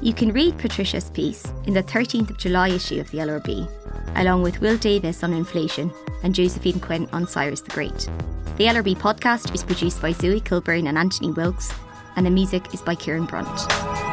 You 0.00 0.12
can 0.12 0.32
read 0.32 0.58
Patricia's 0.58 1.10
piece 1.10 1.44
in 1.66 1.74
the 1.74 1.82
13th 1.82 2.30
of 2.30 2.38
July 2.38 2.70
issue 2.70 3.00
of 3.00 3.10
the 3.10 3.18
LRB, 3.18 3.68
along 4.16 4.42
with 4.42 4.60
Will 4.60 4.76
Davies 4.76 5.22
on 5.22 5.32
inflation 5.32 5.92
and 6.22 6.34
Josephine 6.34 6.80
Quinn 6.80 7.08
on 7.12 7.26
Cyrus 7.26 7.60
the 7.60 7.70
Great. 7.70 8.08
The 8.56 8.64
LRB 8.64 8.96
podcast 8.96 9.54
is 9.54 9.64
produced 9.64 10.02
by 10.02 10.12
Zoe 10.12 10.40
Kilburn 10.40 10.86
and 10.86 10.98
Anthony 10.98 11.30
Wilkes, 11.32 11.72
and 12.16 12.26
the 12.26 12.30
music 12.30 12.74
is 12.74 12.82
by 12.82 12.94
Kieran 12.94 13.26
Brunt. 13.26 14.11